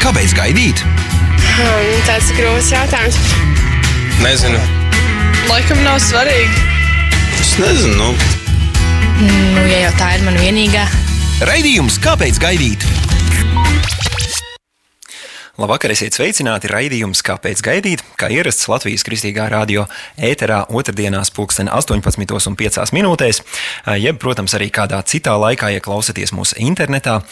Kāpēc 0.00 0.32
gaidīt? 0.36 0.80
Um, 1.60 1.90
tas 2.06 2.30
ir 2.30 2.38
grūts 2.38 2.70
jautājums. 2.72 3.18
Nezinu. 4.22 4.60
Laikam 5.50 5.82
nav 5.84 5.98
svarīgi. 6.00 6.64
Es 7.36 7.52
nezinu. 7.60 7.96
Nu. 8.00 8.14
Nu, 9.20 9.66
ja 9.68 9.82
jau 9.86 9.92
tā 10.00 10.14
ir 10.16 10.24
mana 10.24 10.40
vienīgā. 10.40 10.86
Raidījums 11.44 12.00
Kāpēc 12.00 12.40
gaidīt? 12.40 12.86
Labvakar, 15.56 15.88
esiet 15.94 16.12
sveicināti 16.12 16.68
raidījums, 16.68 17.22
kāpēc 17.24 17.62
gaidīt, 17.64 18.02
kā 18.20 18.28
ierasts 18.28 18.66
Latvijas 18.68 19.00
kristīgā 19.08 19.46
radio 19.48 19.86
ēterā 20.20 20.66
otrdienās 20.68 21.30
pulksten 21.32 21.70
18,5 21.72 22.92
minūtēs, 22.92 23.40
jeb, 23.96 24.18
protams, 24.20 24.52
arī 24.58 24.68
kādā 24.68 25.00
citā 25.08 25.32
laikā, 25.40 25.70
ja 25.72 25.80
klausāties 25.80 26.34
mūsu 26.36 26.60
internetā. 26.60 27.22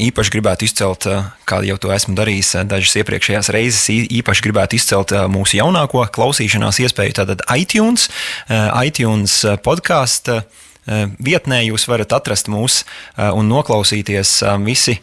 Īpaši 0.00 0.32
gribētu 0.32 0.64
izcelt, 0.64 1.10
kā 1.44 1.60
jau 1.68 1.76
to 1.76 1.92
esmu 1.92 2.16
darījis 2.16 2.54
dažas 2.72 2.96
iepriekšējās 3.02 3.52
reizes, 3.52 3.84
īpaši 3.92 4.48
gribētu 4.48 4.80
izcelt 4.80 5.12
mūsu 5.36 5.60
jaunāko 5.60 6.06
klausīšanās 6.08 6.80
iespēju, 6.86 7.18
tātad 7.20 7.44
iTunes, 7.52 8.08
iTunes 8.48 9.42
podkāstu 9.60 10.40
vietnē 10.86 11.60
jūs 11.68 11.86
varat 11.86 12.12
atrast 12.16 12.48
mūs 12.50 12.82
eh, 12.82 13.30
un 13.30 13.48
noklausīties 13.50 14.34
eh, 14.42 14.56
visi, 14.66 14.98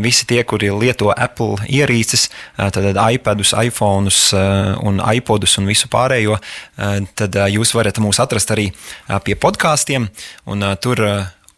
visi 0.00 0.24
tie, 0.24 0.40
kuri 0.48 0.70
lieto 0.72 1.10
Apple 1.12 1.58
ierīces, 1.68 2.30
tad 2.56 2.96
iPadus, 2.96 3.50
iPhones 3.60 4.20
un 4.80 5.02
iPodus 5.04 5.58
un 5.60 5.66
visu 5.68 5.90
pārējo. 5.92 6.38
Tad 7.12 7.36
jūs 7.52 7.74
varat 7.76 8.00
mūs 8.00 8.16
atrast 8.24 8.54
arī 8.54 8.70
pie 9.26 9.36
podkāstiem 9.36 10.08
un 10.48 10.64
tur 10.80 11.02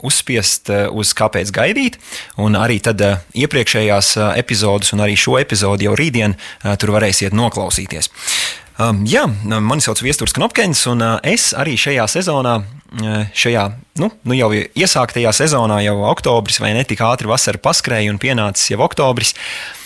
uzspiest 0.02 0.72
uz 0.90 1.12
kāpēc 1.14 1.52
gaidīt, 1.54 2.00
un 2.42 2.58
arī 2.58 2.80
tad 2.82 3.04
iepriekšējās 3.38 4.16
epizodes, 4.34 4.90
un 4.96 5.04
arī 5.06 5.14
šo 5.14 5.38
epizodi 5.38 5.86
jau 5.86 5.94
rītdien 5.94 6.34
tur 6.74 6.96
varēsiet 6.98 7.38
noklausīties. 7.38 8.10
Um, 8.82 9.04
jā, 9.06 9.24
mani 9.46 9.82
sauc 9.82 10.02
Viestures 10.02 10.34
Knopkins, 10.34 10.84
un 10.90 11.06
es 11.26 11.52
arī 11.54 11.78
šajā 11.78 12.10
sezonā, 12.18 12.58
šajā 13.36 13.64
nu, 14.00 14.08
nu 14.24 14.36
jau 14.38 14.48
iesāktajā 14.56 15.32
sezonā, 15.36 15.82
jau 15.84 15.98
oktobris 16.08 16.60
vai 16.62 16.72
ne 16.76 16.84
tik 16.88 17.02
ātri 17.04 17.28
vasara 17.28 17.60
paskrēja 17.60 18.12
un 18.12 18.20
pienācis 18.22 18.72
jau 18.72 18.80
oktobris. 18.86 19.34
Uh, 19.34 19.77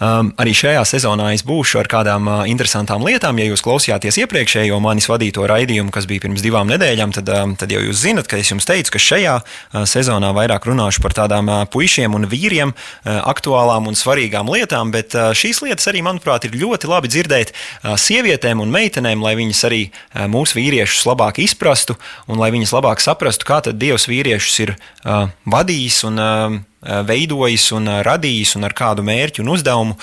Um, 0.00 0.30
arī 0.40 0.54
šajā 0.56 0.80
sezonā 0.88 1.26
es 1.36 1.42
būšu 1.44 1.76
ar 1.82 1.88
kādām 1.92 2.24
uh, 2.24 2.42
interesantām 2.48 3.02
lietām. 3.04 3.36
Ja 3.36 3.50
jūs 3.50 3.60
klausījāties 3.60 4.16
iepriekšējo 4.22 4.78
manis 4.80 5.10
vadīto 5.12 5.44
raidījumu, 5.44 5.92
kas 5.92 6.06
bija 6.08 6.22
pirms 6.24 6.40
divām 6.40 6.70
nedēļām, 6.72 7.12
tad, 7.12 7.28
um, 7.36 7.52
tad 7.60 7.68
jau 7.74 7.82
jūs 7.84 8.00
zinat, 8.06 8.24
ka 8.30 8.38
es 8.40 8.48
jums 8.48 8.64
teicu, 8.64 8.94
ka 8.94 9.02
šajā 9.04 9.34
uh, 9.42 9.82
sezonā 9.84 10.30
vairāk 10.32 10.64
runāšu 10.70 11.04
par 11.04 11.12
tādām 11.18 11.52
uh, 11.52 11.66
puišiem 11.68 12.16
un 12.16 12.24
vīriem 12.32 12.72
uh, 12.72 13.18
aktuālām 13.28 13.90
un 13.92 13.98
svarīgām 14.00 14.48
lietām, 14.48 14.88
bet 14.94 15.12
uh, 15.18 15.34
šīs 15.36 15.60
lietas 15.66 15.92
arī, 15.92 16.00
manuprāt, 16.06 16.48
ir 16.48 16.56
ļoti 16.56 16.88
labi 16.88 17.12
dzirdēt 17.12 17.52
uh, 17.52 17.92
sievietēm 18.00 18.64
un 18.64 18.72
meitenēm, 18.72 19.20
lai 19.20 19.34
viņas 19.36 19.62
arī 19.68 19.82
uh, 19.90 20.24
mūsu 20.32 20.62
vīriešus 20.62 21.04
labāk 21.12 21.42
izprastu 21.44 22.00
un 22.24 22.40
lai 22.40 22.48
viņas 22.56 22.72
labāk 22.78 23.04
saprastu, 23.04 23.44
kā 23.52 23.60
tad 23.68 23.76
Dievs 23.76 24.08
vīriešus 24.08 24.58
ir 24.64 24.76
uh, 24.78 25.28
vadījis 25.44 26.02
un 26.08 26.24
uh, 26.24 26.60
veidojis 26.80 27.70
un 27.76 27.88
eh, 27.88 28.00
radījis 28.06 28.56
un 28.56 28.68
ar 28.68 28.76
kādu 28.76 29.04
mērķu 29.06 29.44
un 29.44 29.52
uzdevumu. 29.56 29.96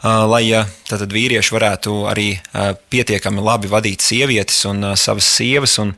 Uh, 0.00 0.22
lai 0.24 0.46
uh, 0.56 0.64
tātad 0.88 1.10
vīrieši 1.12 1.52
varētu 1.52 1.92
arī 2.08 2.30
uh, 2.32 2.70
pietiekami 2.88 3.42
labi 3.44 3.68
vadīt 3.68 4.00
sievietes 4.00 4.62
un 4.64 4.94
savas 4.96 5.26
sievas. 5.28 5.74
Un, 5.82 5.90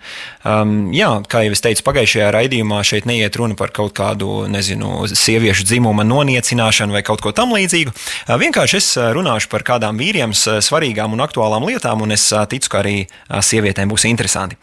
um, 0.43 0.73
jā, 0.91 1.07
kā 1.31 1.45
jau 1.47 1.53
es 1.55 1.63
teicu, 1.63 1.85
pagājušajā 1.87 2.33
raidījumā 2.35 2.81
šeit 2.83 3.07
neiet 3.07 3.39
runa 3.39 3.55
par 3.55 3.71
kaut 3.71 3.95
kādu, 3.95 4.49
nezinu, 4.51 5.05
sieviešu 5.07 5.69
dzimuma 5.69 6.03
noniecināšanu 6.03 6.97
vai 6.97 7.05
kaut 7.07 7.23
ko 7.23 7.31
tamlīdzīgu. 7.31 7.95
Vienkārši 8.43 8.81
es 8.81 8.91
runāšu 9.15 9.53
par 9.53 9.63
kādām 9.71 10.03
vīriem 10.03 10.35
svarīgām 10.35 11.15
un 11.15 11.23
aktuālām 11.23 11.69
lietām, 11.71 12.03
un 12.03 12.17
es 12.19 12.27
ticu, 12.51 12.73
ka 12.75 12.83
arī 12.83 12.97
sievietēm 13.31 13.93
būs 13.93 14.09
interesanti. 14.11 14.59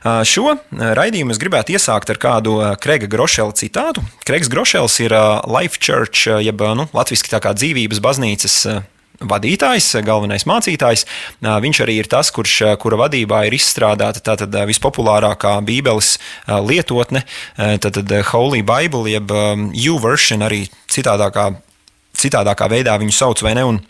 Šo 0.00 0.56
raidījumu 0.72 1.36
es 1.36 1.42
gribētu 1.42 1.76
iesākt 1.76 2.14
ar 2.14 2.22
kādu 2.24 2.56
Krega 2.80 3.10
Grošela 3.10 3.52
citātu. 3.52 4.06
Kregs 4.24 4.48
Grošels 4.48 4.96
ir 5.04 5.12
Life 5.44 5.76
Church, 5.76 6.24
jeb 6.40 6.64
nu, 6.78 6.88
latviešu 6.96 7.34
tā 7.36 7.44
kā 7.44 7.52
dzīvības 7.52 8.00
baznīcas 8.04 8.77
vadītājs, 9.20 9.90
galvenais 10.06 10.46
mācītājs. 10.48 11.04
Viņš 11.42 11.82
arī 11.84 11.98
ir 12.02 12.10
tas, 12.10 12.30
kurš, 12.34 12.54
kura 12.82 13.00
vadībā 13.04 13.44
ir 13.48 13.56
izstrādāta 13.58 14.22
tātad 14.24 14.54
vispopulārākā 14.70 15.56
Bībeles 15.66 16.16
lietotne, 16.46 17.24
tātad 17.56 18.12
Holy 18.32 18.62
Bible, 18.66 19.06
jeb 19.10 19.34
U-version 19.34 20.46
arī 20.46 20.64
citādākā, 20.90 21.50
citādākā 22.18 22.70
veidā 22.70 22.98
viņu 23.00 23.14
sauc 23.14 23.42
vai 23.42 23.56
ne. 23.58 23.66
Un, 23.72 23.80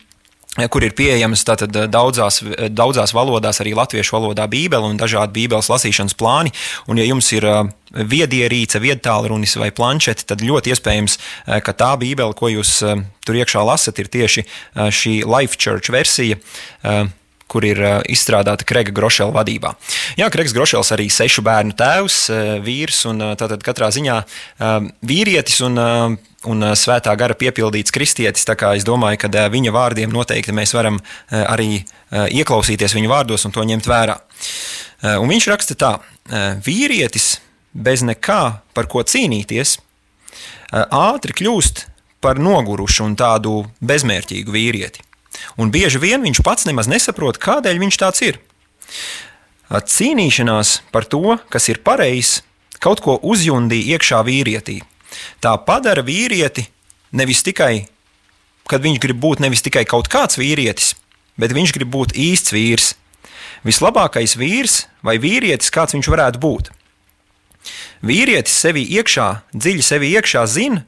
kur 0.57 0.83
ir 0.83 0.95
pieejamas 0.97 1.43
tātad, 1.45 1.75
daudzās, 1.93 2.41
daudzās 2.73 3.13
valodās, 3.13 3.61
arī 3.61 3.75
latviešu 3.77 4.15
valodā, 4.17 4.47
Bībele 4.49 4.89
un 4.89 4.97
dažādi 4.99 5.35
Bībeles 5.35 5.69
lasīšanas 5.69 6.17
plāni. 6.17 6.53
Un, 6.89 6.97
ja 6.99 7.05
jums 7.05 7.29
ir 7.35 7.45
viedierīce, 7.89 8.81
viedtālrunis 8.81 9.55
vai 9.61 9.69
planšete, 9.75 10.25
tad 10.29 10.43
ļoti 10.45 10.73
iespējams, 10.73 11.19
ka 11.65 11.75
tā 11.77 11.93
Bībele, 12.01 12.35
ko 12.37 12.51
jūs 12.51 12.79
tur 13.25 13.39
iekšā 13.39 13.63
lasat, 13.65 14.01
ir 14.01 14.11
tieši 14.11 14.45
šī 14.73 15.15
Life 15.29 15.57
Church 15.61 15.93
versija 15.93 16.41
kur 17.49 17.65
ir 17.65 17.81
izstrādāta 18.09 18.67
Krega 18.67 18.93
Grošela 18.95 19.33
vadībā. 19.35 19.73
Jā, 20.19 20.29
Kregs 20.33 20.53
Grošels 20.55 20.93
arī 20.95 21.09
sešu 21.13 21.43
bērnu 21.45 21.75
tēvs, 21.79 22.21
vīrs 22.65 23.03
un 23.09 23.31
tātad 23.39 23.63
katrā 23.65 23.91
ziņā 23.95 24.21
vīrietis 25.01 25.61
un 25.67 25.79
un 26.47 26.63
svētā 26.77 27.11
gara 27.19 27.35
piepildīts 27.35 27.91
kristietis. 27.91 28.45
Es 28.47 28.85
domāju, 28.87 29.19
ka 29.19 29.47
viņa 29.51 29.73
vārdiem 29.75 30.13
noteikti 30.13 30.55
mēs 30.55 30.73
varam 30.75 30.99
arī 31.31 31.83
ieklausīties 32.11 32.95
viņa 32.95 33.11
vārdos 33.11 33.45
un 33.45 33.55
to 33.55 33.65
ņemt 33.67 33.89
vērā. 33.89 34.15
Un 35.19 35.27
viņš 35.31 35.49
raksta 35.51 35.75
tā: 35.75 35.91
vīrietis 36.63 37.39
bez 37.73 38.03
nekā 38.07 38.41
par 38.73 38.87
ko 38.87 39.03
cīnīties, 39.03 39.77
ātri 40.71 41.35
kļūst 41.41 41.85
par 42.23 42.39
nogurušu 42.39 43.05
un 43.07 43.15
tādu 43.19 43.61
bezmērķīgu 43.79 44.55
vīrieti. 44.55 45.08
Un 45.59 45.71
bieži 45.71 46.01
vien 46.01 46.23
viņš 46.25 46.43
pats 46.45 46.65
nemaz 46.69 46.89
nesaprot, 46.89 47.37
kādēļ 47.41 47.81
viņš 47.85 47.97
tāds 48.01 48.23
ir. 48.25 48.39
Cīnīšanās 49.69 50.79
par 50.93 51.05
to, 51.05 51.37
kas 51.53 51.69
ir 51.69 51.83
pareizs, 51.85 52.39
kaut 52.81 53.03
ko 53.05 53.19
uzjundīja 53.21 53.97
iekšā 53.97 54.23
vīrietī, 54.25 54.79
Tā 55.39 55.55
padara 55.65 56.03
vīrieti 56.05 56.65
nevis 57.15 57.43
tikai, 57.45 57.87
kad 58.69 58.83
viņš 58.85 58.99
grib 59.01 59.21
būt 59.21 59.41
nevis 59.43 59.63
tikai 59.65 59.85
kaut 59.89 60.09
kāds 60.11 60.39
vīrietis, 60.39 60.93
bet 61.39 61.55
viņš 61.55 61.73
grib 61.75 61.91
būt 61.93 62.15
īsts 62.17 62.53
vīrs. 62.53 62.93
Vislabākais 63.65 64.37
vīrs 64.39 64.85
vai 65.03 65.17
vīrietis, 65.19 65.71
kāds 65.73 65.95
viņš 65.97 66.11
varētu 66.11 66.41
būt. 66.43 66.71
Vīrietis 68.05 68.55
sevi 68.55 68.85
iekšā, 68.95 69.29
dziļi 69.51 69.83
sevi 69.83 70.13
iekšā 70.15 70.45
zina, 70.47 70.85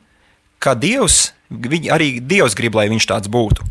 ka 0.62 0.76
Dievs, 0.78 1.34
arī 1.92 2.14
Dievs 2.24 2.56
grib, 2.56 2.78
lai 2.78 2.88
viņš 2.94 3.10
tāds 3.10 3.32
būtu. 3.32 3.66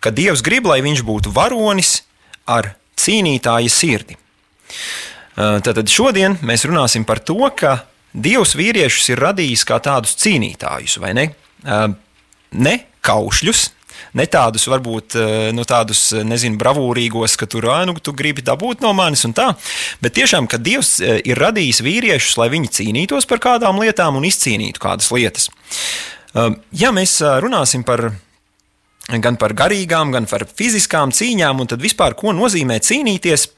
Ka 0.00 0.12
Dievs 0.14 0.40
grib, 0.44 0.68
lai 0.70 0.80
viņš 0.84 1.04
būtu 1.04 1.32
varonis 1.36 2.00
ar 2.48 2.74
cīnītāja 3.00 3.72
sirdi. 3.72 4.16
Tātad 5.36 5.88
šodien 5.88 6.38
mēs 6.44 6.66
runāsim 6.68 7.04
par 7.08 7.20
to, 7.24 7.40
ka 7.56 7.82
Dievs 8.10 8.56
vīriešus 8.58 9.12
ir 9.12 9.20
radījis 9.22 9.66
kā 9.68 9.78
tādus 9.82 10.16
cīnītājus, 10.18 10.96
vai 11.02 11.12
ne? 11.14 11.26
Ne 12.50 12.72
kaušļus, 13.06 13.60
ne 14.18 14.26
tādus, 14.26 14.64
varbūt, 14.72 15.14
nu, 15.54 15.64
tādus, 15.68 16.08
nezinu, 16.26 16.58
bravūrīgos, 16.60 17.36
ka 17.38 17.46
tur, 17.50 17.68
nu, 17.86 17.94
tu 18.02 18.14
gribi 18.16 18.42
dabūt 18.44 18.82
no 18.82 18.90
manis 18.96 19.22
un 19.28 19.36
tā, 19.36 19.52
bet 20.02 20.16
tiešām, 20.18 20.48
ka 20.50 20.58
Dievs 20.58 20.96
ir 21.00 21.38
radījis 21.38 21.82
vīriešus, 21.86 22.38
lai 22.40 22.48
viņi 22.52 22.72
cīnītos 22.80 23.28
par 23.30 23.42
kādām 23.44 23.78
lietām 23.84 24.18
un 24.18 24.26
izcīnītu 24.26 24.82
kādas 24.82 25.12
lietas. 25.14 25.50
Ja 26.34 26.90
mēs 26.96 27.20
runāsim 27.44 27.86
par 27.86 28.10
gan 29.18 29.38
par 29.40 29.56
garīgām, 29.58 30.12
gan 30.14 30.28
par 30.30 30.46
fiziskām 30.46 31.10
cīņām, 31.10 31.62
un 31.62 31.70
tad 31.72 31.82
vispār, 31.82 32.14
ko 32.14 32.34
nozīmē 32.36 32.78
cīnīties, 32.84 33.48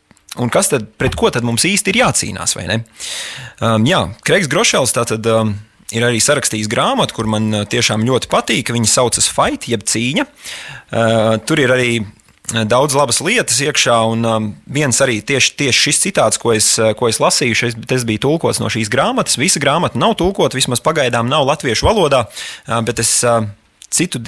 Un 0.40 0.48
kas 0.48 0.70
tad, 0.72 0.86
pret 0.96 1.12
ko 1.18 1.28
tad 1.28 1.44
mums 1.44 1.66
īsti 1.68 1.92
ir 1.92 1.98
jācīnās? 2.00 2.54
Um, 2.56 3.84
jā, 3.84 4.00
Kreigs 4.24 4.48
Grošels 4.48 4.94
tātad. 4.96 5.26
Um, 5.28 5.52
ir 5.92 6.06
arī 6.06 6.22
sarakstījis 6.24 6.70
grāmatu, 6.72 7.12
kur 7.18 7.28
man 7.28 7.50
uh, 7.52 7.66
tiešām 7.68 8.06
ļoti 8.08 8.30
patīk. 8.32 8.72
Viņa 8.72 8.88
saucas 8.88 9.28
Fight, 9.28 9.68
jeb 9.68 9.84
cīņa. 9.84 10.24
Uh, 10.24 11.36
tur 11.44 11.60
ir 11.60 11.74
arī 11.74 11.90
uh, 12.00 12.62
daudz 12.64 12.96
labas 12.96 13.20
lietas 13.20 13.60
iekšā, 13.60 13.98
un 14.08 14.24
um, 14.24 14.46
viens 14.72 15.02
arī 15.04 15.18
tieši, 15.20 15.52
tieši 15.60 15.84
šis 15.90 16.00
citāts, 16.06 16.40
ko 16.40 16.54
es, 16.56 16.70
uh, 16.80 16.94
ko 16.96 17.12
es 17.12 17.20
lasīju, 17.20 17.58
šis, 17.60 17.76
tas 17.90 18.08
bija 18.08 18.24
tulkots 18.24 18.62
no 18.62 18.72
šīs 18.72 18.88
grāmatas. 18.92 19.36
Visa 19.36 19.60
grāmata 19.60 20.00
nav 20.00 20.16
tulkota, 20.22 20.56
vismaz 20.56 20.80
pagaidām 20.80 21.28
nav 21.28 21.44
latviešu 21.50 21.90
valodā, 21.90 22.24
uh, 22.24 22.80
bet 22.88 23.04
es 23.04 23.18
uh, 23.28 23.44
citu, 23.92 24.22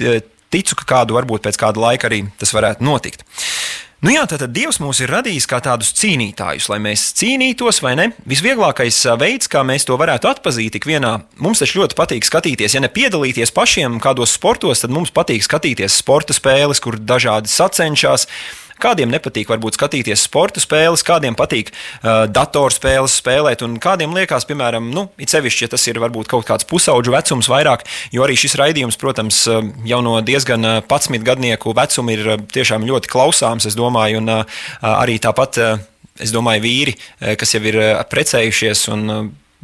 ticu, 0.53 0.77
ka 0.81 0.87
kādu 0.95 1.17
varbūt 1.17 1.45
pēc 1.45 1.59
kāda 1.61 1.81
laika 1.81 2.09
arī 2.09 2.25
tas 2.41 2.53
varētu 2.55 2.85
notikt. 2.85 3.25
Nu 4.05 4.11
jā, 4.11 4.21
tad 4.29 4.43
Dievs 4.53 4.77
mūs 4.83 4.99
ir 5.01 5.09
radījis 5.09 5.47
kā 5.49 5.57
tādus 5.65 5.89
cīnītājus, 5.97 6.67
lai 6.69 6.77
mēs 6.83 7.07
cīnītos, 7.17 7.79
vai 7.81 7.95
ne? 7.97 8.09
Visvieglākais 8.29 8.99
veids, 9.17 9.49
kā 9.49 9.63
mēs 9.65 9.87
to 9.87 9.95
varētu 9.97 10.29
atpazīt, 10.29 10.75
ik 10.77 10.85
vienā, 10.85 11.15
mums 11.41 11.63
taču 11.63 11.79
ļoti 11.79 11.97
patīk 11.97 12.27
skatīties, 12.27 12.75
ja 12.75 12.83
ne 12.83 12.91
piedalīties 12.91 13.55
pašiem 13.55 13.97
kādos 14.03 14.35
sportos, 14.37 14.83
tad 14.83 14.93
mums 14.93 15.09
patīk 15.15 15.47
skatīties 15.47 15.97
sporta 16.03 16.35
spēles, 16.37 16.83
kur 16.83 16.99
dažādi 16.99 17.49
sacenšas. 17.49 18.27
Kādiem 18.81 19.11
nepatīk 19.13 19.49
varbūt 19.51 19.77
skatīties 19.77 20.25
sporta 20.27 20.61
spēles, 20.63 21.03
kādiem 21.05 21.37
patīk 21.37 21.71
uh, 21.71 22.25
datorspēles 22.31 23.17
spēlēt, 23.21 23.63
un 23.65 23.77
kādiem 23.81 24.15
liekas, 24.15 24.47
piemēram, 24.49 24.91
nu, 24.95 25.07
it 25.21 25.31
sevišķi, 25.31 25.65
ja 25.65 25.71
tas 25.75 25.87
ir 25.87 26.01
varbūt 26.03 26.29
kaut 26.31 26.47
kāds 26.49 26.67
pusauģu 26.69 27.15
vecums 27.15 27.49
vairāk, 27.51 27.85
jo 28.15 28.25
arī 28.25 28.37
šis 28.39 28.57
raidījums, 28.59 28.99
protams, 29.01 29.45
jau 29.87 30.01
no 30.05 30.17
diezgan 30.25 30.67
11 30.83 31.25
gadnieku 31.25 31.75
vecuma 31.77 32.15
ir 32.15 32.35
tiešām 32.51 32.87
ļoti 32.87 33.11
klausāms, 33.11 33.67
es 33.69 33.79
domāju, 33.79 34.23
un 34.23 34.39
uh, 34.41 34.63
arī 34.95 35.19
tāpat. 35.23 35.61
Uh, 35.61 35.91
Es 36.15 36.31
domāju, 36.31 36.61
vīri, 36.63 36.93
kas 37.35 37.51
jau 37.51 37.59
ir 37.67 37.75
precējušies 38.07 38.85
un 38.93 39.01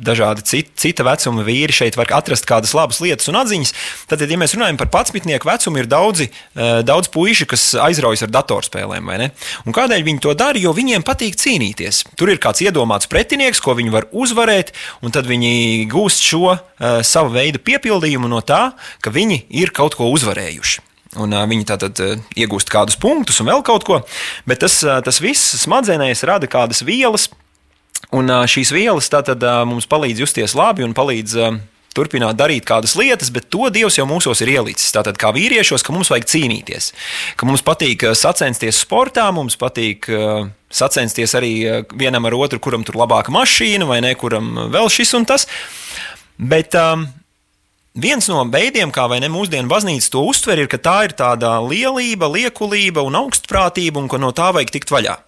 dažādi 0.01 0.45
cita, 0.47 0.73
cita 0.83 1.05
vecuma 1.07 1.45
vīri 1.47 1.75
šeit 1.75 1.97
var 1.99 2.11
atrast 2.17 2.47
kādas 2.49 2.73
labas 2.77 3.01
lietas 3.03 3.29
un 3.31 3.39
atziņas. 3.41 3.73
Tad, 4.11 4.25
ja 4.25 4.39
mēs 4.39 4.55
runājam 4.57 4.79
par 4.81 4.91
patsmitnieku 4.93 5.49
vecumu, 5.49 5.81
ir 5.81 5.89
daudzi, 5.91 6.29
eh, 6.31 6.81
daudz 6.87 7.11
puiši, 7.13 7.47
kas 7.47 7.67
aizraujas 7.79 8.25
ar 8.25 8.33
datorspēlēm. 8.33 9.31
Kādēļ 9.71 10.03
viņi 10.05 10.21
to 10.21 10.33
dara? 10.37 10.59
Jo 10.59 10.73
viņiem 10.77 11.03
patīk 11.03 11.37
cīnīties. 11.39 12.03
Tur 12.19 12.29
ir 12.29 12.41
kāds 12.41 12.61
iedomāts 12.61 13.09
pretinieks, 13.09 13.61
ko 13.63 13.73
viņi 13.77 13.91
var 13.91 14.07
uzvarēt, 14.11 14.71
un 15.01 15.11
tad 15.11 15.25
viņi 15.25 15.87
gūst 15.91 16.21
šo 16.25 16.53
uh, 16.53 17.01
savu 17.01 17.33
veidu 17.33 17.59
piepildījumu 17.59 18.29
no 18.29 18.41
tā, 18.45 18.73
ka 19.01 19.13
viņi 19.13 19.45
ir 19.49 19.73
kaut 19.75 19.97
ko 19.99 20.11
uzvarējuši. 20.13 20.81
Un, 21.19 21.33
uh, 21.33 21.43
viņi 21.49 21.67
tātad 21.67 21.99
uh, 22.03 22.19
iegūst 22.39 22.71
kādus 22.71 22.99
punktus 22.99 23.41
un 23.43 23.49
vēl 23.51 23.65
kaut 23.67 23.83
ko, 23.87 23.99
bet 24.47 24.61
tas, 24.63 24.77
uh, 24.85 25.01
tas 25.03 25.19
viss 25.23 25.57
smadzenēs 25.63 26.23
rada 26.27 26.47
kādas 26.47 26.85
vielas, 26.87 27.27
Un 28.11 28.27
šīs 28.27 28.73
vielas 28.75 29.07
tātad 29.11 29.43
mums 29.67 29.87
palīdz 29.87 30.25
justies 30.25 30.55
labi 30.57 30.83
un 30.83 30.95
palīdz 30.95 31.37
turpināt 31.95 32.37
darīt 32.39 32.65
kādas 32.67 32.95
lietas, 32.99 33.31
bet 33.33 33.49
to 33.51 33.69
Dievs 33.73 33.97
jau 33.99 34.07
mūsos 34.07 34.41
ir 34.43 34.53
ielicis. 34.53 34.91
Tātad, 34.95 35.17
kā 35.19 35.31
vīriešos, 35.35 35.83
ka 35.83 35.95
mums 35.95 36.11
vajag 36.11 36.27
cīnīties, 36.31 36.91
ka 37.39 37.47
mums 37.47 37.63
patīk 37.67 38.05
sacensties 38.15 38.79
sportā, 38.83 39.27
mums 39.35 39.57
patīk 39.59 40.07
sacensties 40.71 41.35
arī 41.39 41.53
vienam 41.91 42.27
ar 42.27 42.37
otru, 42.39 42.61
kuram 42.63 42.85
tur 42.87 42.99
labāka 43.01 43.33
mašīna 43.35 43.87
vai 43.89 43.99
ne, 44.03 44.13
kuram 44.19 44.53
vēl 44.71 44.91
šis 44.91 45.15
un 45.19 45.27
tas. 45.27 45.47
Bet 46.39 46.75
um, 46.79 47.03
viens 47.93 48.27
no 48.31 48.43
veidiem, 48.51 48.91
kā 48.95 49.07
ne 49.19 49.31
mūsdienu 49.31 49.71
baznīca 49.71 50.13
to 50.13 50.23
uztver, 50.31 50.63
ir, 50.63 50.71
ka 50.71 50.79
tā 50.79 50.97
ir 51.09 51.17
tāda 51.17 51.57
lielība, 51.63 52.31
liekulība 52.31 53.03
un 53.03 53.19
augstprātība, 53.25 53.99
un 53.99 54.07
ka 54.11 54.19
no 54.21 54.31
tā 54.35 54.51
vajag 54.55 54.73
tikt 54.79 54.95
vaļā. 54.95 55.19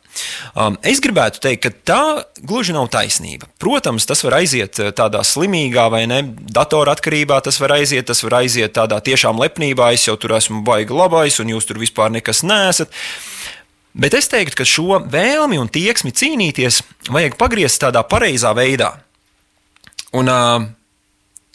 Um, 0.54 0.76
es 0.86 1.02
gribētu 1.02 1.42
teikt, 1.42 1.64
ka 1.64 1.72
tā 1.90 2.04
gluži 2.46 2.76
nav 2.76 2.90
taisnība. 2.94 3.48
Protams, 3.62 4.06
tas 4.10 4.22
var 4.26 4.38
aiziet 4.42 4.78
uh, 4.82 4.92
tādā 4.96 5.24
slimīgā 5.26 5.88
vai 5.94 6.04
ne, 6.10 6.22
datora 6.54 6.94
atkarībā, 6.94 7.40
tas 7.46 7.58
var 7.62 7.76
aiziet, 7.80 8.06
tas 8.10 8.22
var 8.26 8.40
aiziet 8.44 8.76
tādā 8.76 9.00
tiešām 9.04 9.42
lepnībā, 9.42 9.90
es 9.96 10.06
jau 10.08 10.18
tur 10.20 10.36
esmu 10.38 10.62
baigi 10.68 10.94
labais 10.94 11.40
un 11.42 11.56
jūs 11.56 11.70
tur 11.70 11.82
vispār 11.82 12.14
nekas 12.14 12.44
nesat. 12.46 12.94
Bet 13.94 14.16
es 14.18 14.30
teiktu, 14.30 14.58
ka 14.62 14.66
šo 14.66 15.02
vēlmi 15.10 15.60
un 15.62 15.70
tieksmi 15.70 16.14
cīnīties 16.18 16.82
vajag 17.14 17.38
pagriezt 17.38 17.82
tādā 17.82 18.02
pareizā 18.06 18.54
veidā. 18.58 18.94
Un 20.14 20.30
uh, 20.30 20.66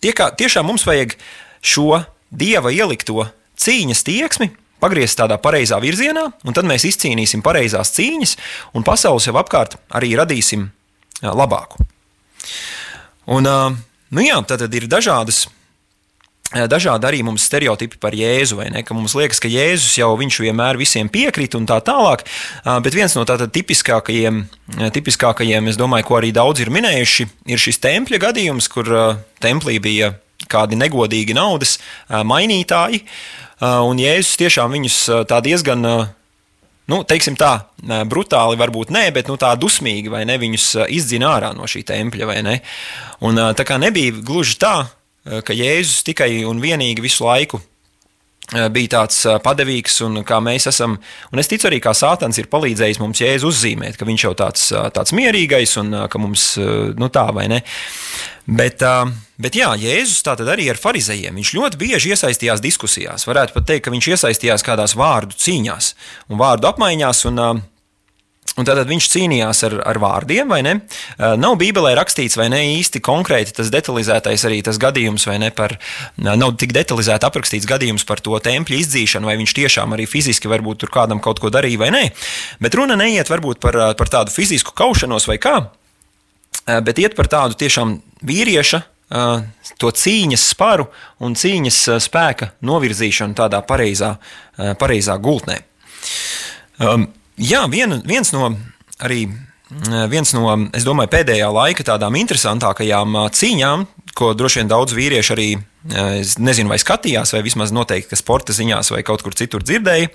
tie 0.02 0.14
kā, 0.14 0.32
tiešām 0.34 0.66
mums 0.66 0.87
vajag 0.87 1.14
šo 1.62 2.02
dieva 2.31 2.75
ielikto 2.75 3.26
cīņas 3.58 4.06
tieksmi 4.06 4.50
pagriezt 4.80 5.19
tādā 5.20 5.38
pareizā 5.42 5.80
virzienā, 5.82 6.25
un 6.44 6.56
tad 6.56 6.69
mēs 6.69 6.86
izcīnīsim 6.88 7.42
pareizās 7.44 7.92
cīņas, 7.96 8.36
un 8.78 8.86
pasaules 8.86 9.28
jau 9.28 9.36
apkārt 9.40 9.78
arī 9.98 10.14
radīsim 10.19 10.69
labāku. 11.22 11.82
Un, 13.28 13.48
nu 14.10 14.25
jā, 14.25 14.40
tad 14.48 14.69
ir 14.75 14.88
dažādas. 14.90 15.46
Dažādi 16.48 17.04
arī 17.04 17.19
mums 17.20 17.44
stereotipi 17.44 17.98
par 18.00 18.14
Jēzu, 18.16 18.56
vai 18.56 18.70
ne? 18.72 18.80
Ka 18.80 18.94
mums 18.96 19.12
liekas, 19.19 19.36
ka 19.36 19.50
Jēzus 19.52 19.98
jau 19.98 20.14
vienmēr 20.16 20.78
visiem 20.81 21.10
piekrīt 21.12 21.52
un 21.58 21.66
tā 21.69 21.76
tālāk. 21.84 22.22
Bet 22.64 22.96
viens 22.96 23.12
no 23.19 23.26
tādiem 23.28 23.50
tipiskākajiem, 23.52 24.38
tipiskākajiem, 24.94 25.69
es 25.69 25.76
domāju, 25.76 26.06
ko 26.08 26.16
arī 26.16 26.32
daudzi 26.32 26.64
ir 26.64 26.72
minējuši, 26.72 27.28
ir 27.52 27.60
šis 27.60 27.82
tempļa 27.84 28.22
gadījums, 28.24 28.70
kur 28.72 28.88
templī 29.44 29.76
bija 29.76 30.14
kādi 30.48 30.81
negodīgi 30.81 31.36
naudas 31.36 31.76
mainītāji. 32.08 33.02
Uh, 33.58 33.82
un 33.90 33.99
Jēzus 33.99 34.38
tiešām 34.38 34.70
viņus 34.76 34.96
uh, 35.10 35.22
tā 35.26 35.40
diezgan 35.43 35.82
uh, 35.82 36.10
nu, 36.88 37.00
teiksim 37.02 37.34
tā, 37.38 37.66
brutāli 38.08 38.58
varbūt 38.60 38.93
nē, 38.94 39.08
bet 39.16 39.26
nu, 39.28 39.34
tā 39.40 39.50
dusmīgi 39.58 40.12
vai 40.12 40.22
ne 40.28 40.38
viņus 40.40 40.66
izdzina 40.94 41.34
ārā 41.34 41.50
no 41.56 41.66
šī 41.69 41.82
tempļa. 41.88 42.38
Un, 43.26 43.40
tā 43.58 43.66
kā 43.69 43.76
nebija 43.82 44.14
gluži 44.25 44.56
tā, 44.62 44.76
ka 45.44 45.52
Jēzus 45.52 46.06
tikai 46.06 46.31
un 46.49 46.62
vienīgi 46.62 47.05
visu 47.05 47.26
laiku 47.26 47.60
bija 48.72 48.94
tāds 48.94 49.20
padevīgs, 49.44 50.00
un 50.06 50.22
kā 50.26 50.38
mēs 50.44 50.68
esam, 50.70 50.96
un 51.32 51.42
es 51.42 51.50
ticu 51.50 51.68
arī, 51.68 51.82
kā 51.84 51.92
Sātans 51.96 52.38
ir 52.40 52.48
palīdzējis 52.52 53.00
mums 53.02 53.20
jēzu 53.20 53.50
uzzīmēt, 53.52 53.98
ka 54.00 54.08
viņš 54.08 54.24
jau 54.24 54.34
tāds, 54.38 54.70
tāds 54.96 55.14
mierīgais 55.16 55.76
un 55.82 55.94
ka 56.08 56.22
mums, 56.22 56.50
nu 56.96 57.10
tā 57.12 57.28
vai 57.36 57.48
ne. 57.52 57.62
Bet, 58.48 58.80
bet 59.36 59.56
jā, 59.58 59.74
Jēzus 59.76 60.24
tātad 60.24 60.48
arī 60.48 60.70
ar 60.72 60.78
farizējiem. 60.80 61.36
Viņš 61.36 61.50
ļoti 61.58 61.80
bieži 61.82 62.14
iesaistījās 62.14 62.62
diskusijās. 62.64 63.26
Varētu 63.28 63.52
pat 63.58 63.66
teikt, 63.68 63.84
ka 63.84 63.92
viņš 63.92 64.08
iesaistījās 64.14 64.64
kādās 64.64 64.96
vārdu 64.96 65.36
cīņās 65.36 65.90
un 66.32 66.40
vārdu 66.40 66.70
apmaiņās. 66.70 67.26
Un, 67.28 67.42
Un 68.58 68.66
tad 68.66 68.81
viņš 68.88 69.06
cīnījās 69.12 69.60
ar, 69.69 69.76
ar 69.87 70.00
vārdiem, 70.02 70.49
vai 70.50 70.60
ne? 70.66 70.75
Nav 71.38 71.55
Bībelē 71.60 71.93
rakstīts, 71.99 72.34
vai 72.38 72.49
ne 72.50 72.58
īsti 72.75 73.00
konkrēti 73.05 73.55
tas 73.55 73.70
detalizētais 73.70 74.44
arī 74.49 74.60
tas 74.66 74.81
gadījums, 74.82 75.28
vai 75.31 75.37
ne? 75.43 75.52
Par, 75.55 75.76
nav 76.19 76.56
tik 76.58 76.75
detalizēti 76.75 77.28
aprakstīts 77.28 77.69
gadījums 77.70 78.06
par 78.08 78.22
to 78.25 78.34
tempļa 78.43 78.81
izdzīšanu, 78.82 79.31
vai 79.31 79.38
viņš 79.38 79.55
tiešām 79.60 79.94
arī 79.94 80.08
fiziski 80.10 80.50
varbūt 80.50 80.82
tur 80.82 80.93
kādam 80.94 81.22
kaut 81.22 81.38
ko 81.43 81.52
darīja 81.55 81.84
vai 81.84 81.93
nē. 81.94 82.05
Bet 82.62 82.75
runa 82.78 82.99
neiet 82.99 83.31
varbūt 83.31 83.62
par, 83.62 83.78
par 83.99 84.10
tādu 84.10 84.34
fizisku 84.34 84.75
kaušanos 84.75 85.28
vai 85.31 85.38
kā, 85.43 85.56
bet 86.66 86.99
iet 86.99 87.14
par 87.19 87.31
tādu 87.31 87.58
tiešām 87.62 87.99
vīrieša 88.26 88.82
to 89.78 89.93
cīņas 89.94 90.49
sparu 90.52 90.88
un 91.25 91.37
cīņas 91.38 91.78
spēka 92.05 92.50
novirzīšanu 92.66 93.38
tādā 93.38 93.62
pareizā, 93.64 94.16
pareizā 94.81 95.16
gultnē. 95.22 95.62
Um, 96.78 97.08
Jā, 97.38 97.62
vien, 97.70 98.00
viens 98.02 98.32
no 98.35 98.50
arī. 98.99 99.29
Viens 100.08 100.31
no, 100.32 100.49
es 100.73 100.85
domāju, 100.87 101.11
pēdējā 101.12 101.49
laika 101.52 101.85
tādām 101.85 102.14
interesantākajām 102.17 103.19
cīņām, 103.37 103.82
ko 104.17 104.31
droši 104.32 104.62
vien 104.62 104.70
daudz 104.70 104.94
vīriešu 104.96 105.35
arī, 105.35 105.49
es 106.17 106.38
nezinu, 106.40 106.73
vai 106.73 106.79
skatījās, 106.81 107.35
vai 107.37 107.43
vismaz 107.44 107.70
noteikti, 107.76 108.08
ka 108.08 108.17
sporta 108.17 108.56
ziņās 108.56 108.88
vai 108.94 109.02
kaut 109.05 109.20
kur 109.26 109.37
citur 109.37 109.62
dzirdēja, 109.62 110.08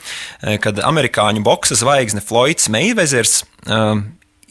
kad 0.63 0.81
amerikāņu 0.81 1.45
boxa 1.45 1.77
zvaigzne 1.77 2.23
Floyds 2.25 2.65
Meijvezers 2.73 3.43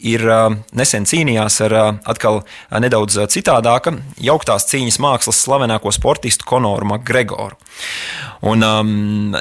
ir 0.03 0.23
nesen 0.71 1.07
cīnījās 1.11 1.59
ar 1.67 1.75
atkal 1.99 2.41
nedaudz 2.71 3.19
citādāka 3.35 3.97
jauktās 4.23 4.69
cīņas 4.71 5.01
mākslas 5.03 5.43
slavenāko 5.43 5.91
sportistu 5.93 6.47
Konoru 6.47 6.87
Makgregoru. 6.95 7.59
Un 8.47 8.63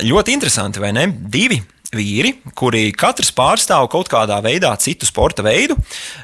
ļoti 0.02 0.34
interesanti, 0.34 0.82
vai 0.82 0.90
ne? 0.98 1.06
Divi 1.06 1.62
vīri, 1.92 2.32
kuri 2.56 2.86
katrs 2.96 3.32
pārstāv 3.36 3.84
kaut 3.92 4.08
kādā 4.08 4.38
veidā 4.44 4.70
citu 4.80 5.04
sporta 5.04 5.44
veidu. 5.44 5.76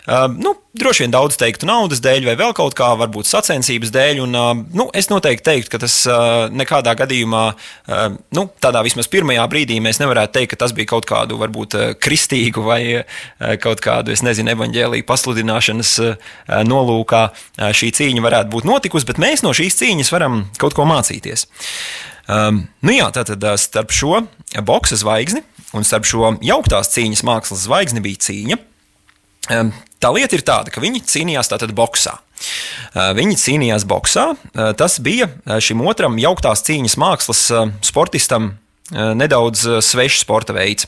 Uh, 0.09 0.25
nu, 0.33 0.55
droši 0.79 1.05
vien 1.05 1.13
daudz 1.13 1.37
teiktu 1.37 1.69
naudas 1.69 2.01
dēļ, 2.05 2.25
vai 2.31 2.37
vēl 2.41 2.55
kaut 2.57 2.73
kā, 2.79 2.89
varbūt 2.97 3.29
sacensības 3.29 3.93
dēļ. 3.93 4.23
Un, 4.25 4.37
uh, 4.39 4.63
nu, 4.79 4.89
es 4.97 5.11
noteikti 5.13 5.45
teiktu, 5.51 5.73
ka 5.75 5.83
tas 5.83 5.99
uh, 6.09 6.47
nekādā 6.49 6.95
gadījumā, 6.99 7.43
nu, 8.37 8.47
tādā 8.63 8.81
vismaz 8.87 9.11
pirmajā 9.13 9.45
brīdī, 9.51 9.77
mēs 9.85 10.01
nevarētu 10.01 10.39
teikt, 10.39 10.55
ka 10.55 10.63
tas 10.65 10.73
bija 10.77 10.89
kaut 10.95 11.09
kādu 11.09 11.37
varbūt 11.41 11.77
kristīgu 12.03 12.65
vai 12.65 12.81
kaut 13.63 13.83
kādu, 13.85 14.13
es 14.15 14.23
nezinu, 14.25 14.53
evaņģēlīju 14.55 15.07
pasludināšanas 15.09 15.93
nolūkā 16.69 17.23
šī 17.77 17.91
cīņa 17.99 18.25
varētu 18.25 18.53
būt 18.53 18.69
notikusi, 18.69 19.09
bet 19.09 19.21
mēs 19.23 19.45
no 19.45 19.55
šīs 19.57 19.79
cīņas 19.81 20.13
varam 20.15 20.43
kaut 20.61 20.77
ko 20.77 20.89
mācīties. 20.89 21.49
Um, 22.29 22.67
nu 22.85 22.93
jā, 22.93 23.09
tātad 23.15 23.45
starp 23.61 23.95
šo 23.97 24.21
boxa 24.69 24.99
zvaigzni 25.01 25.45
un 25.77 25.87
starp 25.87 26.07
šo 26.09 26.37
jauktās 26.45 26.93
cīņas 26.95 27.25
mākslas 27.27 27.67
zvaigzni 27.67 28.03
bija 28.05 28.23
cīņa. 28.29 28.59
Tā 29.99 30.11
lieta 30.15 30.37
ir 30.37 30.45
tāda, 30.47 30.71
ka 30.71 30.83
viņi 30.83 31.03
cīnījās 31.09 31.51
tātad 31.51 31.73
boxā. 31.77 32.19
Viņi 32.95 33.39
cīnījās 33.41 33.87
boxā. 33.89 34.31
Tas 34.79 34.99
bija 35.03 35.31
šim 35.65 35.83
otram 35.89 36.19
jauktās 36.23 36.63
cīņas 36.69 36.99
mākslas 37.01 37.43
sportistam 37.87 38.53
nedaudz 38.93 39.67
svešs 39.85 40.23
sporta 40.25 40.55
veids. 40.57 40.87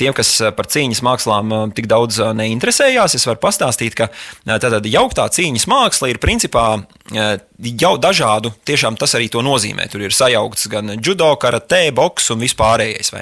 Tiem, 0.00 0.14
kas 0.16 0.30
par 0.56 0.68
cīņas 0.70 1.02
mākslām 1.04 1.74
tik 1.76 1.88
daudz 1.90 2.20
neinteresējās, 2.38 3.18
es 3.18 3.26
varu 3.28 3.42
pastāstīt, 3.42 3.96
ka 3.98 4.08
tāda 4.48 4.80
jauktā 4.88 5.28
cīņas 5.36 5.68
māksla 5.68 6.12
ir 6.12 6.22
principā 6.22 6.64
jau 7.12 7.92
dažādu, 8.00 8.54
tiešām 8.68 8.96
tas 9.00 9.14
arī 9.18 9.28
to 9.32 9.44
nozīmē. 9.44 9.88
Tur 9.92 10.06
ir 10.06 10.16
sajaukts 10.16 10.68
gan 10.72 10.96
judo, 10.96 11.30
karate, 11.40 11.88
boks 11.92 12.32
un 12.32 12.42
vispārējais. 12.44 13.12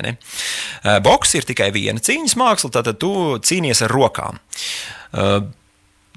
Boks 1.02 1.36
ir 1.38 1.46
tikai 1.48 1.72
viena 1.74 2.02
cīņas 2.02 2.38
māksla, 2.38 2.74
tātad 2.78 3.02
tu 3.02 3.12
cīnies 3.42 3.82
ar 3.86 3.94
rokām. 3.94 4.42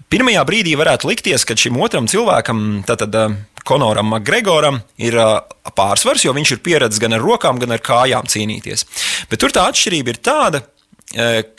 Pirmajā 0.09 0.41
brīdī 0.41 0.71
varētu 0.73 1.05
likties, 1.05 1.43
ka 1.45 1.53
šim 1.53 1.75
otram 1.85 2.07
cilvēkam, 2.09 2.81
tātad 2.87 3.13
Konoram 3.67 4.11
Makgregoram 4.13 4.81
ir 5.01 5.17
pārsvars, 5.77 6.25
jo 6.25 6.33
viņš 6.35 6.55
ir 6.55 6.63
pieredzējis 6.65 7.03
gan 7.03 7.17
ar 7.17 7.23
rokām, 7.23 7.59
gan 7.61 7.75
ar 7.75 7.83
kājām 7.83 8.29
cīnīties. 8.29 8.85
Bet 9.31 9.41
tur 9.43 9.53
tā 9.55 9.67
atšķirība 9.69 10.13
ir 10.13 10.21
tāda, 10.25 10.63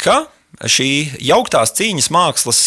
ka 0.01 0.23
šī 0.71 0.91
jauktās 1.25 1.73
cīņas 1.79 2.11
mākslas 2.13 2.61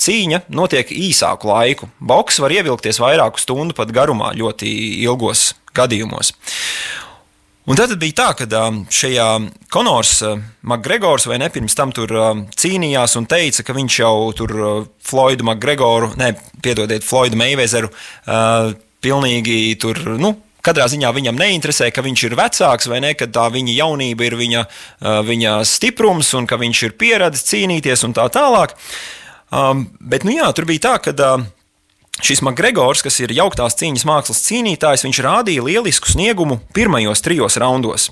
cīņa 0.00 0.44
notiek 0.54 0.92
īsāku 0.94 1.50
laiku. 1.50 1.90
Boks 2.00 2.40
var 2.40 2.54
ievilkties 2.54 3.00
vairāku 3.02 3.42
stundu 3.42 3.76
pat 3.76 3.92
garumā, 3.94 4.32
ļoti 4.38 4.70
ilgos 5.04 5.52
gadījumos. 5.74 6.32
Un 7.64 7.78
tad 7.80 7.94
bija 7.96 8.12
tā, 8.18 8.26
ka 8.36 8.64
šajā 8.92 9.26
Konors 9.72 10.18
Makgregors 10.68 11.24
vai 11.30 11.38
ne 11.40 11.48
pirms 11.48 11.76
tam 11.78 11.94
tur 11.96 12.12
cīnījās 12.60 13.16
un 13.16 13.24
teica, 13.30 13.64
ka 13.64 13.76
viņš 13.76 14.00
jau 14.02 14.16
tur 14.36 14.52
Floydu 15.00 15.46
Makgregoru, 15.48 16.10
ne, 16.20 16.34
piedodiet, 16.60 17.06
Floydu 17.06 17.40
Meivezeru, 17.40 17.88
pilnīgi 19.04 19.56
tur, 19.80 20.02
nu, 20.20 20.34
Katrā 20.64 20.86
ziņā 20.88 21.10
viņam 21.12 21.36
neinteresē, 21.36 21.90
ka 21.92 22.00
viņš 22.04 22.20
ir 22.24 22.36
vecāks, 22.40 22.86
vai 22.88 23.02
ne, 23.04 23.10
ka 23.16 23.28
tā 23.28 23.50
viņa 23.52 23.74
jaunība 23.76 24.24
ir 24.24 24.36
viņa, 24.40 24.62
viņa 25.28 25.58
stiprums 25.68 26.30
un 26.38 26.48
ka 26.48 26.56
viņš 26.60 26.86
ir 26.86 26.94
pieradis 27.00 27.44
cīnīties 27.50 28.04
un 28.08 28.16
tā 28.16 28.24
tālāk. 28.32 28.72
Um, 29.54 29.84
bet, 30.00 30.24
nu 30.24 30.32
jā, 30.32 30.48
tur 30.56 30.64
bija 30.68 30.86
tā, 30.86 30.94
ka 31.04 31.12
uh, 31.12 31.44
Šis 32.22 32.44
Makgregors, 32.46 33.00
kas 33.02 33.16
ir 33.24 33.32
jauktās 33.34 33.74
cīņas 33.74 34.04
mākslas 34.06 34.44
cīnītājs, 34.46 35.02
viņš 35.02 35.18
rādīja 35.24 35.64
lielisku 35.66 36.12
sniegumu 36.12 36.60
pirmajos 36.76 37.24
trijos 37.24 37.58
raundos. 37.58 38.06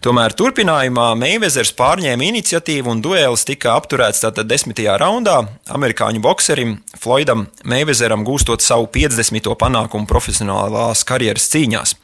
Tomēr 0.00 0.32
turpinājumā 0.38 1.10
Meivezers 1.20 1.74
pārņēma 1.76 2.30
iniciatīvu 2.30 2.94
un 2.94 3.02
duelis 3.04 3.44
tika 3.44 3.74
apturēts 3.76 4.24
tātad 4.24 4.48
desmitajā 4.48 4.96
raundā 5.02 5.36
amerikāņu 5.76 6.24
bokserim 6.24 6.78
Floydam 6.96 7.44
Meivezeram 7.68 8.24
gūstot 8.24 8.64
savu 8.64 8.88
50. 8.94 9.52
panākumu 9.60 10.08
profesionālās 10.08 11.04
karjeras 11.04 11.52
cīņās. 11.52 11.96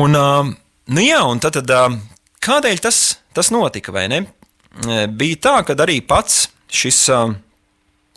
Un, 0.00 0.16
nu 0.16 1.04
jā, 1.04 1.22
un 1.28 1.44
tad, 1.44 1.60
tad 1.60 2.00
kādēļ 2.40 2.86
tas, 2.88 3.02
tas 3.36 3.52
notika? 3.52 3.92
Bija 3.92 5.42
tā, 5.44 5.58
ka 5.68 5.76
arī 5.84 6.00
pats 6.00 6.46
šis 6.72 7.04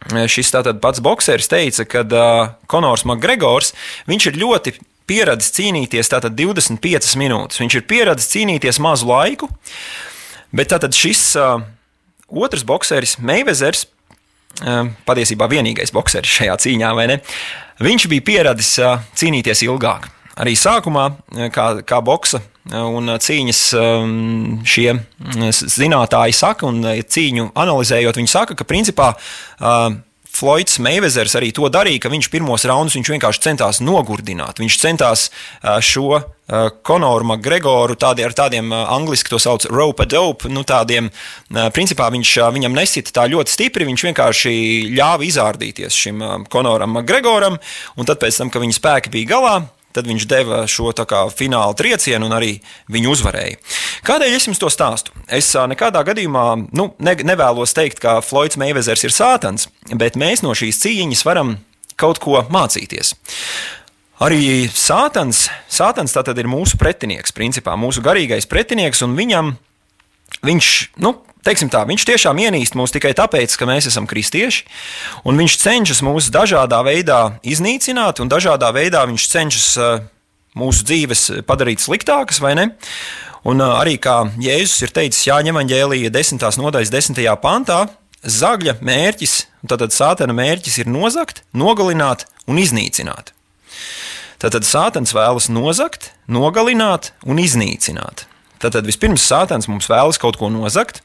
šis 0.07 0.53
tātad 0.53 0.79
pats 0.83 1.01
bokseris 1.03 1.49
teica, 1.51 1.85
ka 1.85 2.03
uh, 2.07 2.53
Konors 2.71 3.05
Makgregors 3.07 3.73
ir 4.07 4.39
ļoti 4.39 4.77
pieradis 5.09 5.51
cīnīties 5.55 6.11
tātad 6.11 6.37
25 6.37 7.15
minūtes. 7.19 7.59
Viņš 7.59 7.79
ir 7.79 7.87
pieradis 7.89 8.29
cīnīties 8.31 8.79
mazu 8.79 9.09
laiku, 9.09 9.49
bet 10.55 10.71
tātad 10.71 10.95
šis 10.95 11.23
uh, 11.39 11.57
otrs 12.29 12.63
bokseris, 12.63 13.17
Meivezers, 13.19 13.87
uh, 14.63 14.87
patiesībā 15.09 15.49
vienīgais 15.51 15.91
bokseris 15.95 16.39
šajā 16.39 16.55
cīņā, 16.65 16.93
vai 16.95 17.09
ne? 17.11 17.19
Viņš 17.83 18.07
bija 18.11 18.27
pieradis 18.27 18.71
uh, 18.83 19.03
cīnīties 19.19 19.65
ilgāk. 19.67 20.07
Arī 20.39 20.53
sākumā, 20.55 21.09
kā, 21.51 21.65
kā 21.83 21.99
boksa 21.99 22.39
un 22.75 23.15
cīņas 23.19 23.63
šie 24.69 24.89
zinātāji 25.49 26.37
saka, 26.37 26.69
un 26.69 26.83
cīņu 26.83 27.51
analizējot, 27.57 28.21
viņi 28.21 28.31
saka, 28.31 28.57
ka 28.59 28.67
principā 28.67 29.13
Floyds 30.29 30.77
Meivezers 30.79 31.33
arī 31.35 31.49
to 31.55 31.67
darīja, 31.73 32.03
ka 32.05 32.11
viņš 32.13 32.27
pirmos 32.31 32.63
raundus 32.69 32.95
viņš 32.95 33.09
vienkārši 33.15 33.41
centās 33.43 33.79
nogurdināt. 33.81 34.61
Viņš 34.61 34.77
centās 34.79 35.23
šo 35.83 36.21
Konoru 36.85 37.27
Makgregoru 37.29 37.97
tādi, 37.99 38.23
ar 38.25 38.33
tādiem 38.37 38.71
angļuiski 38.73 39.33
to 39.33 39.39
sauc 39.41 39.65
rope 39.73 40.05
dope, 40.09 40.49
nu 40.53 40.63
tādiem, 40.67 41.09
principā 41.75 42.07
viņš 42.13 42.35
viņam 42.55 42.77
nesita 42.77 43.13
tā 43.19 43.25
ļoti 43.29 43.55
stipri, 43.57 43.89
viņš 43.89 44.05
vienkārši 44.09 44.53
ļāva 44.93 45.27
izārdīties 45.27 45.99
šim 46.05 46.23
Konoram 46.49 46.95
Makgregoram, 46.97 47.59
un 47.97 48.09
tad 48.09 48.21
pēc 48.21 48.39
tam, 48.39 48.53
kad 48.53 48.63
viņa 48.63 48.77
spēki 48.79 49.13
bija 49.17 49.33
galā, 49.33 49.57
Tad 49.95 50.05
viņš 50.05 50.25
deva 50.29 50.61
šo 50.69 50.91
kā, 50.93 51.23
fināla 51.33 51.73
triecienu 51.77 52.27
un 52.29 52.35
arī 52.37 52.51
viņu 52.93 53.13
uzvarēja. 53.15 53.57
Kādēļ 54.05 54.35
es 54.37 54.45
jums 54.49 54.61
to 54.61 54.69
stāstu? 54.69 55.15
Es 55.25 55.49
nekādā 55.55 56.03
gadījumā 56.05 56.45
nu, 56.77 56.91
ne, 57.01 57.15
nevēlos 57.25 57.73
teikt, 57.73 58.01
ka 58.03 58.19
Floyds 58.21 58.59
Meivezers 58.61 59.03
ir 59.07 59.15
sātans, 59.15 59.67
bet 59.89 60.19
mēs 60.19 60.45
no 60.45 60.53
šīs 60.53 60.81
cīņas 60.83 61.25
varam 61.25 61.57
kaut 61.99 62.21
ko 62.23 62.43
mācīties. 62.53 63.15
Arī 64.19 64.67
sātans, 64.75 65.47
sātans 65.71 66.15
ir 66.19 66.47
mūsu 66.51 66.77
pretinieks, 66.79 67.31
principā 67.31 67.77
mūsu 67.79 68.03
garīgais 68.03 68.49
pretinieks, 68.51 69.01
un 69.05 69.15
viņam 69.15 69.53
viņš, 70.43 70.71
nu, 70.99 71.15
teiksim 71.47 71.71
tā, 71.71 71.85
viņš 71.87 72.05
tiešām 72.09 72.39
ienīst 72.43 72.77
mūs 72.79 72.93
tikai 72.95 73.13
tāpēc, 73.17 73.55
ka 73.57 73.67
mēs 73.69 73.89
esam 73.91 74.07
kristieši, 74.09 74.65
un 75.27 75.39
viņš 75.39 75.57
cenšas 75.63 76.03
mūs 76.05 76.29
dažādā 76.33 76.81
veidā 76.85 77.39
iznīcināt, 77.43 78.21
un 78.23 78.31
dažādā 78.31 78.71
veidā 78.75 79.05
viņš 79.09 79.27
cenšas 79.31 79.69
uh, 79.79 80.03
mūsu 80.59 80.85
dzīves 80.89 81.25
padarīt 81.47 81.83
sliktākas, 81.83 82.41
vai 82.43 82.55
ne? 82.59 82.69
Un 83.47 83.63
uh, 83.63 83.77
arī 83.79 83.97
kā 84.01 84.21
Jēzus 84.41 84.83
ir 84.87 84.93
teicis 84.95 85.27
Jāņa 85.29 85.53
Evanģēlīja 85.53 86.11
10. 86.11 86.47
nodaļas 86.59 86.93
10. 86.93 87.23
pantā, 87.43 87.85
zagļa 88.19 88.79
mērķis, 88.83 89.35
tātad 89.67 89.95
sātana 89.95 90.35
mērķis 90.35 90.81
ir 90.83 90.91
nozagt, 90.91 91.43
nogalināt 91.55 92.27
un 92.49 92.59
iznīcināt. 92.59 93.31
Tātad 94.39 94.63
sātans 94.63 95.11
vēlas 95.15 95.49
nozagt, 95.51 96.13
nogalināt 96.31 97.11
un 97.27 97.41
iznīcināt. 97.43 98.28
Tātad 98.59 98.87
vispirms 98.87 99.23
sātans 99.23 99.69
mums 99.71 99.87
vēlas 99.89 100.19
kaut 100.19 100.39
ko 100.39 100.49
nozagt, 100.51 101.03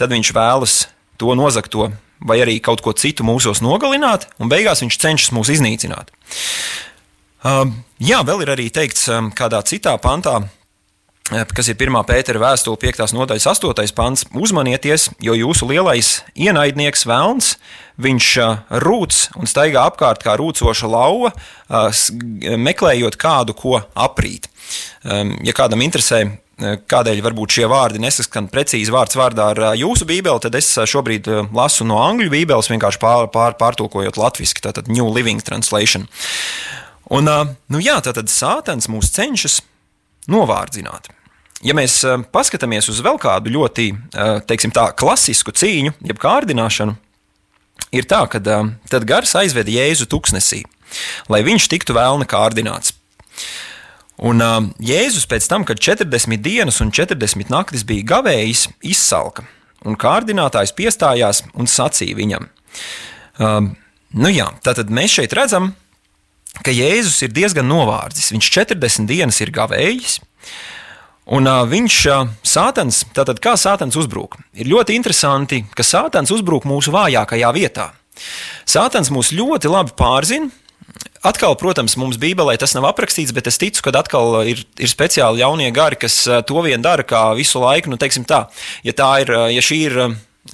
tad 0.00 0.10
viņš 0.10 0.32
vēlas 0.34 0.78
to 1.20 1.34
nozagto 1.38 1.90
vai 2.20 2.40
arī 2.42 2.58
kaut 2.60 2.82
ko 2.84 2.92
citu 2.92 3.24
mūsos 3.24 3.62
nogalināt, 3.64 4.28
un 4.40 4.50
beigās 4.52 4.82
viņš 4.84 5.00
cenšas 5.00 5.34
mūs 5.36 5.52
iznīcināt. 5.56 6.12
Uh, 7.40 7.64
jā, 8.02 8.20
vēl 8.26 8.44
ir 8.44 8.50
arī 8.52 8.66
teikts 8.72 9.06
um, 9.08 9.30
kādā 9.32 9.62
citā 9.64 9.94
pantā, 10.02 10.34
uh, 10.44 11.44
kas 11.56 11.70
ir 11.72 11.78
1. 11.80 11.96
pētera 12.04 12.42
vēstule, 12.42 12.76
5. 12.82 13.06
nodaļas 13.16 13.46
8. 13.54 13.94
pants. 13.96 14.26
Uzmanieties, 14.36 15.08
jo 15.24 15.36
jūsu 15.38 15.70
lielais 15.70 16.18
ienaidnieks 16.36 17.06
Vēlns, 17.08 17.54
viņš 18.00 18.28
uh, 18.44 18.60
rūc 18.84 19.22
un 19.40 19.48
staigā 19.48 19.86
apkārt 19.88 20.20
kā 20.26 20.36
rūcoša 20.36 20.92
lauva, 20.92 21.32
uh, 21.32 21.88
meklējot 22.60 23.16
kādu, 23.20 23.56
ko 23.56 23.80
aprīt. 23.96 24.50
Um, 25.00 25.38
ja 25.46 25.56
kādam 25.56 25.80
interesē, 25.80 26.26
kādēļ 26.60 27.22
varbūt 27.24 27.56
šie 27.56 27.68
vārdi 27.70 28.02
nesaskan 28.02 28.48
precīzi 28.52 28.92
vārds 28.94 29.16
vārdā 29.18 29.50
ar 29.54 29.60
jūsu 29.78 30.06
bībeli, 30.08 30.42
tad 30.42 30.56
es 30.58 30.68
šobrīd 30.74 31.28
lasu 31.56 31.86
no 31.88 32.00
angļu 32.04 32.30
bībeles, 32.32 32.70
vienkārši 32.72 33.00
pār, 33.02 33.28
pār, 33.32 33.56
pārtulkojot 33.60 34.20
latviešu, 34.20 34.60
tātad 34.66 34.90
New 34.92 35.08
Living 35.14 35.42
Translation. 35.44 36.06
Un, 37.10 37.30
nu 37.72 37.80
jā, 37.82 37.96
tātad 38.04 38.30
sātans 38.30 38.86
mūs 38.92 39.10
cenšas 39.16 39.60
novārdzināt. 40.30 41.10
Ja 41.66 41.74
mēs 41.76 41.98
paskatāmies 42.32 42.88
uz 42.88 43.02
vēl 43.04 43.18
kādu 43.20 43.52
ļoti, 43.52 43.90
teiksim 44.48 44.72
tā, 44.72 44.86
klasisku 44.96 45.52
cīņu, 45.52 45.96
jeb 46.08 46.20
kārdināšanu, 46.22 46.94
ir 47.96 48.06
tā, 48.08 48.22
ka 48.32 48.40
tad 48.40 49.08
gars 49.08 49.34
aizveda 49.36 49.74
Jēzu 49.74 50.08
tuksnesī, 50.08 50.62
lai 51.28 51.42
viņš 51.44 51.68
tiktu 51.72 51.96
vēlna 51.96 52.28
kārdināts. 52.30 52.94
Un 54.20 54.42
uh, 54.44 54.58
Jēzus 54.84 55.24
pēc 55.28 55.46
tam, 55.48 55.64
kad 55.64 55.80
40 55.80 56.42
dienas 56.44 56.80
un 56.84 56.92
40 56.92 57.52
naktis 57.52 57.86
bija 57.88 58.04
gavējis, 58.16 58.66
izsalka, 58.84 59.46
un 59.88 59.96
kārdinātājs 60.00 60.74
piestājās 60.76 61.44
un 61.56 61.70
sacīja 61.70 62.18
viņam: 62.18 62.50
uh, 63.40 63.70
Nu 64.10 64.32
jā, 64.32 64.48
tātad 64.66 64.90
mēs 64.90 65.14
šeit 65.20 65.34
redzam, 65.38 65.70
ka 66.66 66.72
Jēzus 66.74 67.22
ir 67.22 67.32
diezgan 67.32 67.68
novārdzis. 67.70 68.32
Viņš 68.34 68.50
40 68.58 69.06
dienas 69.06 69.38
ir 69.40 69.52
gavējis. 69.54 70.18
Un 71.30 71.46
uh, 71.46 71.62
viņš, 71.68 71.98
uh, 72.10 72.32
sātans, 72.42 73.04
tātad 73.14 73.38
kā 73.42 73.54
sātans 73.60 73.94
uzbrūk? 73.96 74.34
Ir 74.58 74.72
ļoti 74.72 74.96
interesanti, 74.98 75.62
ka 75.78 75.86
sātans 75.86 76.32
uzbrūk 76.34 76.66
mūsu 76.66 76.90
vājākajā 76.92 77.52
vietā. 77.54 77.92
Sātans 78.66 79.12
mūs 79.14 79.30
ļoti 79.36 79.70
labi 79.70 79.94
pārzina, 79.96 80.50
Atkal, 81.20 81.52
protams, 81.60 81.98
mums 82.00 82.16
Bībelē 82.16 82.54
tas 82.56 82.72
nav 82.72 82.86
aprakstīts, 82.88 83.34
bet 83.36 83.50
es 83.50 83.60
ticu, 83.60 83.82
ka 83.84 83.92
atkal 84.00 84.38
ir, 84.48 84.62
ir 84.80 84.88
speciāli 84.88 85.42
jaunie 85.42 85.68
gari, 85.76 85.98
kas 86.00 86.22
to 86.48 86.62
vien 86.64 86.80
dara, 86.80 87.04
kā 87.04 87.34
visu 87.36 87.60
laiku. 87.60 87.92
Nu, 87.92 88.00
tā, 88.00 88.40
ja, 88.86 88.94
tā 88.96 89.10
ir, 89.20 89.34
ja 89.52 89.64
šī 89.64 89.80
ir 89.90 89.98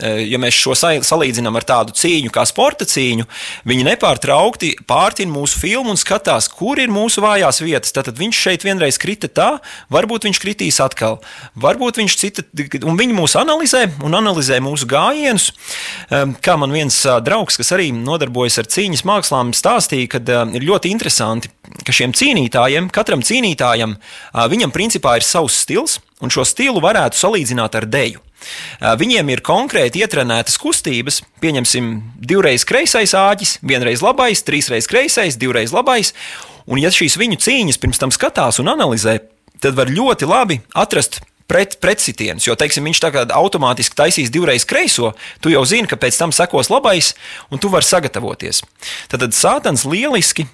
ja 0.02 0.38
mēs 0.43 0.57
šo 0.59 0.75
salīdzinām 0.76 1.57
ar 1.57 1.64
tādu 1.66 1.95
cīņu, 1.97 2.31
kā 2.35 2.43
sporta 2.49 2.85
cīņu, 2.88 3.26
viņi 3.69 3.87
nepārtraukti 3.87 4.73
pārtina 4.88 5.31
mūsu 5.33 5.61
filmu 5.62 5.95
un 5.95 6.00
skatās, 6.00 6.49
kur 6.52 6.81
ir 6.83 6.90
mūsu 6.93 7.23
vājās 7.25 7.62
vietas. 7.62 7.95
Tad 7.95 8.11
viņš 8.19 8.40
šeit 8.47 8.66
vienreiz 8.66 8.99
krita 9.00 9.31
tā, 9.31 9.49
varbūt 9.95 10.26
viņš 10.26 10.40
kritīs 10.43 10.81
atkal, 10.83 11.21
varbūt 11.55 12.00
viņš 12.02 12.16
cita, 12.19 12.45
un 12.83 12.99
viņi 12.99 13.16
mūs 13.16 13.37
analizē 13.38 13.85
un 14.05 14.19
analizē 14.19 14.59
mūsu 14.64 14.88
gājienus. 14.90 15.52
Kā 16.45 16.59
man 16.61 16.75
viens 16.75 16.99
draugs, 17.25 17.59
kas 17.61 17.73
arī 17.76 17.93
nodarbojas 17.95 18.59
ar 18.62 18.71
cīņas 18.73 19.07
mākslām, 19.07 19.55
stāstīja, 19.57 20.16
ka 20.16 20.43
ir 20.50 20.66
ļoti 20.66 20.93
interesanti, 20.93 21.52
ka 21.87 21.95
šiem 21.95 22.12
cīnītājiem, 22.16 22.90
katram 22.95 23.23
cīnītājam, 23.25 23.97
viņam 24.50 24.75
principā 24.75 25.16
ir 25.21 25.26
savs 25.26 25.62
stils, 25.62 26.00
un 26.25 26.32
šo 26.32 26.44
stilu 26.49 26.80
varētu 26.82 27.18
salīdzināt 27.18 27.76
ar 27.78 27.87
deju. 27.90 28.23
Viņiem 29.00 29.30
ir 29.32 29.42
konkrēti 29.44 30.02
ietrenētas 30.04 30.58
kustības, 30.61 31.23
pieņemsim, 31.42 31.92
divreiz 32.20 32.66
kreisais 32.68 33.14
āķis, 33.16 33.56
vienreiz 33.66 34.04
labais, 34.04 34.44
trīsreiz 34.46 34.88
kreisais, 34.90 35.38
divreiz 35.40 35.73
labais. 35.75 36.12
Un, 36.66 36.80
ja 36.82 36.90
šīs 36.92 37.16
viņu 37.20 37.40
cīņas 37.42 37.80
pirms 37.80 38.02
tam 38.02 38.12
skatās 38.14 38.61
un 38.62 38.70
analizē, 38.73 39.18
tad 39.62 39.76
var 39.78 39.90
ļoti 39.92 40.28
labi 40.28 40.61
atrast 40.76 41.20
pret, 41.49 41.78
pretsitienus. 41.82 42.46
Jo, 42.49 42.56
teiksim, 42.58 42.87
viņš 42.87 43.02
tā 43.02 43.12
kā 43.14 43.25
automātiski 43.38 43.96
taisīs 43.99 44.32
divreiz 44.35 44.66
kreiso, 44.68 45.14
tu 45.40 45.52
jau 45.52 45.64
zini, 45.68 45.88
ka 45.90 45.99
pēc 46.00 46.18
tam 46.20 46.35
sekos 46.35 46.70
labais, 46.73 47.14
un 47.50 47.62
tu 47.62 47.73
vari 47.73 47.87
sagatavoties. 47.87 48.62
Tad, 49.08 49.23
tad 49.23 49.37
Sātans 49.37 49.87
lieliski 49.88 50.49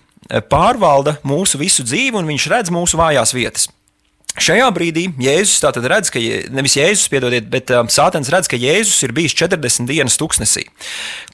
pārvalda 0.53 1.19
mūsu 1.27 1.61
visu 1.61 1.85
dzīvi, 1.87 2.15
un 2.21 2.29
viņš 2.31 2.51
redz 2.53 2.75
mūsu 2.75 3.01
vājās 3.01 3.35
vietas. 3.35 3.71
Šajā 4.41 4.69
brīdī 4.73 5.11
Jēzus 5.21 5.61
tātad 5.61 5.85
redz, 5.93 6.09
ka 6.13 6.21
nevis 6.57 6.79
Jēzus, 6.79 7.11
piedodiet, 7.13 7.51
bet 7.53 7.69
um, 7.77 7.91
Sātans 7.93 8.31
redz, 8.33 8.49
ka 8.49 8.57
Jēzus 8.57 9.03
ir 9.05 9.13
bijis 9.13 9.35
40 9.37 9.91
dienas 9.91 10.17
tuksnesī. 10.21 10.65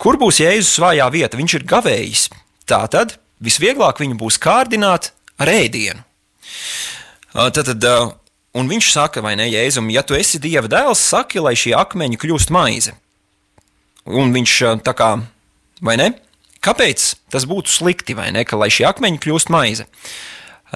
Kur 0.02 0.18
būs 0.18 0.40
Jēzus 0.42 0.80
vājā 0.82 1.06
vieta? 1.14 1.38
Viņš 1.38 1.54
ir 1.60 1.66
gavējis. 1.70 2.24
Tātad 2.68 3.14
visvieglāk 3.44 4.02
viņu 4.02 4.18
būs 4.18 4.40
kārdināt 4.42 5.12
ar 5.38 5.50
ēdienu. 5.52 6.02
Uh, 7.36 7.46
tātad, 7.54 7.86
uh, 7.86 8.10
un 8.58 8.70
viņš 8.70 8.88
saka, 8.96 9.22
vai 9.22 9.36
ne, 9.38 9.46
Jēzum, 9.46 9.92
ja 9.94 10.02
tu 10.02 10.18
esi 10.18 10.40
Dieva 10.42 10.66
dēls, 10.70 11.04
saki, 11.12 11.38
lai 11.44 11.54
šie 11.54 11.76
akmeņi 11.78 12.18
kļūst 12.18 12.50
maize. 12.54 12.96
Un 14.10 14.34
viņš 14.34 14.56
uh, 14.64 14.80
tā 14.82 14.96
kā, 14.98 15.12
vai 15.84 15.94
ne? 16.00 16.10
Kāpēc 16.64 17.12
tas 17.30 17.46
būtu 17.46 17.70
slikti, 17.70 18.18
vai 18.18 18.32
ne, 18.34 18.42
ka 18.42 18.58
lai 18.58 18.72
šie 18.74 18.88
akmeņi 18.90 19.22
kļūst 19.22 19.54
maize? 19.54 19.86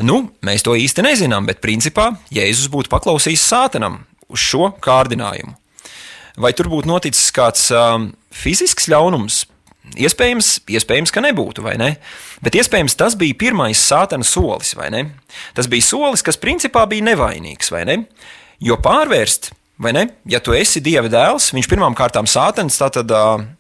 Nu, 0.01 0.23
mēs 0.41 0.65
to 0.65 0.73
īsti 0.79 1.05
nezinām, 1.05 1.45
bet 1.49 1.61
principā 1.61 2.15
Jēzus 2.33 2.71
būtu 2.73 2.89
paklausījis 2.93 3.45
sātanam 3.45 4.01
uz 4.33 4.41
šo 4.41 4.71
kārdinājumu. 4.81 5.53
Vai 6.41 6.55
tur 6.57 6.71
būtu 6.73 6.89
noticis 6.89 7.29
kāds 7.37 7.67
um, 7.77 8.13
fizisks 8.33 8.89
ļaunums? 8.89 9.43
Iespējams, 10.01 10.63
iespējams, 10.73 11.13
ka 11.13 11.21
nebūtu, 11.21 11.65
vai 11.67 11.75
ne? 11.77 11.91
Bet 12.41 12.57
iespējams 12.57 12.97
tas 12.97 13.17
bija 13.21 13.37
pirmais 13.37 13.81
sātana 13.83 14.25
solis, 14.25 14.73
vai 14.79 14.89
ne? 14.95 15.03
Tas 15.53 15.69
bija 15.69 15.85
solis, 15.85 16.25
kas 16.25 16.41
principā 16.41 16.87
bija 16.89 17.11
nevainīgs, 17.11 17.69
vai 17.75 17.83
ne? 17.89 17.99
Jo 18.63 18.79
pārvērst, 18.81 19.51
vai 19.83 19.93
ne? 19.99 20.07
Ja 20.31 20.41
tu 20.41 20.57
esi 20.57 20.81
dieva 20.81 21.11
dēls, 21.13 21.51
viņš 21.53 21.69
pirmām 21.69 21.99
kārtām 21.99 22.31
sātans, 22.31 22.81
tātad. 22.81 23.13
Uh, 23.13 23.51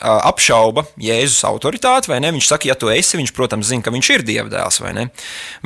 apšauba 0.00 0.86
Jēzus 1.00 1.44
autoritāti, 1.48 2.10
vai 2.10 2.20
ne? 2.24 2.32
Viņš 2.36 2.48
saka, 2.52 2.70
ja 2.70 2.76
tu 2.78 2.88
esi, 2.92 3.18
viņš, 3.20 3.34
protams, 3.36 3.68
zina, 3.68 3.84
ka 3.84 3.92
viņš 3.94 4.10
ir 4.14 4.24
dievdēls, 4.26 4.80
vai 4.84 4.94
ne? 4.96 5.08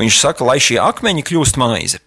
Viņš 0.00 0.18
saka, 0.20 0.46
lai 0.48 0.58
šie 0.62 0.80
akmeņi 0.82 1.24
kļūst 1.30 1.60
maize. 1.62 2.02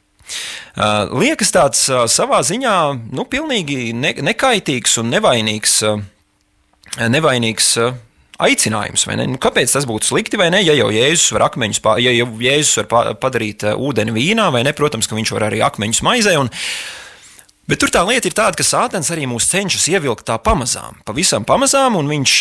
Liekas 1.15 1.53
tāds 1.55 1.85
savā 2.11 2.41
ziņā, 2.43 2.75
nu, 3.15 3.23
pilnīgi 3.31 3.93
ne, 3.95 4.11
nekaitīgs 4.27 4.97
un 4.99 5.13
nevainīgs, 5.15 5.79
nevainīgs 6.99 7.71
aicinājums. 8.37 9.07
Nu, 9.17 9.39
kāpēc 9.41 9.71
tas 9.73 9.87
būtu 9.89 10.11
slikti, 10.11 10.37
ne? 10.37 10.59
Ja 10.61 10.75
jau 10.77 10.91
Jēzus 10.93 11.31
var 11.33 11.47
akmeņus, 11.47 11.81
ja 12.03 12.11
jau 12.13 12.27
Jēzus 12.43 12.83
var 12.83 13.15
padarīt 13.23 13.65
ūdeni 13.71 14.13
vīnā, 14.13 14.51
vai 14.53 14.61
ne? 14.67 14.75
Protams, 14.77 15.07
ka 15.09 15.17
viņš 15.17 15.33
var 15.33 15.47
arī 15.47 15.63
akmeņus 15.65 16.03
maizē. 16.05 16.35
Un, 16.43 16.51
Bet 17.67 17.81
tur 17.83 17.91
tā 17.91 18.03
lieta 18.07 18.29
ir 18.29 18.35
tāda, 18.35 18.55
ka 18.55 18.63
Sātans 18.63 19.09
arī 19.11 19.25
mūs 19.27 19.49
cenšas 19.51 19.89
ievilkt 19.91 20.23
tā 20.29 20.37
pamazām, 20.39 21.01
pavisam 21.07 21.43
pamazām, 21.47 21.97
un 21.99 22.07
viņš, 22.07 22.35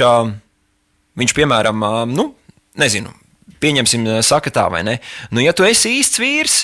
viņš 1.18 1.34
piemēram, 1.34 1.82
nu, 2.12 2.28
nezinu, 2.78 3.10
pieņemsim, 3.62 4.06
saka 4.22 4.52
tā 4.54 4.68
vai 4.70 4.84
ne, 4.86 5.00
nu, 5.34 5.42
ja 5.42 5.54
tu 5.56 5.66
esi 5.66 5.96
īsts 5.98 6.22
vīrs, 6.22 6.56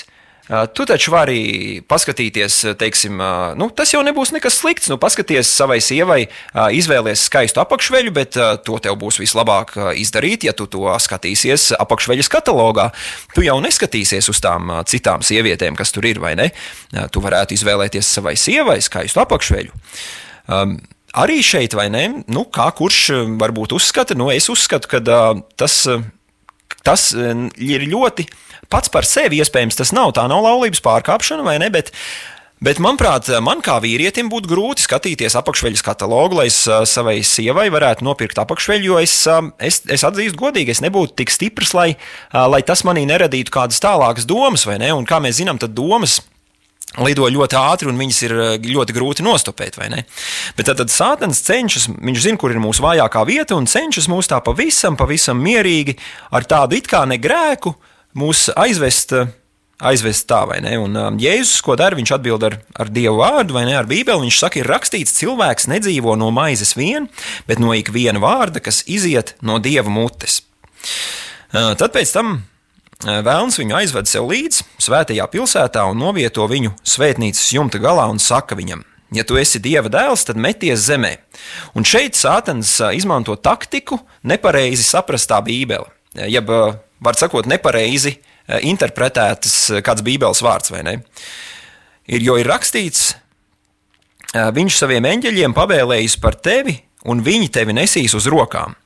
Tu 0.43 0.83
taču 0.83 1.13
vari 1.13 1.79
paskatīties, 1.87 2.57
teiksim, 2.75 3.21
nu, 3.55 3.69
tas 3.71 3.93
jau 3.93 4.01
nebūs 4.03 4.33
nekas 4.35 4.57
slikts. 4.59 4.89
Nu, 4.91 4.97
paskaties 4.99 5.47
savai 5.47 5.77
sievai, 5.79 6.25
izvēlies 6.75 7.23
skaistu 7.29 7.61
apakšveļu, 7.63 8.11
bet 8.11 8.35
to 8.67 8.79
tev 8.83 8.97
būs 8.99 9.21
vislabāk 9.21 9.71
izdarīt, 10.01 10.43
ja 10.43 10.51
tu 10.51 10.67
to 10.67 10.91
skatīsies 10.99 11.69
apakšveļas 11.79 12.31
katalogā. 12.33 12.89
Tu 13.31 13.47
jau 13.47 13.55
neskatīsies 13.63 14.27
uz 14.33 14.43
tām 14.43 14.75
citām 14.89 15.23
sievietēm, 15.23 15.79
kas 15.79 15.95
tur 15.95 16.09
ir, 16.11 16.19
vai 16.19 16.35
ne? 16.35 16.51
Tu 16.91 17.23
varētu 17.23 17.55
izvēlēties 17.55 18.11
savai 18.19 18.35
sievai 18.35 18.81
skaistu 18.83 19.23
apakšveļu. 19.23 19.71
Um, 20.51 20.75
arī 21.15 21.39
šeit, 21.39 21.71
vai 21.79 21.87
ne? 21.93 22.09
Nu, 22.27 22.43
kā 22.51 22.67
kurš 22.75 23.13
varbūt 23.39 23.79
uzskata, 23.79 24.19
nu, 24.19 24.27
es 24.35 24.51
uzskatu, 24.51 24.91
ka 24.91 24.99
tas, 25.55 25.85
tas 26.83 27.11
ir 27.15 27.87
ļoti 27.95 28.27
pats 28.73 28.91
par 28.93 29.07
sevi 29.07 29.41
iespējams 29.43 29.77
tas 29.79 29.93
nav. 29.95 30.15
Tā 30.17 30.25
nav 30.31 30.43
laulības 30.45 30.81
pārkāpšana, 30.83 31.45
vai 31.45 31.59
ne? 31.61 31.69
Bet, 31.73 31.93
Bet, 32.63 32.77
manuprāt, 32.79 33.27
man 33.43 33.59
kā 33.59 33.73
vīrietim 33.83 34.29
būtu 34.31 34.47
grūti 34.47 34.85
skatīties 34.85 35.33
apakšveļas 35.35 35.81
katalogu, 35.83 36.37
lai 36.37 36.45
es 36.47 36.61
savai 36.87 37.17
sievai 37.27 37.65
varētu 37.73 38.05
nopirkt 38.07 38.39
apakšveļu, 38.39 38.85
jo 38.87 38.99
es, 39.03 39.17
es, 39.59 39.81
es 39.91 40.05
atzīstu 40.07 40.39
godīgi, 40.39 40.71
es 40.71 40.79
nebūtu 40.79 41.17
tik 41.19 41.33
stiprs, 41.33 41.73
lai, 41.75 41.89
lai 42.31 42.61
tas 42.63 42.85
manī 42.87 43.03
neradītu 43.09 43.51
kādas 43.51 43.83
tālākas 43.83 44.29
domas, 44.29 44.63
vai 44.69 44.77
ne? 44.79 44.93
Un 44.95 45.03
kā 45.09 45.19
mēs 45.19 45.41
zinām, 45.41 45.59
tad 45.59 45.75
domas 45.75 46.21
lido 47.03 47.27
ļoti 47.27 47.57
ātri, 47.59 47.91
un 47.91 47.99
viņas 47.99 48.23
ir 48.29 48.39
ļoti 48.63 48.95
grūti 48.95 49.27
nostopēt. 49.27 49.81
Bet 50.55 50.63
tad, 50.69 50.79
tad 50.79 50.93
Sātans 50.93 51.43
cenšas, 51.43 51.89
viņš 51.99 52.27
zina, 52.29 52.39
kur 52.39 52.53
ir 52.53 52.63
mūsu 52.63 52.85
vājākā 52.85 53.25
vieta, 53.27 53.57
un 53.59 53.67
cenšas 53.67 54.07
mūs 54.07 54.31
tā 54.31 54.39
pavisam, 54.45 54.95
pavisam 54.95 55.41
mierīgi 55.43 55.97
ar 56.31 56.47
tādu 56.47 56.79
it 56.79 56.87
kā 56.87 57.03
negrēku, 57.11 57.75
mūs 58.17 58.49
aizvest. 58.55 59.15
Aizvest 59.83 60.27
tā, 60.29 60.43
vai 60.47 60.59
ne? 60.63 60.77
Un 60.79 60.93
um, 60.95 61.15
Jēzus, 61.19 61.57
ko 61.65 61.73
dara, 61.75 61.97
viņš 61.97 62.11
atbild 62.15 62.43
ar, 62.47 62.53
ar 62.79 62.91
Dievu 62.93 63.17
vārdu, 63.19 63.55
vai 63.57 63.65
ne, 63.67 63.73
ar 63.75 63.87
Bībeli. 63.89 64.21
Viņš 64.29 64.37
saka, 64.39 64.61
ir 64.61 64.69
rakstīts, 64.69 65.15
cilvēks 65.17 65.65
nedzīvo 65.67 66.13
no 66.15 66.29
maizes 66.31 66.71
vien, 66.77 67.09
bet 67.49 67.59
no 67.59 67.73
ikviena 67.75 68.21
vārda, 68.23 68.61
kas 68.63 68.83
iziet 68.87 69.33
no 69.43 69.57
Dieva 69.59 69.91
mutes. 69.91 70.39
Uh, 71.51 71.73
tad 71.79 71.91
pēc 71.97 72.13
tam 72.15 72.31
uh, 72.37 73.19
Vēlns 73.25 73.59
viņu 73.59 73.75
aizved 73.81 74.07
sev 74.07 74.29
līdzi 74.29 74.63
svētajā 74.85 75.27
pilsētā 75.33 75.83
un 75.89 75.99
novieto 75.99 76.47
viņu 76.47 76.77
svētnīcas 76.87 77.51
jumta 77.57 77.81
galā 77.83 78.07
un 78.13 78.21
saka 78.23 78.55
viņam: 78.55 78.85
Ja 79.13 79.25
tu 79.27 79.35
esi 79.41 79.59
dieva 79.61 79.91
dēls, 79.91 80.23
tad 80.29 80.39
meties 80.39 80.85
zemē. 80.87 81.17
Un 81.75 81.83
šeit 81.83 82.15
Sātans 82.15 82.77
uh, 82.79 82.93
izmanto 82.95 83.35
taktiku 83.35 83.99
nepareizi 84.23 84.85
saprast 84.85 85.33
tā 85.33 85.43
Bībele. 85.43 85.91
Jeb 86.13 86.49
var 87.03 87.19
sakot, 87.19 87.47
nepareizi 87.49 88.15
eh, 88.15 88.63
interpretētas 88.69 89.57
eh, 89.71 89.83
kāds 89.85 90.05
bībeles 90.05 90.43
vārds 90.43 90.73
vai 90.73 90.83
ne. 90.87 90.95
Ir, 92.07 92.23
jo 92.23 92.37
ir 92.39 92.49
rakstīts, 92.49 93.13
eh, 94.33 94.49
viņš 94.55 94.79
saviem 94.79 95.07
eņģeļiem 95.11 95.55
pavēlējis 95.57 96.17
par 96.23 96.39
tevi, 96.39 96.77
un 97.09 97.23
viņi 97.23 97.51
tevi 97.53 97.75
nesīs 97.75 98.15
uz 98.15 98.29
rokām. 98.31 98.77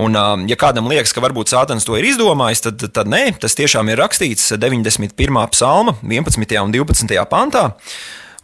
Un, 0.00 0.16
ja 0.48 0.56
kādam 0.58 0.88
liekas, 0.88 1.12
ka 1.14 1.20
varbūt 1.22 1.52
Sātans 1.52 1.84
to 1.86 1.94
ir 1.98 2.06
izdomājis, 2.08 2.62
tad, 2.64 2.80
tad 2.96 3.10
nē, 3.12 3.36
tas 3.38 3.54
tiešām 3.54 3.92
ir 3.92 4.00
rakstīts 4.00 4.48
91. 4.56 5.12
psalma, 5.52 5.94
11. 6.00 6.56
un 6.64 6.72
12. 6.74 7.20
pantā. 7.30 7.66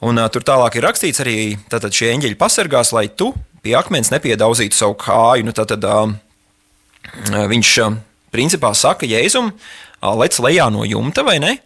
Un, 0.05 0.21
tur 0.31 0.45
tālāk 0.45 0.77
ir 0.77 0.85
rakstīts 0.85 1.23
arī, 1.25 1.39
ka 1.73 1.81
šie 1.89 2.12
eņģeļi 2.12 2.39
pasargās, 2.39 2.93
lai 2.95 3.09
tu 3.09 3.33
pie 3.65 3.75
akmens 3.81 4.12
nepiedauzītu 4.12 4.77
savu 4.77 4.95
kāju. 5.01 5.49
Nu, 5.49 5.57
tad, 5.57 5.73
tad, 5.73 6.15
viņš 7.51 7.73
principā 8.37 8.75
saka 8.77 9.09
Jēzum, 9.09 9.51
lec 10.20 10.37
lejā 10.44 10.68
no 10.70 10.85
jumta 10.85 11.25
vai 11.27 11.40
ne? 11.42 11.57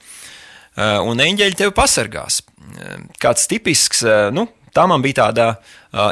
Un 0.78 1.18
eņģeļi 1.20 1.58
tevi 1.58 1.74
pasargās. 1.74 2.40
Kāds 3.20 3.48
tipisks, 3.50 4.04
nu, 4.32 4.46
tā 4.72 4.86
man 4.86 5.02
bija 5.02 5.24
tāda 5.24 5.48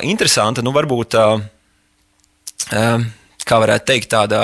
interesanta, 0.03 0.65
nu, 0.67 0.75
varbūt, 0.75 1.15
kā 2.69 3.61
varētu 3.63 3.87
teikt, 3.89 4.11
tāda, 4.13 4.43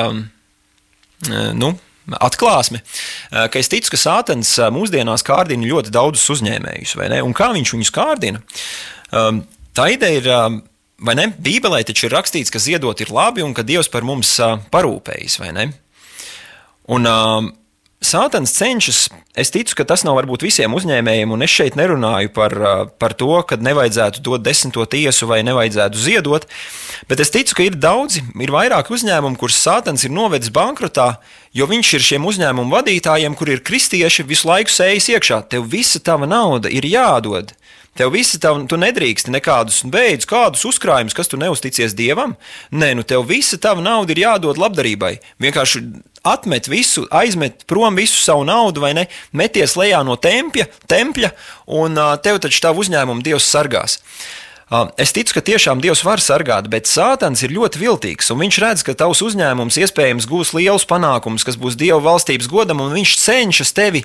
nu, 1.59 1.75
atklāsme, 2.21 2.81
ka 3.33 3.59
es 3.59 3.73
ticu, 3.73 3.91
ka 3.93 4.01
Sātans 4.01 4.55
mūsdienās 4.73 5.27
kārdina 5.27 5.67
ļoti 5.67 5.93
daudzus 5.93 6.39
uzņēmējus, 6.39 6.95
vai 7.01 7.11
ne? 7.13 7.21
Un 7.27 7.35
kā 7.37 7.51
viņš 7.57 7.75
viņus 7.75 7.93
kārdina? 7.97 8.45
Tā 9.75 9.91
ideja 9.91 10.23
ir, 10.23 10.29
vai 11.05 11.15
ne? 11.19 11.31
Bībelē 11.35 11.83
taču 11.89 12.07
ir 12.07 12.15
rakstīts, 12.15 12.55
ka 12.55 12.63
ziedot 12.63 13.03
ir 13.03 13.13
labi 13.13 13.43
un 13.45 13.57
ka 13.57 13.67
Dievs 13.67 13.91
par 13.93 14.07
mums 14.07 14.37
parūpējas, 14.73 15.41
vai 15.43 15.51
ne? 15.57 15.73
Un 16.93 17.09
uh, 17.09 17.53
Sātans 18.05 18.53
cenšas, 18.53 19.07
es 19.33 19.49
ticu, 19.49 19.79
ka 19.79 19.87
tas 19.89 20.03
nav 20.05 20.19
varbūt 20.19 20.43
visiem 20.45 20.75
uzņēmējiem, 20.77 21.31
un 21.33 21.45
es 21.47 21.53
šeit 21.55 21.79
nerunāju 21.79 22.29
par, 22.37 22.53
uh, 22.61 22.83
par 23.01 23.15
to, 23.17 23.31
ka 23.49 23.57
nevajadzētu 23.57 24.21
dot 24.27 24.45
desmito 24.45 24.85
tiesu 24.85 25.29
vai 25.31 25.41
nevajadzētu 25.47 26.03
ziedot, 26.03 26.45
bet 27.09 27.23
es 27.25 27.33
ticu, 27.33 27.57
ka 27.57 27.65
ir 27.65 27.79
daudzi, 27.81 28.21
ir 28.37 28.53
vairāki 28.53 28.93
uzņēmumi, 28.93 29.41
kurus 29.41 29.63
Sātans 29.65 30.05
ir 30.05 30.13
novedis 30.13 30.53
bankrotā, 30.53 31.15
jo 31.57 31.71
viņš 31.71 31.95
ir 31.97 32.07
šiem 32.11 32.29
uzņēmumu 32.29 32.77
vadītājiem, 32.77 33.39
kur 33.41 33.55
ir 33.55 33.65
kristieši, 33.65 34.29
visu 34.29 34.53
laiku 34.53 34.75
sējas 34.75 35.09
iekšā. 35.17 35.41
Tev 35.49 35.65
visa 35.73 36.03
tava 36.05 36.29
nauda 36.29 36.69
ir 36.69 36.85
jādod. 36.85 37.57
Tev 37.95 38.11
visi 38.11 38.41
tev, 38.43 38.59
tu 38.67 38.77
nedrīkst 38.77 39.31
nekādus 39.31 39.85
beidzus, 39.87 40.27
kādus 40.27 40.65
uzkrājumus, 40.67 41.15
kas 41.15 41.31
tu 41.31 41.39
neusticies 41.39 41.95
dievam. 41.95 42.35
Nē, 42.75 42.91
nu 42.99 43.05
tev 43.07 43.23
visa 43.31 43.57
tava 43.57 43.85
nauda 43.85 44.11
ir 44.13 44.27
jādod 44.27 44.59
labdarībai. 44.59 45.21
Vienkārši 45.41 45.85
atmet 46.25 46.69
visu, 46.73 47.05
aizmet 47.13 47.67
prom 47.71 47.97
visu 47.99 48.17
savu 48.23 48.47
naudu, 48.49 48.83
vai 48.85 48.95
ne? 48.97 49.09
Meties 49.37 49.77
lejā 49.79 50.01
no 50.07 50.17
tempļa, 50.17 50.67
tempļa 50.91 51.31
un 51.81 52.01
tev 52.25 52.41
taču 52.45 52.63
tavu 52.65 52.85
uzņēmumu 52.85 53.25
Dievs 53.25 53.49
sargās. 53.53 54.01
Es 54.99 55.13
ticu, 55.15 55.37
ka 55.37 55.43
tiešām 55.45 55.83
Dievs 55.85 56.03
var 56.07 56.23
sargāt, 56.25 56.71
bet 56.73 56.89
Sātans 56.89 57.45
ir 57.45 57.53
ļoti 57.53 57.83
viltīgs, 57.83 58.31
un 58.33 58.41
viņš 58.41 58.61
redz, 58.65 58.85
ka 58.87 58.97
tavs 58.97 59.21
uzņēmums 59.23 59.77
iespējams 59.85 60.27
gūs 60.31 60.55
lielus 60.57 60.89
panākumus, 60.89 61.45
kas 61.47 61.61
būs 61.61 61.77
Dieva 61.79 62.01
valstības 62.03 62.49
godam, 62.51 62.81
un 62.81 62.97
viņš 62.97 63.19
cenšas 63.21 63.77
tevi. 63.77 64.03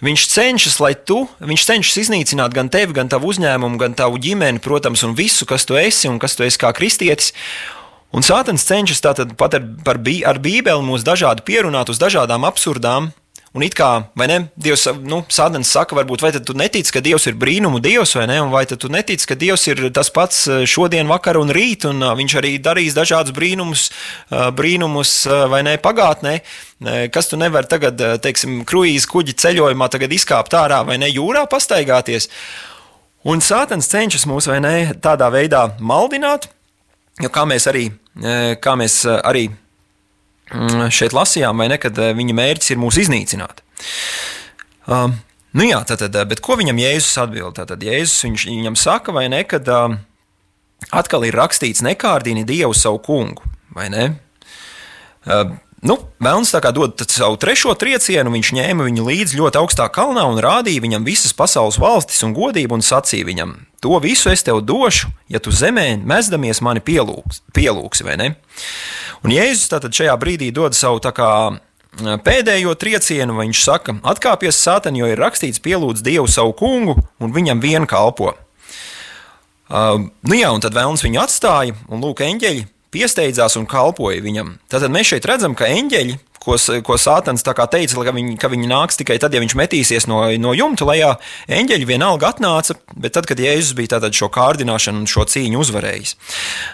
Viņš 0.00 0.22
cenšas, 0.32 0.78
lai 0.80 0.94
tu, 0.96 1.26
viņš 1.44 1.66
cenšas 1.68 1.98
iznīcināt 2.00 2.54
gan 2.56 2.70
tevi, 2.72 2.94
gan 2.96 3.10
tavu 3.12 3.28
uzņēmumu, 3.34 3.76
gan 3.76 3.92
tavu 3.92 4.16
ģimeni, 4.16 4.62
protams, 4.64 5.04
un 5.04 5.12
visu, 5.12 5.44
kas 5.44 5.68
tu 5.68 5.76
esi 5.76 6.08
un 6.08 6.16
kas 6.18 6.38
tu 6.38 6.46
esi 6.46 6.56
kā 6.62 6.72
kristietis. 6.72 7.34
Un 8.10 8.26
Sātans 8.26 8.64
cenšas 8.66 9.02
tātad 9.04 9.36
pat 9.38 9.54
ar, 9.54 9.64
par, 9.86 10.00
ar 10.02 10.42
Bībeli 10.42 10.82
mūs 10.82 11.06
dažādi 11.06 11.44
pierunāt 11.46 11.92
uz 11.92 12.00
dažādām 12.02 12.46
absurdām. 12.48 13.12
Un 13.50 13.64
it 13.66 13.74
kā, 13.74 14.04
vai 14.14 14.28
ne, 14.30 14.36
Dievs, 14.54 14.84
nu, 15.02 15.24
Sādens 15.26 15.72
saka, 15.74 15.96
varbūt, 15.98 16.22
vai 16.22 16.30
tu 16.38 16.54
netici, 16.54 16.92
ka 16.94 17.00
Dievs 17.02 17.24
ir 17.26 17.34
brīnumu 17.34 17.80
Dievs, 17.82 18.12
vai 18.14 18.28
ne, 18.30 18.36
un 18.44 18.52
vai 18.52 18.62
tu 18.70 18.86
netici, 18.86 19.26
ka 19.26 19.34
Dievs 19.34 19.66
ir 19.66 19.82
tas 19.90 20.06
pats 20.14 20.44
eh, 20.46 20.62
šodien, 20.70 21.10
vakar 21.10 21.34
un 21.40 21.50
rīt, 21.50 21.82
un 21.90 21.98
uh, 21.98 22.12
viņš 22.14 22.36
arī 22.38 22.52
darīs 22.62 22.94
dažādus 22.94 23.34
brīnumus, 23.34 23.88
uh, 23.90 24.52
brīnumus 24.54 25.16
vai 25.50 25.64
ne, 25.66 25.74
pagātnē, 25.82 26.36
kas 27.10 27.32
tu 27.32 27.40
nevari 27.40 27.66
tagad, 27.70 27.98
teiksim, 28.22 28.62
kruīzes 28.70 29.10
kuģi 29.10 29.34
ceļojumā 29.42 29.90
tagad 29.90 30.14
izkāpt 30.14 30.54
ārā 30.54 30.84
vai 30.86 31.00
ne, 31.02 31.10
jūrā 31.10 31.42
pastaigāties. 31.50 32.30
Un 33.26 33.42
Sātans 33.42 33.90
cenšas 33.90 34.30
mūs, 34.30 34.46
vai 34.46 34.62
ne, 34.62 34.74
tādā 35.02 35.26
veidā 35.34 35.66
maldināt, 35.82 36.46
Jo 37.20 37.30
kā 37.32 37.44
mēs 37.48 37.66
arī, 37.68 37.88
e, 38.16 38.36
kā 38.62 38.76
mēs 38.80 39.02
e, 39.04 39.16
arī 39.28 39.46
mm, 39.50 40.86
šeit 40.94 41.16
lasījām, 41.16 41.60
vai 41.60 41.68
ne, 41.72 41.76
kad 41.80 41.98
e, 42.00 42.12
viņa 42.16 42.36
mērķis 42.36 42.72
ir 42.72 42.80
mūs 42.80 43.00
iznīcināt. 43.02 43.60
Um, 44.90 45.18
nu 45.56 45.66
jā, 45.68 45.82
tātad, 45.88 46.16
bet 46.30 46.40
ko 46.44 46.56
viņam 46.60 46.80
Jēzus 46.80 47.18
atbild? 47.22 47.58
Tātad 47.58 47.82
Jēzus 47.84 48.24
viņš, 48.26 48.46
viņam 48.48 48.78
saka, 48.80 49.14
vai 49.16 49.26
ne, 49.32 49.42
kad 49.48 49.68
um, 49.74 49.98
atkal 50.96 51.28
ir 51.28 51.36
rakstīts 51.36 51.84
nekārdini 51.84 52.46
Dievu 52.48 52.76
savu 52.76 53.02
kungu, 53.04 53.44
vai 53.76 53.90
ne? 53.92 54.06
Um, 55.28 55.58
Nu, 55.80 55.96
kā 56.20 56.70
dod 56.76 57.00
savu 57.08 57.38
trešo 57.40 57.72
triecienu, 57.72 58.28
viņš 58.34 58.50
ņēma 58.52 58.84
viņu 58.84 59.04
līdzi 59.06 59.38
ļoti 59.40 59.60
augstā 59.62 59.86
kalnā 59.88 60.26
un 60.28 60.36
rādīja 60.36 60.82
viņam 60.84 61.06
visas 61.08 61.32
pasaules 61.32 61.78
valstis 61.80 62.20
un 62.26 62.34
godību 62.36 62.76
un 62.76 62.84
sacīja 62.84 63.24
viņam: 63.24 63.54
To 63.80 63.96
visu 64.04 64.28
es 64.28 64.44
tev 64.44 64.60
došu, 64.60 65.08
ja 65.32 65.40
tu 65.40 65.48
zemē 65.48 65.96
mezdamies 66.04 66.60
mani 66.60 66.84
pielūgs, 66.84 67.40
pielūgsi, 67.56 68.04
vai 68.04 68.16
ne? 68.20 68.28
Un 69.24 69.32
Jēzus 69.32 69.72
tātad 69.72 69.96
šajā 69.96 70.18
brīdī 70.20 70.50
dod 70.52 70.76
savu 70.76 71.00
tā 71.00 71.14
kā 71.16 71.30
pēdējo 71.96 72.76
triecienu, 72.76 73.38
viņš 73.40 73.62
saka: 73.64 73.96
Atkāpies 74.04 74.60
sāteni, 74.60 75.00
jo 75.00 75.08
ir 75.08 75.20
rakstīts, 75.20 75.62
pielūdz 75.64 76.04
Dievu 76.04 76.28
savu 76.28 76.52
kungu 76.60 76.98
un 77.20 77.32
viņam 77.32 77.64
vien 77.64 77.88
kalpo. 77.88 78.34
Uh, 79.70 80.10
nu 80.26 80.36
jā, 80.36 80.50
un 80.52 80.60
tad 80.60 80.76
Vēlns 80.76 81.06
viņu 81.06 81.22
atstāja, 81.22 81.78
un 81.88 82.04
lūk, 82.04 82.20
eņģeļi 82.26 82.66
piesteidzās 82.94 83.56
un 83.60 83.68
kalpoja 83.70 84.22
viņam. 84.24 84.56
Tātad 84.70 84.92
mēs 84.92 85.12
šeit 85.12 85.26
redzam, 85.28 85.54
ka 85.58 85.68
eņģeļi, 85.70 86.16
ko, 86.42 86.56
ko 86.86 86.96
Sātans 87.00 87.44
teica, 87.44 88.04
ka 88.06 88.14
viņi, 88.16 88.36
ka 88.40 88.50
viņi 88.52 88.70
nāks 88.70 88.98
tikai 89.00 89.18
tad, 89.22 89.34
ja 89.34 89.42
viņš 89.42 89.56
metīsies 89.58 90.08
no, 90.10 90.22
no 90.40 90.54
jumta 90.56 90.88
lejā, 90.88 91.12
eņģeļi 91.60 91.88
vienalga 91.88 92.32
atnāca, 92.32 92.76
bet 92.96 93.14
tad, 93.16 93.28
kad 93.30 93.40
Jēzus 93.40 93.76
bija 93.78 94.00
šo 94.14 94.30
kārdināšanu 94.32 95.04
un 95.04 95.10
šo 95.10 95.26
cīņu 95.28 95.60
uzvarējis. 95.62 96.16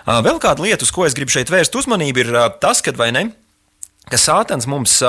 Vēl 0.07 0.41
kāda 0.43 0.65
lieta, 0.65 0.87
uz 0.87 0.95
ko 0.95 1.07
es 1.09 1.17
gribu 1.19 1.35
šeit 1.35 1.53
vērst 1.53 1.77
uzmanību, 1.77 2.25
ir 2.25 2.39
tas, 2.63 2.83
kad 2.85 3.01
ne, 3.13 3.29
ka 4.09 4.21
Sātans 4.21 4.69
mums 4.71 5.01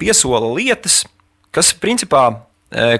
piesola 0.00 0.50
lietas, 0.56 1.04
kas 1.54 1.74
principā, 1.76 2.28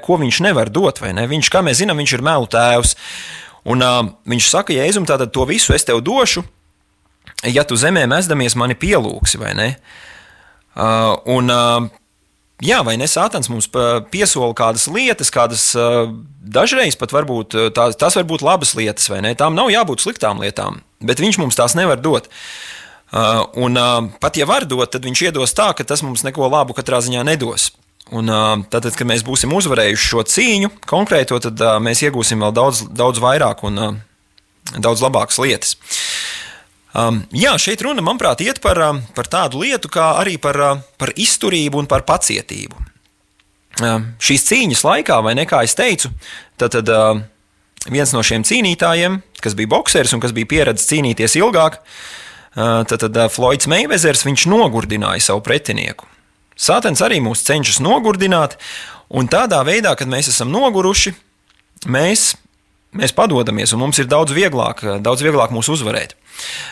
ko 0.05 0.21
viņš 0.21 0.45
nevar 0.47 0.71
dot, 0.71 1.03
ne? 1.03 1.27
Viņš, 1.29 1.51
kā 1.51 1.65
mēs 1.65 1.81
zinām, 1.83 1.99
viņš 1.99 2.17
ir 2.17 2.25
melu 2.25 2.47
tēvs. 2.53 2.95
Un 3.67 3.83
uh, 3.83 3.97
viņš 4.31 4.47
saka, 4.47 4.71
Jēzum, 4.77 5.09
tātad 5.09 5.33
to 5.35 5.43
visu 5.49 5.75
es 5.75 5.83
tev 5.83 5.99
došu, 6.07 6.45
ja 7.45 7.65
tu 7.65 7.77
zemē 7.77 8.07
mezdamies, 8.09 8.57
mani 8.57 8.77
pielūgsi, 8.79 9.41
vai 9.41 9.53
ne? 9.57 9.69
Uh, 10.77 11.17
un, 11.33 11.53
uh, 11.53 11.89
jā, 12.65 12.83
vai 12.85 12.97
ne? 13.01 13.09
Sātans 13.09 13.49
mums 13.53 13.69
piesola 14.13 14.53
kādas 14.57 14.87
lietas, 14.93 15.33
kādas 15.33 15.69
uh, 15.79 16.11
dažreiz 16.41 16.99
pat 17.01 17.15
varbūt 17.17 17.57
uh, 17.57 17.69
tās, 17.75 17.97
tās 18.01 18.17
var 18.19 18.29
būt 18.29 18.45
labas 18.45 18.75
lietas, 18.79 19.09
vai 19.13 19.23
ne? 19.25 19.35
Tām 19.39 19.57
nav 19.57 19.73
jābūt 19.73 20.05
sliktām 20.05 20.43
lietām, 20.45 20.83
bet 21.01 21.23
viņš 21.23 21.41
mums 21.43 21.59
tās 21.59 21.77
nevar 21.79 22.01
dot. 22.01 22.31
Uh, 23.15 23.45
un 23.63 23.79
pat 24.21 24.37
ja 24.37 24.49
var 24.49 24.67
dot, 24.69 24.91
tad 24.93 25.05
viņš 25.07 25.29
iedos 25.29 25.55
tā, 25.57 25.71
ka 25.77 25.87
tas 25.87 26.03
mums 26.05 26.25
neko 26.27 26.49
labu 26.51 26.77
katrā 26.77 27.01
ziņā 27.05 27.25
nedos. 27.25 27.71
Un, 28.15 28.31
tad, 28.71 28.85
kad 28.95 29.07
mēs 29.09 29.25
būsim 29.27 29.51
uzvarējuši 29.51 30.09
šo 30.13 30.23
cīņu 30.31 30.69
konkrēto, 30.87 31.41
tad 31.43 31.63
mēs 31.83 32.05
iegūsim 32.07 32.45
vēl 32.45 32.53
daudz, 32.55 32.85
daudz 32.95 33.19
vairāk 33.19 33.65
un 33.67 33.81
daudz 34.79 35.03
labākas 35.03 35.41
lietas. 35.43 35.75
Um, 36.97 37.19
jā, 37.35 37.53
šeit 37.61 37.83
runa, 37.85 38.01
manuprāt, 38.01 38.41
iet 38.41 38.63
par, 38.65 38.79
um, 38.81 39.03
par 39.17 39.29
tādu 39.29 39.61
lietu, 39.61 39.91
kā 39.93 40.15
arī 40.23 40.39
par, 40.41 40.57
uh, 40.57 40.85
par 40.97 41.11
izturību 41.13 41.83
un 41.83 41.89
par 41.91 42.07
pacietību. 42.09 42.79
Um, 43.85 44.07
šīs 44.23 44.47
cīņas 44.49 44.85
laikā, 44.87 45.19
vai 45.21 45.35
ne 45.37 45.45
kā 45.49 45.61
es 45.67 45.77
teicu, 45.77 46.09
tad, 46.57 46.73
tad 46.73 46.89
uh, 46.89 47.19
viens 47.93 48.15
no 48.17 48.23
šiem 48.25 48.47
cīnītājiem, 48.49 49.19
kas 49.45 49.57
bija 49.59 49.75
boxeris 49.75 50.17
un 50.17 50.23
kas 50.25 50.33
bija 50.37 50.49
pieredzējis 50.55 50.89
cīnīties 50.95 51.37
ilgāk, 51.43 51.83
uh, 51.83 52.81
tad, 52.89 52.97
tad 53.05 53.21
uh, 53.21 53.29
Floyds 53.29 53.69
Meijvezers, 53.69 54.25
viņš 54.25 54.47
nogurdināja 54.55 55.29
savu 55.29 55.45
pretinieku. 55.45 56.09
Sātens 56.57 57.05
arī 57.05 57.21
mūs 57.21 57.45
cenšas 57.45 57.83
nogurdināt, 57.85 58.57
un 59.13 59.29
tādā 59.29 59.61
veidā, 59.69 59.93
kad 60.01 60.09
mēs 60.09 60.33
esam 60.33 60.49
noguruši, 60.55 61.13
mēs, 61.93 62.31
mēs 62.99 63.15
padodamies, 63.17 63.73
un 63.77 63.83
mums 63.85 64.01
ir 64.03 64.09
daudz 64.11 64.35
vieglāk, 64.37 64.83
daudz 65.05 65.25
vieglāk 65.25 65.53
mūs 65.55 65.71
uzvarēt. 65.73 66.17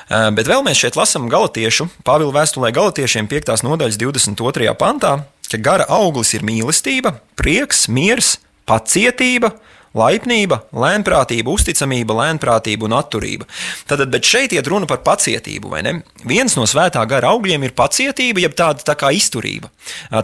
Eh, 0.08 0.30
bet 0.37 0.48
vēl 0.50 0.64
mēs 0.66 0.80
šeit 0.80 0.98
lasām 0.98 1.28
galatiešu, 1.32 1.88
Pāvila 2.04 2.34
vēstulē 2.40 2.72
galotiešiem 2.74 3.28
5. 3.30 3.64
nodaļas 3.64 3.98
22. 4.00 4.74
pantā, 4.78 5.16
ka 5.50 5.60
gara 5.60 5.87
auglis 5.88 6.34
ir 6.37 6.44
mīlestība, 6.44 7.16
prieks, 7.38 7.87
miers, 7.88 8.38
pacietība, 8.68 9.54
laipnība, 9.94 10.61
lēnprātība, 10.74 11.52
uzticamība, 11.54 12.16
lēnprātība 12.18 12.88
un 12.88 12.96
atturība. 12.98 13.46
Tad, 13.88 14.02
bet 14.11 14.26
šeit 14.26 14.54
iet 14.57 14.68
runa 14.70 14.88
par 14.90 15.02
pacietību, 15.07 15.70
vai 15.70 15.83
ne? 15.87 15.94
Viens 16.26 16.57
no 16.59 16.66
svētā 16.68 17.02
gara 17.11 17.30
augļiem 17.35 17.66
ir 17.68 17.74
pacietība, 17.78 18.42
jeb 18.42 18.57
tāda 18.59 18.83
tā 18.87 18.96
kā 18.98 19.12
izturība. 19.14 19.70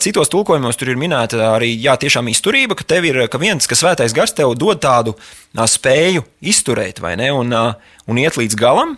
Citos 0.02 0.32
tulkojumos 0.32 0.78
tur 0.80 0.90
ir 0.92 1.00
minēta 1.00 1.52
arī 1.52 1.70
jā, 1.76 1.94
tiešām 2.00 2.30
izturība, 2.32 2.78
ka 2.78 2.86
tev 2.94 3.06
ir 3.08 3.22
ka 3.30 3.40
viens, 3.40 3.68
ka 3.70 3.78
svētais 3.78 4.14
gars 4.16 4.34
tev 4.34 4.56
dod 4.58 4.82
tādu 4.82 5.14
spēju 5.54 6.24
izturēt, 6.42 6.98
vai 7.02 7.14
ne, 7.20 7.30
un, 7.34 7.54
un 7.54 8.20
iet 8.20 8.38
līdz 8.40 8.58
galam. 8.58 8.96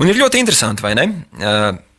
Un 0.00 0.08
ir 0.08 0.18
ļoti 0.18 0.40
interesanti, 0.40 0.82
vai 0.82 0.96
ne? 0.96 1.06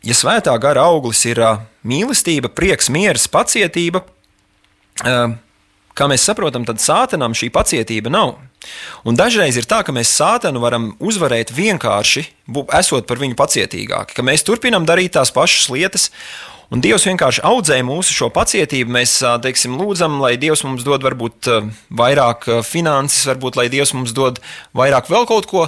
Ja 0.02 0.16
svētā 0.18 0.56
gara 0.58 0.88
auglis 0.90 1.22
ir 1.30 1.40
mīlestība, 1.86 2.50
prieks, 2.50 2.90
miers, 2.90 3.28
pacietība, 3.30 4.02
kā 6.02 6.10
mēs 6.10 6.26
saprotam, 6.26 6.66
tad 6.66 6.82
sātanam 6.82 7.36
šī 7.38 7.52
pacietība 7.54 8.12
nav. 8.14 8.40
Un 9.06 9.18
dažreiz 9.18 9.58
ir 9.58 9.68
tā, 9.70 9.82
ka 9.86 9.94
mēs 9.94 10.14
sātanu 10.18 10.62
varam 10.62 10.92
uzvarēt 11.02 11.54
vienkārši, 11.54 12.26
esot 12.78 13.08
par 13.10 13.22
viņu 13.22 13.38
pacietīgāki, 13.38 14.18
ka 14.18 14.26
mēs 14.26 14.46
turpinām 14.48 14.88
darīt 14.90 15.16
tās 15.18 15.34
pašas 15.34 15.70
lietas. 15.74 16.10
Un 16.72 16.80
Dievs 16.80 17.04
vienkārši 17.04 17.42
audzē 17.44 17.82
mūsu 17.84 18.14
šo 18.16 18.30
pacietību. 18.32 18.94
Mēs 18.96 19.18
teiksim, 19.44 19.74
lūdzam, 19.76 20.22
lai 20.24 20.38
Dievs 20.40 20.64
mums 20.64 20.86
dod 20.88 21.04
varbūt 21.04 21.50
vairāk 22.00 22.48
finanses, 22.64 23.26
varbūt 23.28 23.60
lai 23.60 23.68
Dievs 23.74 23.92
mums 23.98 24.14
dod 24.16 24.40
vairāk 24.78 25.12
vēl 25.12 25.28
kaut 25.28 25.50
ko. 25.52 25.66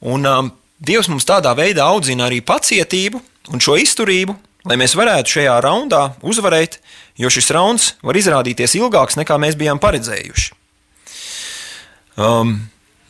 Un 0.00 0.24
um, 0.30 0.48
Dievs 0.80 1.10
mums 1.12 1.28
tādā 1.28 1.52
veidā 1.58 1.84
audzina 1.92 2.30
arī 2.30 2.40
pacietību 2.40 3.20
un 3.52 3.60
šo 3.60 3.76
izturību, 3.82 4.38
lai 4.68 4.78
mēs 4.80 4.96
varētu 4.98 5.38
šajā 5.38 5.54
raundā 5.64 6.02
uzvarēt, 6.24 6.78
jo 7.20 7.30
šis 7.32 7.50
rauns 7.54 7.88
var 8.02 8.18
izrādīties 8.18 8.76
ilgāks 8.80 9.18
nekā 9.20 9.38
mēs 9.40 9.58
bijām 9.60 9.80
paredzējuši. 9.82 10.52
Um, 12.14 12.56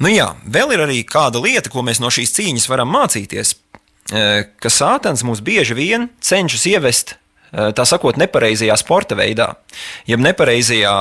nu 0.00 0.12
jā, 0.12 0.30
vēl 0.48 0.74
ir 0.74 0.84
arī 0.86 1.02
kāda 1.06 1.42
lieta, 1.42 1.70
ko 1.72 1.84
mēs 1.84 2.00
no 2.00 2.12
šīs 2.12 2.32
cīņas 2.38 2.70
varam 2.72 2.88
mācīties, 2.94 3.52
e, 4.08 4.22
ka 4.56 4.72
Sātans 4.72 5.24
mūs 5.26 5.44
bieži 5.44 5.76
vien 5.76 6.08
cenšas 6.24 6.64
ievest 6.72 7.18
tā 7.54 7.84
sakot, 7.86 8.18
nepareizajā 8.18 8.74
sporta 8.80 9.16
veidā, 9.18 9.52
jeb 10.08 10.22
nepareizajā, 10.24 10.94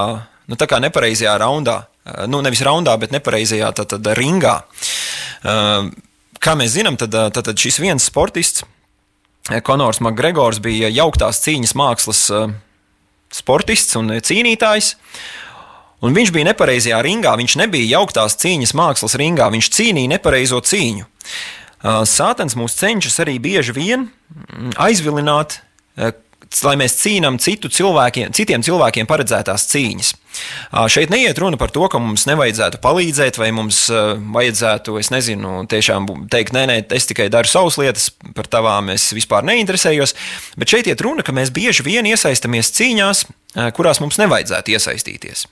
nu, 0.49 0.57
tā 0.59 0.67
kā 0.69 0.79
nepareizajā 0.83 1.33
raundā, 1.41 1.79
nu, 2.29 2.41
nevis 2.45 2.63
raundā, 2.65 2.95
bet 3.01 3.13
nepareizajā 3.15 3.71
tad, 3.77 3.93
tad 3.95 4.09
ringā. 4.19 4.59
Kā 6.43 6.55
mēs 6.59 6.75
zinām, 6.75 6.99
tad, 6.99 7.15
tad 7.33 7.53
šis 7.59 7.79
viens 7.81 8.05
sportists, 8.09 8.67
Konors 9.63 9.99
Makgregors, 9.99 10.61
bija 10.63 10.87
jauktās 10.93 11.41
cīņas 11.43 11.73
mākslas 11.75 12.21
sportists 13.33 13.97
un 13.99 14.13
cīnītājs. 14.23 14.93
Un 16.03 16.15
viņš 16.15 16.31
bija 16.35 16.49
nepareizajā 16.49 16.99
ringā, 17.03 17.33
viņš 17.39 17.57
nebija 17.61 17.97
jauktās 17.97 18.35
cīņas 18.39 18.73
mākslas 18.75 19.15
ringā, 19.19 19.47
viņš 19.51 19.69
cīnīja 19.75 20.13
nepareizo 20.15 20.59
cīņu. 20.63 21.07
Sātans 22.07 22.55
mūs 22.59 22.75
cenšas 22.79 23.19
arī 23.23 23.37
bieži 23.43 23.75
vien 23.75 24.05
mm, 24.07 24.75
aizvilināt, 24.79 25.59
lai 26.61 26.75
mēs 26.77 26.95
cīnām 26.99 27.39
cilvēkiem, 27.41 28.33
citiem 28.37 28.63
cilvēkiem 28.65 29.07
paredzētās 29.09 29.65
cīņas. 29.71 30.11
Šeit 30.93 31.13
neiet 31.13 31.37
runa 31.41 31.57
par 31.61 31.71
to, 31.73 31.85
ka 31.89 32.01
mums 32.01 32.25
nevajadzētu 32.29 32.81
palīdzēt, 32.83 33.37
vai 33.41 33.51
mums 33.55 33.85
vajadzētu, 33.89 34.97
es 35.01 35.09
nezinu, 35.13 35.63
tiešām 35.69 36.09
teikt, 36.33 36.53
nē, 36.53 36.65
nē, 36.69 36.77
es 36.97 37.09
tikai 37.09 37.29
daru 37.33 37.49
savas 37.49 37.77
lietas, 37.81 38.09
par 38.37 38.49
tavām 38.51 38.91
es 38.93 39.09
vispār 39.15 39.45
neinteresējos. 39.49 40.15
Bet 40.59 40.73
šeit 40.73 40.89
iet 40.91 41.01
runa, 41.05 41.25
ka 41.25 41.35
mēs 41.35 41.53
bieži 41.53 41.85
vien 41.85 42.09
iesaistamies 42.09 42.73
cīņās, 42.77 43.25
kurās 43.77 44.01
mums 44.03 44.19
nevajadzētu 44.21 44.77
iesaistīties. 44.77 45.47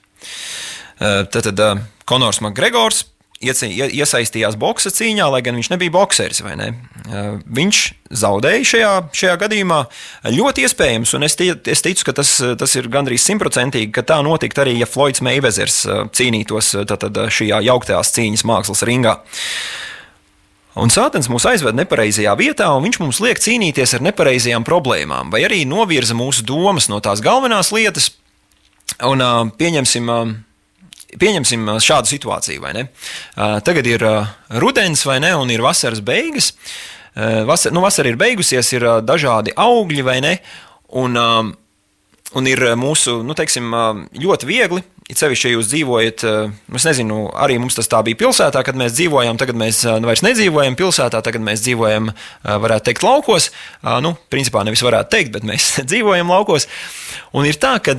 Tad, 1.01 1.41
tad 1.41 1.65
Konors 2.09 2.41
Makgregors 2.45 3.05
iesaistījās 3.41 4.57
boxa 4.61 4.91
cīņā, 4.93 5.27
lai 5.33 5.41
gan 5.45 5.57
viņš 5.57 5.71
nebija 5.73 5.93
boxeris. 5.95 6.41
Ne? 6.57 6.71
Viņš 7.45 7.81
zaudēja 8.21 8.67
šajā, 8.71 8.91
šajā 9.17 9.35
gadījumā. 9.41 9.79
Ļoti 10.35 10.65
iespējams, 10.67 11.13
un 11.17 11.27
es, 11.27 11.37
tie, 11.39 11.51
es 11.73 11.83
ticu, 11.85 12.05
ka 12.07 12.15
tas, 12.21 12.35
tas 12.61 12.75
ir 12.77 12.89
gandrīz 12.91 13.25
simtprocentīgi, 13.25 13.91
ka 13.95 14.05
tā 14.07 14.19
notiktu 14.25 14.63
arī, 14.63 14.77
ja 14.81 14.89
Floyds 14.89 15.23
Meivezers 15.25 15.83
cīnītos 16.17 16.75
tātad, 16.89 17.17
šajā 17.33 17.63
jauktajās 17.67 18.13
cīņas 18.17 18.45
mākslas 18.47 18.85
ringā. 18.87 19.17
Un 20.79 20.87
sātens 20.93 21.27
mūs 21.27 21.43
aizved 21.49 21.75
nepareizajā 21.75 22.31
vietā, 22.39 22.69
un 22.71 22.85
viņš 22.85 23.01
mums 23.01 23.19
liek 23.23 23.41
cīnīties 23.43 23.97
ar 23.97 24.05
nepareizajām 24.07 24.63
problēmām, 24.67 25.33
vai 25.33 25.43
arī 25.43 25.65
novirza 25.67 26.15
mūsu 26.15 26.45
domas 26.47 26.87
no 26.87 27.01
tās 27.03 27.19
galvenās 27.23 27.73
lietas. 27.75 28.13
Un, 29.03 29.23
pieņemsim, 29.57 30.07
Pieņemsim 31.19 31.67
šādu 31.83 32.11
situāciju, 32.11 32.61
vai 32.63 32.73
ne? 32.77 32.85
Tagad 33.35 33.87
ir 33.89 34.05
rudens, 34.61 35.03
vai 35.07 35.19
ne, 35.23 35.33
un 35.35 35.51
ir 35.51 35.63
vasaras 35.63 36.03
beigas. 36.05 36.53
Vasar, 37.47 37.73
nu, 37.75 37.81
vasara 37.83 38.07
ir 38.07 38.19
beigusies, 38.19 38.69
ir 38.71 38.85
dažādi 39.03 39.51
augļi, 39.59 40.05
vai 40.07 40.19
ne? 40.23 40.37
Un, 41.01 41.17
un 41.19 42.47
ir 42.47 42.63
mūsu, 42.79 43.17
nu, 43.27 43.35
teiksim, 43.35 43.73
ļoti 44.15 44.47
viegli 44.47 44.85
It 45.11 45.19
sevišķi, 45.19 45.49
ja 45.49 45.57
jūs 45.57 45.67
dzīvojat, 45.67 46.23
eh, 46.23 46.75
es 46.77 46.85
nezinu, 46.87 47.25
arī 47.35 47.57
mums 47.59 47.75
tas 47.75 47.89
tā 47.91 47.99
bija 48.07 48.15
pilsētā, 48.15 48.61
kad 48.63 48.77
mēs 48.79 48.93
dzīvojām, 48.95 49.35
tagad 49.41 49.57
mēs 49.59 49.81
eh, 49.83 49.97
vairs 50.07 50.23
nedzīvojam 50.23 50.77
pilsētā, 50.79 51.19
tagad 51.25 51.43
mēs 51.43 51.65
dzīvojam, 51.65 52.07
eh, 52.13 52.53
varētu 52.63 52.87
teikt, 52.87 53.03
laukos. 53.03 53.49
Nu, 54.05 54.13
principā 54.31 54.63
nevis 54.63 54.83
varētu 54.85 55.11
teikt, 55.11 55.33
bet 55.35 55.43
mēs 55.43 55.67
dzīvojam 55.89 56.31
laukos. 56.31 56.69
Un 57.35 57.49
ir 57.49 57.59
tā, 57.59 57.73
ka, 57.83 57.91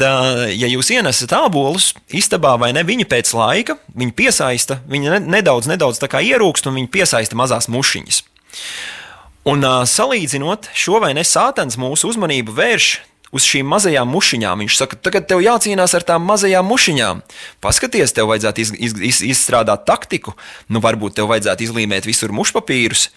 ja 0.49 0.73
jūs 0.73 0.89
ienesat 0.97 1.37
ābolus 1.37 1.93
istabā 2.09 2.55
vai 2.61 2.73
ne, 2.73 2.81
viņi 2.81 3.05
pēc 3.05 3.35
laika, 3.37 3.77
viņi 3.93 4.17
piesaista, 4.17 4.81
viņi 4.89 5.21
nedaudz, 5.29 5.69
nedaudz 5.69 6.01
tā 6.01 6.09
kā 6.09 6.25
ierūkst 6.25 6.71
un 6.71 6.81
viņi 6.81 6.93
piesaista 6.97 7.37
mazās 7.37 7.69
mušiņas. 7.69 8.25
Un 9.53 9.69
salīdzinot 9.91 10.71
šo 10.73 11.03
vai 11.03 11.13
ne, 11.19 11.27
sātans 11.27 11.77
mūsu 11.77 12.15
uzmanību 12.15 12.55
vērš 12.57 12.93
uz 13.33 13.49
šīm 13.49 13.69
mazajām 13.73 14.13
mušiņām. 14.13 14.63
Viņš 14.65 14.79
saka, 14.79 15.01
tagad 15.01 15.27
tev 15.31 15.43
jācīnās 15.45 15.97
ar 15.97 16.07
tām 16.07 16.25
mazajām 16.29 16.69
mušiņām. 16.69 17.25
Paskaties, 17.65 18.15
tev 18.17 18.31
vajadzētu 18.31 18.65
iz, 18.65 18.73
iz, 18.77 18.97
iz, 19.11 19.21
izstrādāt 19.35 19.87
taktiku, 19.89 20.37
nu 20.69 20.85
varbūt 20.85 21.19
tev 21.19 21.33
vajadzētu 21.33 21.69
izlīmēt 21.69 22.09
visur 22.09 22.35
mušpapīrus. 22.37 23.09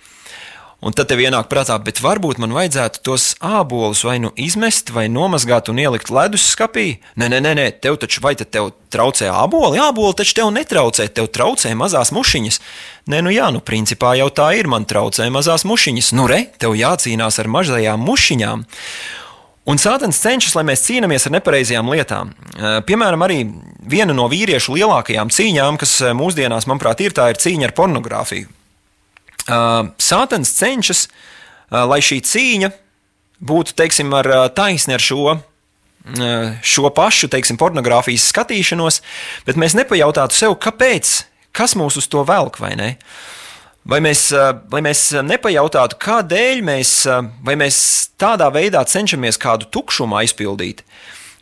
Un 0.86 0.94
tad 0.94 1.08
tev 1.10 1.22
ienāk 1.24 1.48
prātā, 1.50 1.78
bet 1.82 2.02
varbūt 2.04 2.38
man 2.44 2.52
vajadzētu 2.54 3.00
tos 3.08 3.30
ābolus 3.40 4.04
vai 4.06 4.18
nu 4.22 4.30
izmest, 4.38 4.92
vai 4.94 5.08
nomazgāt 5.10 5.72
un 5.72 5.80
ielikt 5.82 6.12
ledus 6.14 6.44
skapī. 6.52 7.00
Nē, 7.18 7.30
nē, 7.32 7.40
nē, 7.42 7.54
nē 7.58 7.66
tev 7.82 7.98
taču 8.04 8.22
vai 8.22 8.36
te 8.38 8.46
tev 8.46 8.70
traucē 8.94 9.32
āboli? 9.32 9.80
Āboli 9.82 10.20
taču 10.20 10.36
tev 10.42 10.52
netraucē, 10.54 11.08
tev 11.16 11.32
traucē 11.34 11.72
mazās 11.80 12.12
mušiņas. 12.14 12.60
Nē, 13.10 13.24
nu 13.26 13.34
jā, 13.34 13.50
nu 13.56 13.64
principā 13.66 14.14
jau 14.20 14.28
tā 14.36 14.52
ir, 14.60 14.70
man 14.70 14.86
traucē 14.86 15.26
mazās 15.34 15.66
mušiņas. 15.66 16.12
Nu 16.20 16.28
re, 16.30 16.44
tev 16.60 16.76
jācīnās 16.78 17.40
ar 17.42 17.50
mazajām 17.56 18.06
mušiņām. 18.06 18.68
Un 19.66 19.80
Sātans 19.82 20.20
cenšas, 20.22 20.54
lai 20.54 20.62
mēs 20.68 20.84
cīnāmies 20.86 21.26
ar 21.26 21.34
nepareizajām 21.40 21.88
lietām. 21.90 22.34
Eh, 22.54 22.78
piemēram, 22.86 23.24
arī 23.26 23.40
viena 23.90 24.14
no 24.14 24.28
vīriešu 24.30 24.76
lielākajām 24.78 25.32
cīņām, 25.34 25.80
kas 25.82 25.98
eh, 26.06 26.14
mūsdienās, 26.14 26.68
manuprāt, 26.70 27.02
ir 27.02 27.16
tā 27.18 27.32
ir 27.32 27.42
cīņa 27.42 27.72
ar 27.72 27.74
pornogrāfiju. 27.78 28.46
Eh, 28.46 29.90
Sātans 29.98 30.54
cenšas, 30.54 31.08
lai 31.74 31.98
šī 32.06 32.20
cīņa 32.22 32.70
būtu 33.42 33.74
teiksim, 33.82 34.14
ar 34.14 34.28
taisni 34.54 34.94
ar 34.94 35.02
šo, 35.02 35.40
šo 36.62 36.92
pašu 36.94 37.28
teiksim, 37.34 37.58
pornogrāfijas 37.58 38.28
skatīšanos, 38.30 39.00
bet 39.48 39.58
mēs 39.58 39.74
nepajautātu 39.76 40.38
sev, 40.38 40.54
kāpēc, 40.62 41.16
kas 41.58 41.74
mūs 41.76 41.98
uz 41.98 42.06
to 42.08 42.22
velk 42.30 42.62
vai 42.62 42.76
ne. 42.78 42.92
Uh, 42.94 43.45
Vai 43.86 44.00
mēs, 44.02 44.32
vai 44.74 44.80
mēs 44.82 45.02
nepajautātu, 45.22 46.00
kādēļ 46.02 46.62
mēs, 46.66 46.94
mēs 47.46 47.76
tādā 48.18 48.48
veidā 48.50 48.82
cenšamies 48.90 49.38
kādu 49.38 49.68
tukšumu 49.70 50.18
aizpildīt, 50.24 50.82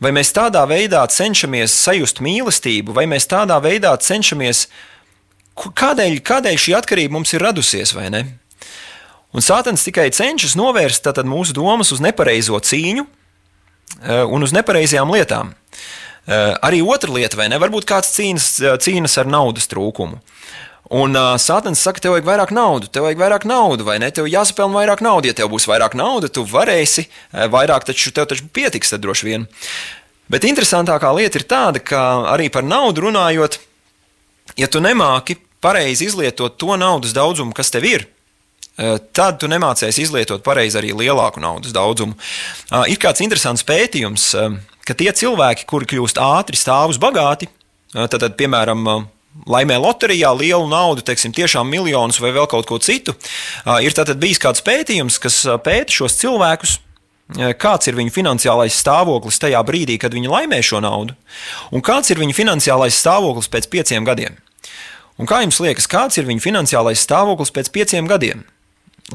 vai 0.04 0.12
mēs 0.12 0.34
tādā 0.36 0.66
veidā 0.68 1.06
cenšamies 1.08 1.72
sajust 1.86 2.20
mīlestību, 2.20 2.92
vai 2.98 3.06
mēs 3.08 3.30
tādā 3.32 3.56
veidā 3.64 3.94
cenšamies, 3.96 4.66
kādēļ, 5.56 6.20
kādēļ 6.28 6.60
šī 6.60 6.76
atkarība 6.82 7.16
mums 7.16 7.32
ir 7.32 7.46
radusies, 7.48 7.96
vai 7.96 8.10
ne? 8.12 8.26
Un 9.34 9.42
Sātans 9.42 9.88
tikai 9.88 10.10
cenšas 10.14 10.58
novērst 10.60 11.08
mūsu 11.24 11.56
domas 11.56 11.96
uz 11.96 12.04
nepareizo 12.04 12.60
cīņu 12.60 13.08
un 14.04 14.44
uz 14.44 14.52
nepareizajām 14.54 15.16
lietām. 15.16 15.56
Arī 16.28 16.84
otra 16.84 17.12
lieta, 17.16 17.40
vai 17.40 17.48
ne? 17.48 17.58
Varbūt 17.64 17.88
kāds 17.88 18.12
cīnas, 18.14 18.52
cīnas 18.84 19.16
ar 19.20 19.32
naudas 19.32 19.72
trūkumu. 19.72 20.20
Un 20.92 21.16
uh, 21.16 21.34
Sātans 21.40 21.80
saka, 21.80 22.02
tev 22.04 22.18
vajag 22.18 22.28
vairāk 22.28 22.52
naudas, 22.52 22.92
tev 22.92 23.06
vajag 23.08 23.22
vairāk 23.22 23.46
naudas, 23.48 23.86
vai 23.88 24.00
ne? 24.04 24.10
Tev 24.12 24.28
jāsapelnā 24.28 24.82
vairāk 24.82 25.04
naudas. 25.06 25.32
Ja 25.32 25.38
tev 25.40 25.52
būs 25.54 25.68
vairāk 25.70 25.96
naudas, 25.96 26.34
tu 26.36 26.44
varēsi 26.48 27.08
vairāk, 27.32 27.88
taču 27.88 28.12
tev 28.12 28.28
taču 28.30 28.50
pietiks, 28.54 28.92
tad 28.92 29.04
droši 29.06 29.30
vien. 29.30 29.48
Bet 30.32 30.46
interesantākā 30.48 31.12
lieta 31.16 31.40
ir 31.40 31.48
tāda, 31.48 31.80
ka 31.84 32.02
arī 32.34 32.50
par 32.52 32.68
naudu 32.68 33.08
runājot, 33.08 33.60
ja 34.60 34.68
tu 34.72 34.84
nemāki 34.84 35.38
pareizi 35.64 36.10
izlietot 36.10 36.58
to 36.60 36.76
naudas 36.80 37.16
daudzumu, 37.16 37.56
kas 37.56 37.72
tev 37.72 37.88
ir, 37.88 38.06
tad 39.14 39.38
tu 39.40 39.48
nemācēsi 39.52 40.04
izlietot 40.08 40.44
pareizi 40.44 40.80
arī 40.80 40.94
lielāku 40.98 41.44
naudas 41.44 41.76
daudzumu. 41.76 42.18
Ir 42.90 43.00
kāds 43.02 43.22
interesants 43.24 43.64
pētījums, 43.68 44.32
ka 44.88 44.96
tie 44.98 45.12
cilvēki, 45.14 45.68
kuri 45.70 45.92
kļūst 45.94 46.20
ātri, 46.20 46.60
stāvus 46.60 47.00
bagāti, 47.02 47.48
tad 47.94 48.26
piemēram, 48.40 48.88
laimē 49.50 49.78
loterijā 49.82 50.32
lielu 50.38 50.68
naudu, 50.70 51.04
teiksim, 51.06 51.34
tiešām 51.36 51.70
miljonus 51.70 52.20
vai 52.22 52.32
vēl 52.36 52.48
kaut 52.52 52.68
ko 52.70 52.80
citu. 52.82 53.16
Ir 53.84 53.96
tātad 53.96 54.22
bijis 54.22 54.42
kāds 54.42 54.64
pētījums, 54.66 55.20
kas 55.22 55.44
pēta 55.66 56.02
šos 56.02 56.18
cilvēkus. 56.22 56.80
Kāds 57.58 57.88
ir 57.88 57.96
viņu 57.98 58.12
finansiālais 58.14 58.76
stāvoklis 58.78 59.40
tajā 59.42 59.62
brīdī, 59.66 59.96
kad 59.98 60.14
viņi 60.14 60.30
laimē 60.30 60.60
šo 60.62 60.82
naudu, 60.84 61.16
un 61.74 61.82
kāds 61.82 62.12
ir 62.12 62.20
viņu 62.20 62.36
finansiālais 62.36 62.98
stāvoklis 63.00 63.48
pēc 63.50 63.70
pieciem 63.72 64.04
gadiem? 64.06 64.36
Un 65.18 65.30
kā 65.30 65.40
jums 65.42 65.62
liekas, 65.64 65.88
kāds 65.90 66.20
ir 66.20 66.28
viņu 66.28 66.44
finansiālais 66.44 67.00
stāvoklis 67.00 67.54
pēc 67.56 67.72
pieciem 67.74 68.10
gadiem? 68.12 68.44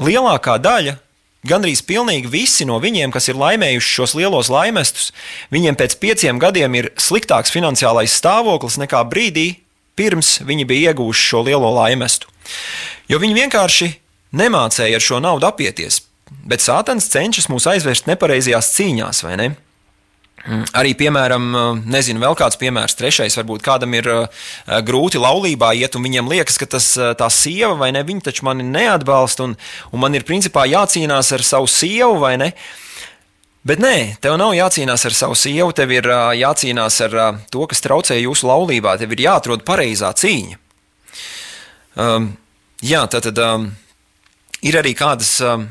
Lielākā 0.01 0.57
daļa 0.57 0.97
Gandrīz 1.47 1.79
pilnīgi 1.87 2.27
visi 2.27 2.65
no 2.67 2.81
viņiem, 2.83 3.13
kas 3.15 3.29
ir 3.31 3.37
laimējuši 3.39 3.93
šos 3.95 4.13
lielos 4.17 4.49
laimestus, 4.51 5.13
viņiem 5.55 5.77
pēc 5.79 5.95
pieciem 6.01 6.39
gadiem 6.41 6.73
ir 6.75 6.89
sliktāks 6.99 7.53
finansiālais 7.53 8.11
stāvoklis 8.11 8.75
nekā 8.81 9.05
brīdī, 9.07 9.53
pirms 9.99 10.39
viņi 10.47 10.67
bija 10.69 10.93
iegūši 10.93 11.29
šo 11.31 11.43
lielo 11.47 11.71
laimestu. 11.75 12.31
Jo 13.11 13.19
viņi 13.21 13.41
vienkārši 13.43 13.89
nemācēja 14.39 14.99
ar 14.99 15.03
šo 15.03 15.19
naudu 15.23 15.49
apieties, 15.49 16.03
bet 16.47 16.63
Sātans 16.63 17.09
cenšas 17.11 17.49
mūs 17.51 17.67
aizvest 17.69 18.07
nepareizajās 18.09 18.71
cīņās, 18.77 19.23
vai 19.25 19.35
ne? 19.41 19.49
Mm, 20.39 20.63
arī, 20.79 20.93
piemēram, 20.95 21.47
nezinu, 21.91 22.21
vēl 22.23 22.37
kāds 22.39 22.55
piemērs, 22.61 22.95
trešais, 22.95 23.35
varbūt 23.41 23.63
kādam 23.65 23.91
ir 23.97 24.07
grūti 24.87 25.19
laulībā 25.19 25.73
iet, 25.75 25.97
un 25.99 26.05
viņam 26.07 26.31
liekas, 26.31 26.55
ka 26.61 26.69
tas, 26.77 26.93
tā 27.19 27.27
sieva 27.33 27.73
vai 27.81 27.91
ne, 27.91 28.05
viņa 28.07 28.29
taču 28.29 28.47
mani 28.47 28.63
neatbalsta, 28.63 29.49
un, 29.49 29.57
un 29.91 30.03
man 30.05 30.15
ir 30.15 30.23
principā 30.27 30.63
jācīnās 30.69 31.33
ar 31.35 31.43
savu 31.43 31.67
sievu 31.67 32.21
vai 32.23 32.37
ne. 32.39 32.53
Uh, 32.53 32.88
Bet 33.67 33.81
nē, 33.83 33.95
tev 34.23 34.37
nav 34.39 34.53
jācīnās 34.55 35.03
ar 35.09 35.15
savu 35.15 35.35
sievu, 35.35 35.73
tev 35.75 35.91
ir 35.91 36.07
jācīnās 36.39 37.01
ar 37.09 37.17
to, 37.51 37.65
kas 37.67 37.83
traucē 37.83 38.15
jūsu 38.15 38.47
laulībā. 38.47 38.95
Tev 39.01 39.11
ir 39.15 39.25
jāatrod 39.25 39.65
pareizā 39.67 40.13
cīņa. 40.15 40.59
Um, 41.99 42.31
jā, 42.79 43.01
tad 43.11 43.35
um, 43.43 43.67
ir 44.63 44.79
arī 44.79 44.93
kādas 44.95 45.33
um, 45.43 45.67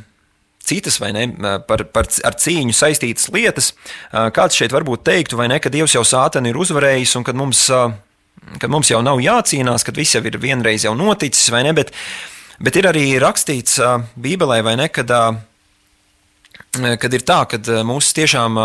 citas, 0.68 0.98
vai 1.01 1.14
ne, 1.16 1.24
par, 1.64 1.87
par, 1.92 2.09
ar 2.29 2.37
cīņu 2.37 2.77
saistītas 2.77 3.31
lietas. 3.33 3.72
Kāds 4.12 4.59
šeit 4.59 4.74
varbūt 4.74 5.07
teiktu, 5.09 5.38
vai 5.40 5.48
ne, 5.48 5.57
ka 5.62 5.72
Dievs 5.72 5.96
jau 5.96 6.05
sātani 6.07 6.53
ir 6.53 6.61
uzvarējis 6.61 7.16
un 7.18 7.24
kad 7.24 7.38
mums, 7.38 7.64
kad 8.61 8.72
mums 8.72 8.92
jau 8.92 9.01
nav 9.05 9.22
jācīnās, 9.24 9.87
kad 9.87 9.96
viss 9.96 10.18
jau 10.18 10.24
ir 10.29 10.37
vienreiz 10.42 10.85
jau 10.85 10.92
noticis, 10.98 11.48
vai 11.55 11.64
ne, 11.66 11.72
bet, 11.77 11.94
bet 12.61 12.77
ir 12.77 12.90
arī 12.90 13.07
rakstīts 13.22 13.81
Bībelē, 14.20 14.61
vai 14.66 14.77
ne, 14.81 14.90
kad, 14.92 15.12
kad 16.72 17.14
ir 17.14 17.24
tā, 17.26 17.42
ka 17.50 17.61
mūs 17.87 18.11
tiešām 18.16 18.59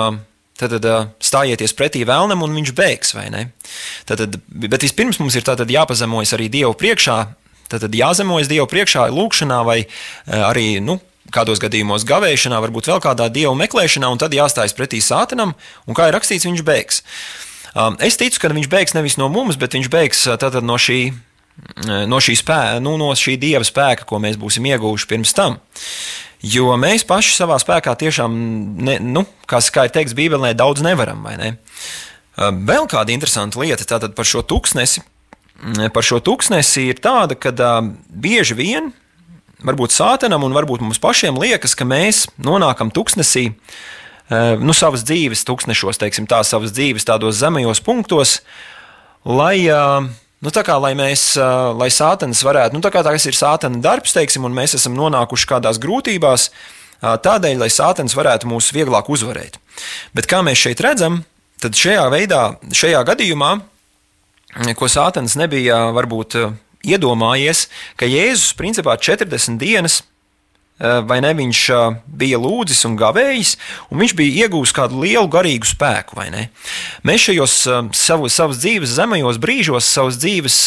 tad, 0.60 0.76
tad 0.78 1.16
stājieties 1.24 1.76
pretī 1.78 2.04
vēlnam 2.08 2.44
un 2.46 2.60
viņš 2.60 2.74
bēgs, 2.78 3.16
vai 3.18 3.30
ne? 3.34 3.46
Tad, 4.10 4.26
bet 4.48 4.86
vispirms 4.86 5.22
mums 5.22 5.38
ir 5.39 5.48
jāpazemojas 5.48 6.36
arī 6.38 6.50
Dievu 6.54 6.76
priekšā, 6.80 7.18
tad 7.72 7.88
jāzemojas 7.96 8.52
Dievu 8.52 8.68
priekšā 8.70 9.08
lūkšanā 9.13 9.63
vai 9.66 9.82
arī, 10.28 10.78
nu, 10.84 11.00
kādos 11.34 11.62
gadījumos 11.63 12.06
gavēšanā, 12.08 12.60
varbūt 12.63 12.89
vēl 12.92 13.02
kādā 13.04 13.30
dievu 13.34 13.56
meklēšanā, 13.58 14.10
un 14.12 14.22
tad 14.22 14.36
jāstājas 14.36 14.76
pretī 14.78 15.02
sātanam, 15.04 15.56
un 15.88 15.98
kā 15.98 16.10
ir 16.10 16.18
rakstīts, 16.18 16.48
viņš 16.48 16.63
beigs. 16.68 17.02
Es 18.06 18.20
ticu, 18.22 18.42
ka 18.42 18.52
viņš 18.54 18.70
beigs 18.70 18.94
nevis 18.98 19.18
no 19.18 19.30
mums, 19.34 19.58
bet 19.60 19.78
viņš 19.78 19.89
beigs 19.94 20.26
no 20.62 20.78
šī, 20.78 21.00
no 22.12 22.20
šī, 22.22 22.38
spēka, 22.38 22.84
nu, 22.84 22.98
no 23.02 23.10
šī 23.18 23.38
dieva 23.42 23.66
spēka, 23.66 24.06
ko 24.10 24.22
mēs 24.22 24.38
būsim 24.42 24.68
ieguvuši 24.70 25.10
pirms 25.10 25.34
tam. 25.38 25.58
Jo 26.43 26.73
mēs 26.75 27.06
paši 27.08 27.38
savā 27.38 27.56
spēkā 27.62 27.93
tiešām, 27.99 28.34
ne, 28.84 28.97
nu, 28.99 29.23
kas, 29.47 29.69
kā 29.71 29.88
ir 29.88 29.93
teikts 29.95 30.15
Bībelē, 30.17 30.51
daudz 30.60 30.84
nevaram. 30.84 31.23
Ne? 31.39 31.53
Vēl 32.36 32.89
kāda 32.91 33.13
interesanta 33.15 33.62
lieta 33.62 33.88
tātad 33.88 34.15
par 34.17 34.27
šo 34.27 34.43
tūkstnesi. 34.43 35.06
Par 35.95 36.03
šo 36.03 36.19
tūkstnesi 36.19 36.89
ir 36.91 36.99
tāda, 36.99 37.38
ka 37.39 37.53
bieži 38.12 38.58
vien 38.60 38.91
varbūt 39.63 39.95
sātanam 39.95 40.43
un 40.45 40.56
varbūt 40.56 40.84
mums 40.84 40.99
pašiem 41.01 41.38
liekas, 41.39 41.75
ka 41.79 41.88
mēs 41.88 42.25
nonākam 42.41 42.91
tuksnesī, 42.93 43.53
eh, 43.53 44.56
nu, 44.60 44.75
savas 44.75 45.06
dzīves 45.08 45.45
tuksnešos, 45.47 45.99
teiksim, 46.01 46.27
tā 46.27 46.43
savas 46.43 46.75
dzīves 46.75 47.08
tādos 47.08 47.39
zemajos 47.39 47.79
punktos, 47.84 48.41
lai, 49.23 49.67
eh, 49.67 50.10
nu, 50.43 50.51
tā 50.53 50.63
kā, 50.67 50.75
lai 50.82 50.93
mēs, 50.99 51.34
lai 51.79 51.89
sātanis 51.93 52.43
varētu, 52.45 52.75
nu, 52.75 52.84
tā 52.84 52.91
kā 52.93 53.03
tas 53.06 53.27
ir 53.29 53.38
sātana 53.38 53.82
darbs, 53.84 54.15
teiksim, 54.15 54.45
un 54.47 54.56
mēs 54.56 54.75
esam 54.77 54.95
nonākuši 54.97 55.49
kādās 55.49 55.79
grūtībās, 55.84 56.49
tādēļ, 57.01 57.60
lai 57.63 57.71
sātanis 57.71 58.15
varētu 58.15 58.49
mūs 58.51 58.71
vieglāk 58.75 59.10
uzvarēt. 59.12 59.60
Bet 60.15 60.27
kā 60.32 60.43
mēs 60.45 60.62
šeit 60.63 60.84
redzam, 60.84 61.21
tad 61.63 61.79
šajā 61.79 62.06
veidā, 62.13 62.43
šajā 62.75 63.03
gadījumā, 63.12 63.53
ko 64.77 64.89
sātanis 64.91 65.36
nebija 65.39 65.88
varbūt 65.95 66.38
iedomājies, 66.84 67.67
ka 67.97 68.08
Jēzus 68.10 68.53
principā 68.60 68.95
40 68.99 69.60
dienas 69.62 70.01
vai 71.08 71.19
ne, 71.24 71.32
viņš 71.38 71.62
eh, 71.72 71.96
bija 72.19 72.39
lūdzis 72.41 72.84
un 72.89 72.98
gavējis, 73.00 73.56
un 73.91 74.02
viņš 74.04 74.13
bija 74.19 74.46
iegūmis 74.46 74.74
kādu 74.76 75.00
lielu 75.04 75.30
garīgu 75.32 75.69
spēku. 75.69 76.19
Mēs 77.08 77.28
šajos 77.28 77.56
eh, 77.72 77.82
savu, 77.96 78.30
savas 78.34 78.60
dzīves 78.60 78.96
zemajos 78.98 79.39
brīžos, 79.43 79.88
savas 79.88 80.19
dzīves 80.19 80.60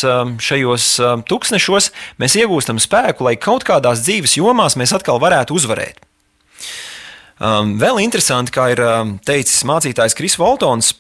šajos 0.43 0.89
tūkstošos, 1.29 1.91
mēs 2.23 2.37
iegūstam 2.41 2.81
spēku, 2.83 3.27
lai 3.29 3.37
kaut 3.37 3.67
kādās 3.69 4.05
dzīves 4.07 4.39
jomās 4.39 4.79
mēs 4.81 4.95
atkal 4.97 5.21
varētu 5.23 5.57
uzvarēt. 5.57 6.01
Um, 7.37 7.75
vēl 7.77 8.01
interesanti, 8.01 8.55
kā 8.55 8.71
ir 8.73 8.81
teicis 9.29 9.67
mācītājs 9.69 10.17
Kris 10.17 10.39
Voltons, 10.41 10.95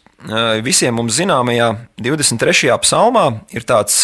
visiem 0.64 0.96
mums 0.96 1.16
zināmajā 1.16 1.70
23. 2.02 2.74
psalmā 2.84 3.30
ir 3.56 3.64
tāds 3.68 4.02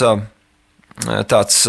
tāds, 1.30 1.62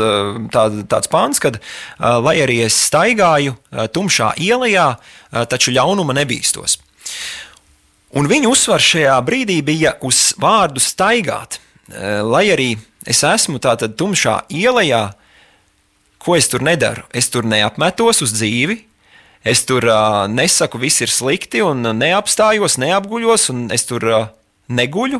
tā, 0.53 0.63
tāds 0.91 1.11
pāns, 1.11 1.41
ka, 1.43 1.53
lai 1.99 2.35
arī 2.43 2.61
es 2.65 2.77
staigāju 2.89 3.55
tumšā 3.95 4.33
ielā, 4.43 4.87
taču 5.49 5.73
ļaunuma 5.75 6.15
nebīstos. 6.19 6.77
Un 8.13 8.29
viņa 8.29 8.49
uzsvars 8.51 8.91
šajā 8.93 9.15
brīdī 9.25 9.61
bija 9.65 9.95
uz 10.05 10.35
vārdu 10.37 10.81
staigāt. 10.83 11.57
Lai 11.89 12.45
arī 12.53 12.75
es 13.09 13.23
esmu 13.25 13.57
tādā 13.63 13.89
tumšā 13.89 14.43
ielā, 14.53 15.07
ko 16.23 16.37
es 16.37 16.47
tur 16.47 16.63
nedaru? 16.63 17.03
Es 17.11 17.29
tur 17.33 17.47
neapmetos 17.47 18.21
uz 18.23 18.33
dzīvi, 18.37 18.77
es 19.43 19.65
tur 19.67 19.83
uh, 19.89 20.23
nesaku, 20.31 20.79
viss 20.79 21.03
ir 21.03 21.11
slikti, 21.11 21.59
un 21.65 21.83
neapstājos, 21.99 22.77
neapguļos, 22.79 23.49
un 23.51 23.65
es 23.75 23.83
tur 23.89 24.05
uh, 24.07 24.29
neguļu. 24.71 25.19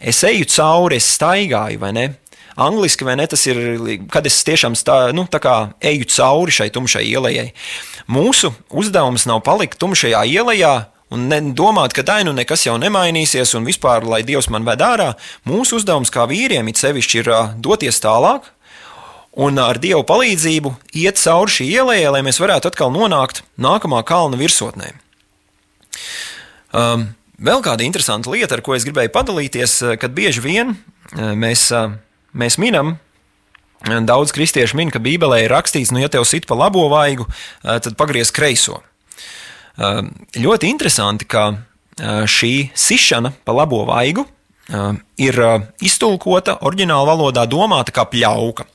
Es 0.00 0.20
eju 0.24 0.46
cauri, 0.48 0.98
es 1.00 1.08
staigāju, 1.16 1.80
vai 1.80 1.92
ne? 1.96 2.06
Angliski 2.60 3.06
vai 3.08 3.16
ne, 3.16 3.24
tas 3.30 3.42
ir, 3.48 3.58
kad 4.12 4.26
es 4.28 4.36
tiešām 4.44 4.76
stā, 4.76 5.10
nu, 5.16 5.24
eju 5.80 6.08
cauri 6.12 6.52
šai 6.52 6.68
tumšai 6.74 7.04
ielai. 7.08 7.50
Mūsu 8.10 8.52
uzdevums 8.68 9.26
nav 9.30 9.40
palikt 9.46 9.78
tumšajā 9.80 10.26
ielā 10.28 10.74
un 11.10 11.26
ne, 11.30 11.40
domāt, 11.56 11.94
ka 11.96 12.04
tai 12.06 12.22
nu 12.26 12.34
nekas 12.36 12.66
jau 12.66 12.76
nemainīsies 12.78 13.54
un 13.58 13.66
vispār, 13.66 14.04
lai 14.06 14.22
Dievs 14.26 14.50
man 14.52 14.66
ved 14.68 14.82
ārā. 14.84 15.14
Mūsu 15.48 15.80
uzdevums 15.80 16.12
kā 16.12 16.26
vīriem 16.30 16.68
it 16.70 16.80
sevišķi 16.80 17.22
ir 17.22 17.30
doties 17.58 18.02
tālāk. 18.02 18.50
Un 19.40 19.58
ar 19.62 19.78
Dieva 19.78 20.02
palīdzību 20.06 20.74
iet 20.98 21.18
cauri 21.22 21.54
šī 21.54 21.68
ielai, 21.70 22.02
lai 22.10 22.22
mēs 22.26 22.40
varētu 22.42 22.72
atkal 22.72 22.90
nonākt 22.92 23.44
nākamā 23.62 24.02
kalna 24.06 24.38
virsotnē. 24.38 24.90
Um, 26.74 27.08
vēl 27.38 27.62
kāda 27.62 27.86
interesanta 27.86 28.30
lieta, 28.30 28.58
ar 28.58 28.64
ko 28.66 28.74
es 28.76 28.86
gribēju 28.86 29.14
padalīties, 29.14 29.76
kad 30.02 30.14
bieži 30.14 30.42
vien 30.42 30.74
mēs 31.14 31.70
mēs 32.34 32.58
minam, 32.60 32.98
daudz 33.84 34.32
kristiešu 34.32 34.76
min, 34.76 34.90
ka 34.92 35.00
Bībelē 35.00 35.44
ir 35.44 35.54
rakstīts, 35.54 35.92
nu, 35.92 36.00
ja 36.02 36.08
tev 36.12 36.26
sit 36.28 36.46
pa 36.46 36.54
labo 36.54 36.88
vaigu, 36.92 37.26
eh, 37.64 37.78
tad 37.80 37.96
pagriez 37.96 38.30
kreiso. 38.30 38.82
Eh, 39.78 40.02
ļoti 40.36 40.68
interesanti, 40.68 41.24
ka 41.24 41.54
eh, 41.98 42.26
šī 42.26 42.70
sišana 42.74 43.32
pa 43.44 43.52
labo 43.52 43.84
vaigu 43.84 44.26
ir 45.18 45.34
iztulkota 45.82 46.60
oriģināla 46.62 47.02
valodā, 47.08 47.42
domāta 47.50 47.90
kā 47.90 48.04
pļauka. 48.06 48.68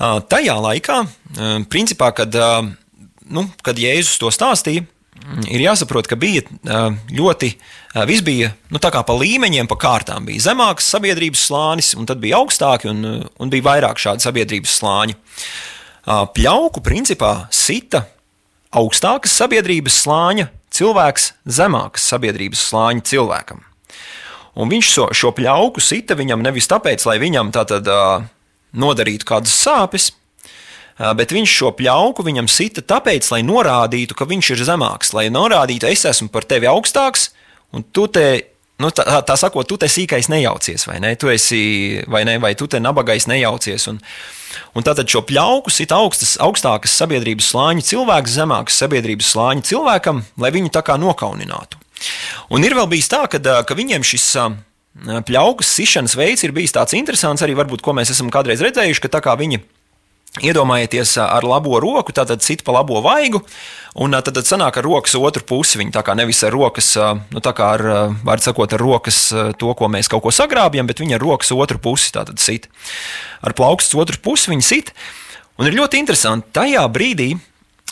Tajā 0.00 0.54
laikā, 0.56 1.02
principā, 1.68 2.08
kad, 2.16 2.32
nu, 3.28 3.42
kad 3.60 3.76
Jēzus 3.76 4.16
to 4.22 4.30
stāstīja, 4.32 4.86
ir 5.52 5.64
jāsaprot, 5.66 6.08
ka 6.08 6.16
bija 6.16 6.46
ļoti, 7.12 7.52
viss 8.08 8.24
bija 8.24 8.52
nu, 8.72 8.80
tā 8.82 8.92
kā 8.94 9.02
pa 9.06 9.16
līmeņiem, 9.16 9.68
pa 9.70 9.78
kārtām. 9.80 10.26
Bija 10.28 10.48
zemāks 10.50 10.88
sabiedrības 10.94 11.46
slānis, 11.48 11.92
un 11.98 12.08
tad 12.08 12.22
bija 12.22 12.40
augstāki, 12.40 12.90
un, 12.92 13.24
un 13.26 13.52
bija 13.52 13.68
vairāk 13.68 14.00
šādi 14.00 14.24
sabiedrības 14.24 14.78
slāņi. 14.80 15.18
Pļauku 16.06 16.82
principā 16.82 17.34
sita 17.54 18.06
augstākas 18.74 19.34
sabiedrības 19.38 20.00
slāņa 20.02 20.48
cilvēks 20.72 21.28
zemākas 21.44 22.08
sabiedrības 22.08 22.64
slāņa 22.70 23.04
cilvēkam. 23.12 23.60
Un 24.52 24.68
viņš 24.68 24.88
šo, 24.88 25.04
šo 25.16 25.30
pļauku 25.36 25.80
sita 25.80 26.16
viņam 26.16 26.42
nevis 26.44 26.68
tāpēc, 26.68 27.04
lai 27.08 27.16
viņam 27.22 27.52
tā 27.54 27.64
tad 27.68 27.88
uh, 27.88 28.24
nodarītu 28.76 29.28
kādas 29.28 29.54
sāpes, 29.56 30.10
bet 31.16 31.32
viņš 31.32 31.54
šo 31.58 31.72
pļauku 31.76 32.24
viņam 32.24 32.48
sita 32.52 32.84
tāpēc, 32.84 33.28
lai 33.32 33.40
norādītu, 33.46 34.16
ka 34.16 34.28
viņš 34.28 34.50
ir 34.54 34.64
zemāks, 34.68 35.12
lai 35.16 35.28
norādītu, 35.32 35.88
es 35.88 36.04
esmu 36.08 36.28
par 36.32 36.46
tevi 36.48 36.68
augstāks, 36.70 37.30
un 37.72 37.84
tu 37.94 38.06
te, 38.12 38.26
nu, 38.82 38.90
tā, 38.94 39.04
tā 39.26 39.36
sakot, 39.38 39.66
tu 39.68 39.78
te 39.80 39.88
sīkais 39.90 40.30
nejaucies, 40.32 40.86
vai 40.88 40.98
ne? 41.02 41.14
Tu 41.18 41.32
esi, 41.32 41.62
vai 42.10 42.24
ne, 42.28 42.38
vai 42.42 42.54
tu 42.58 42.68
te 42.70 42.80
nabagais 42.82 43.28
nejaucies. 43.30 43.88
Un, 43.92 44.00
un 44.76 44.86
tātad 44.86 45.08
šo 45.08 45.24
pļauku 45.28 45.72
sita 45.72 46.00
augstas, 46.00 46.36
augstākas 46.42 46.96
sabiedrības 47.00 47.52
slāņa 47.52 47.86
cilvēks, 47.92 48.36
zemākas 48.40 48.80
sabiedrības 48.82 49.32
slāņa 49.34 49.68
cilvēkam, 49.70 50.24
lai 50.42 50.52
viņu 50.54 50.72
tā 50.74 50.84
kā 50.86 50.98
nokauninātu. 51.00 51.80
Un 52.52 52.64
ir 52.66 52.74
vēl 52.74 52.88
bijis 52.90 53.10
tā, 53.12 53.24
ka, 53.30 53.38
ka 53.38 53.78
viņiem 53.78 54.04
šis 54.06 54.26
pļaukas 55.28 55.70
sišanas 55.72 56.16
veids 56.18 56.42
ir 56.44 56.52
bijis 56.52 56.74
tāds 56.74 56.96
interesants, 56.98 57.42
arī 57.44 57.54
varbūt, 57.56 57.80
ko 57.84 57.94
mēs 57.96 58.12
esam 58.12 58.28
kādreiz 58.32 58.60
redzējuši, 58.64 59.02
ka 59.04 59.12
tā 59.16 59.22
kā 59.24 59.36
viņi 59.40 59.62
Iedomājieties 60.40 61.18
ar 61.20 61.44
labo 61.44 61.76
roku, 61.76 62.08
tātad 62.16 62.40
sit 62.40 62.62
pa 62.64 62.72
labo 62.72 63.02
vaigu, 63.04 63.42
un 64.00 64.16
tad, 64.24 64.38
sanāk 64.48 64.78
ar 64.80 64.86
rokas 64.86 65.12
otru 65.18 65.44
pusi. 65.44 65.76
Viņa 65.76 65.92
tā 65.98 66.02
kā 66.06 66.14
nevis 66.16 66.40
ar 66.48 66.54
rokas, 66.56 66.94
nu 67.28 67.42
tā 67.44 67.52
kā 67.52 67.66
ar, 67.76 67.84
var 68.24 68.40
sakot, 68.40 68.72
ar 68.72 68.80
rokas 68.80 69.18
to, 69.60 69.74
ko 69.76 69.90
mēs 69.92 70.08
kaut 70.08 70.24
ko 70.24 70.32
sagrābjam, 70.32 70.88
bet 70.88 71.04
viņa 71.04 71.18
ar 71.18 71.24
rokas 71.26 71.52
otru 71.52 71.76
pusi 71.84 72.14
tātad 72.16 72.40
sit. 72.40 72.70
Ar 73.44 73.52
plaukstu 73.52 74.00
otru 74.00 74.16
pusi 74.24 74.54
viņa 74.54 74.64
sit. 74.64 74.94
Un 75.60 75.68
ir 75.68 75.76
ļoti 75.76 76.00
interesanti, 76.00 76.48
tajā 76.56 76.86
brīdī, 76.88 77.34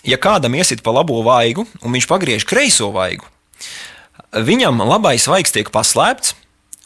ja 0.08 0.16
kādam 0.16 0.56
iesit 0.56 0.80
pa 0.80 0.96
labo 0.96 1.20
vaigu, 1.26 1.68
un 1.84 1.92
viņš 1.92 2.08
pagriež 2.08 2.48
kreiso 2.48 2.88
vaigu, 2.94 3.28
viņam 4.32 4.80
labais 4.88 5.28
vaigs 5.28 5.52
tiek 5.52 5.68
paslēpts, 5.68 6.32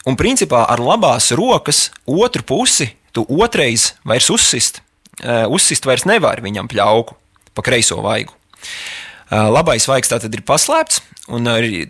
un 0.03 0.19
principā 0.19 0.65
ar 0.67 0.83
labās 0.83 1.31
rokas 1.31 1.93
otru 2.03 2.43
pusi 2.43 2.91
tu 3.15 3.23
otrais 3.31 3.93
vairs 4.03 4.27
uzsist 4.35 4.83
uzsist 5.49 5.87
vairs 5.87 6.05
nevar 6.05 6.43
viņam 6.45 6.69
pļauku 6.71 7.17
pa 7.55 7.63
kreiso 7.65 8.01
vaigu. 8.03 8.35
Eh, 9.25 9.47
labais 9.49 9.87
vaigs 9.89 10.11
tātad 10.11 10.33
ir 10.37 10.43
paslēpts, 10.45 10.99
un 11.33 11.47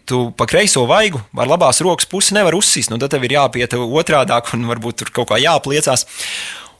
tu 0.07 0.19
pa 0.39 0.47
kreiso 0.47 0.85
vaigu 0.87 1.19
ar 1.35 1.49
labās 1.51 1.81
rokas 1.83 2.07
pusi 2.07 2.35
nevar 2.37 2.55
uzsist. 2.55 2.93
Nu, 2.93 2.99
tad 3.01 3.11
tev 3.11 3.25
ir 3.27 3.35
jāpiet 3.35 3.75
otrādāk, 3.75 4.53
un 4.55 4.63
varbūt 4.69 5.01
tur 5.01 5.11
kaut 5.11 5.33
kā 5.33 5.41
jāpliecās. 5.43 6.05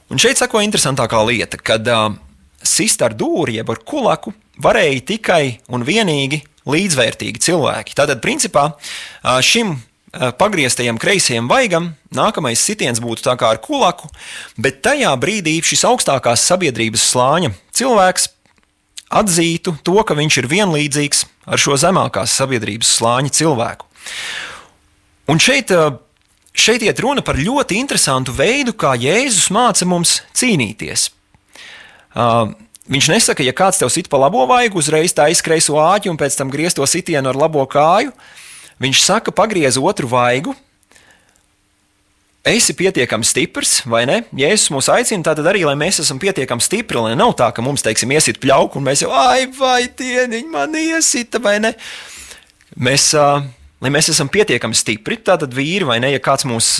Un 0.08 0.22
šeit 0.22 0.40
sako 0.40 0.62
interesantākā 0.64 1.20
lieta, 1.26 1.58
kad 1.60 1.84
uh, 1.90 2.14
sist 2.62 3.02
ar 3.02 3.12
dūri, 3.18 3.58
jeb 3.58 3.68
ar 3.74 3.82
kulaku, 3.84 4.32
varēja 4.62 5.02
tikai 5.12 5.42
un 5.68 5.84
vienīgi 5.84 6.40
līdzvērtīgi 6.66 7.42
cilvēki. 7.42 7.94
Tātad, 7.98 8.22
principā, 8.22 8.70
šim 9.44 9.76
pagrieztajam 10.38 10.98
kreisajam 11.00 11.48
vaigam 11.50 11.90
nākamais 12.14 12.62
sitiens 12.62 13.00
būtu 13.02 13.24
tā 13.26 13.36
kā 13.40 13.52
ar 13.54 13.60
kulaku, 13.62 14.08
bet 14.56 14.82
tajā 14.86 15.12
brīdī 15.20 15.58
šis 15.64 15.84
augstākās 15.88 16.44
sabiedrības 16.48 17.04
slāņa 17.12 17.52
cilvēks 17.76 18.30
atzītu 19.12 19.76
to, 19.86 19.96
ka 20.02 20.16
viņš 20.18 20.40
ir 20.42 20.50
vienlīdzīgs 20.50 21.24
ar 21.46 21.62
šo 21.62 21.76
zemākās 21.78 22.34
sabiedrības 22.34 22.90
slāņa 22.98 23.32
cilvēku. 23.38 23.86
Un 25.30 25.42
šeit, 25.42 25.72
šeit 26.54 26.84
iet 26.86 27.00
runa 27.02 27.22
par 27.26 27.38
ļoti 27.38 27.78
interesantu 27.80 28.34
veidu, 28.34 28.74
kā 28.74 28.94
Jēzus 28.98 29.50
māca 29.54 29.86
mums 29.88 30.20
cīnīties. 30.38 31.10
Uh, 32.16 32.54
viņš 32.90 33.10
nesaka, 33.12 33.44
ja 33.44 33.54
kāds 33.56 33.80
tev 33.82 33.90
sit 33.92 34.08
pa 34.10 34.20
labo 34.22 34.46
vaigu, 34.48 34.80
uzreiz 34.80 35.14
tā 35.14 35.28
izkreiso 35.32 35.78
āķi 35.82 36.10
un 36.10 36.18
pēc 36.18 36.38
tam 36.38 36.50
griez 36.52 36.74
to 36.74 36.86
sitienu 36.88 37.30
ar 37.30 37.38
labo 37.38 37.66
kāju. 37.68 38.14
Viņš 38.82 39.02
saka, 39.06 39.32
pagriez 39.32 39.78
otru 39.80 40.08
vaigu, 40.10 40.52
esi 42.46 42.74
pietiekami 42.76 43.26
stiprs, 43.26 43.80
vai 43.88 44.04
ne? 44.06 44.20
Jēzus 44.36 44.70
mūs 44.74 44.90
aicina 44.92 45.24
tātad 45.26 45.48
arī, 45.50 45.64
mēs 45.78 45.98
esam 46.04 46.20
pietiekami 46.22 46.62
stipri, 46.62 47.00
lai 47.02 47.16
nav 47.18 47.34
tā, 47.38 47.50
ka 47.54 47.64
mums, 47.64 47.82
teiksim, 47.82 48.12
iesit 48.14 48.38
pļauku 48.42 48.78
un 48.78 48.86
mēs 48.86 49.02
jau, 49.02 49.10
ai, 49.10 49.48
vai 49.56 49.88
dieniņ, 49.88 50.52
man 50.52 50.76
iesita, 50.78 51.42
vai 51.42 51.56
ne? 51.64 51.72
Mēs, 52.76 53.10
lai 53.16 53.92
mēs 53.92 54.12
esam 54.12 54.30
pietiekami 54.30 54.78
stipri, 54.78 55.18
tātad 55.24 55.56
vīri, 55.56 55.88
vai 55.88 55.98
ne, 56.04 56.12
ja 56.14 56.22
kāds 56.22 56.46
mūs. 56.46 56.76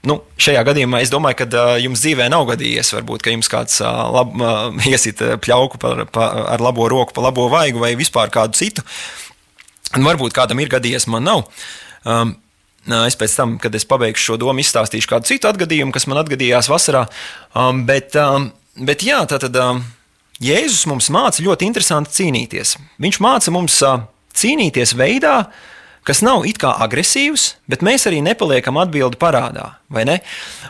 Nu, 0.00 0.16
šajā 0.40 0.62
gadījumā 0.64 1.02
es 1.04 1.10
domāju, 1.12 1.42
ka 1.42 1.46
uh, 1.52 1.74
jums 1.76 2.00
dzīvē 2.00 2.30
nav 2.32 2.46
gadījies, 2.48 2.94
varbūt, 2.96 3.20
ka 3.20 3.34
jums 3.34 3.50
kāds 3.52 3.82
uh, 3.84 4.06
lab, 4.14 4.30
uh, 4.40 4.78
iesit 4.90 5.20
pļauku 5.44 5.80
pa, 5.80 5.90
pa, 6.08 6.28
ar 6.56 6.64
labo 6.64 6.86
roku, 6.88 7.12
pa 7.16 7.26
labo 7.26 7.50
vaigu 7.52 7.82
vai 7.82 7.92
vispār 8.00 8.32
kādu 8.32 8.56
citu. 8.56 8.84
Un 9.96 10.06
varbūt 10.06 10.36
kādam 10.36 10.60
ir 10.62 10.70
gadījies, 10.70 11.08
man 11.10 11.26
nav. 11.26 11.44
Um, 12.04 12.36
Es 12.88 13.12
pēc 13.18 13.34
tam, 13.36 13.58
kad 13.60 13.74
es 13.76 13.84
pabeigšu 13.84 14.30
šo 14.30 14.36
domu, 14.40 14.62
izstāstīšu 14.62 15.10
kādu 15.10 15.28
citu 15.28 15.50
atgadījumu, 15.50 15.92
kas 15.92 16.06
man 16.08 16.22
atgadījās 16.22 16.70
vasarā. 16.72 17.04
Um, 17.52 17.82
bet, 17.86 18.16
um, 18.16 18.48
bet 18.88 19.04
jā, 19.04 19.18
tā 19.28 19.36
tad 19.42 19.58
um, 19.60 19.82
Jēzus 20.40 20.86
mums 20.88 21.10
māca 21.12 21.44
ļoti 21.44 21.68
interesanti 21.68 22.16
cīnīties. 22.16 22.78
Viņš 23.04 23.18
māca 23.20 23.52
mums 23.52 23.76
uh, 23.84 24.06
cīnīties 24.32 24.94
veidā, 24.96 25.34
kas 26.06 26.22
nav 26.24 26.46
it 26.48 26.58
kā 26.62 26.72
agresīvs, 26.84 27.46
bet 27.70 27.84
mēs 27.86 28.06
arī 28.08 28.22
nepaliekam 28.24 28.80
atbildi 28.80 29.18
parādā. 29.20 29.66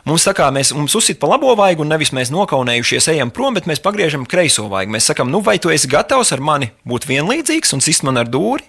Mums 0.08 0.26
tā 0.26 0.34
kā 0.36 0.50
mēs, 0.54 0.74
mums 0.76 0.96
uzsit 0.98 1.20
pa 1.22 1.30
labo 1.30 1.54
vaigu, 1.58 1.84
un 1.84 1.92
nevis 1.92 2.12
mēs 2.16 2.32
nokaunējušies 2.34 3.10
ejam 3.14 3.32
prom, 3.34 3.56
bet 3.56 3.68
mēs 3.70 3.82
pagriežam 3.84 4.26
kreiso 4.28 4.68
vaigu. 4.72 4.94
Mēs 4.94 5.10
sakam, 5.12 5.30
nu 5.32 5.42
vai 5.44 5.58
tu 5.62 5.72
esi 5.72 5.90
gatavs 5.90 6.32
ar 6.34 6.42
mani 6.44 6.72
būt 6.88 7.08
vienlīdzīgs 7.10 7.76
un 7.76 7.84
sist 7.84 8.06
man 8.06 8.20
ar 8.20 8.30
dūri, 8.30 8.66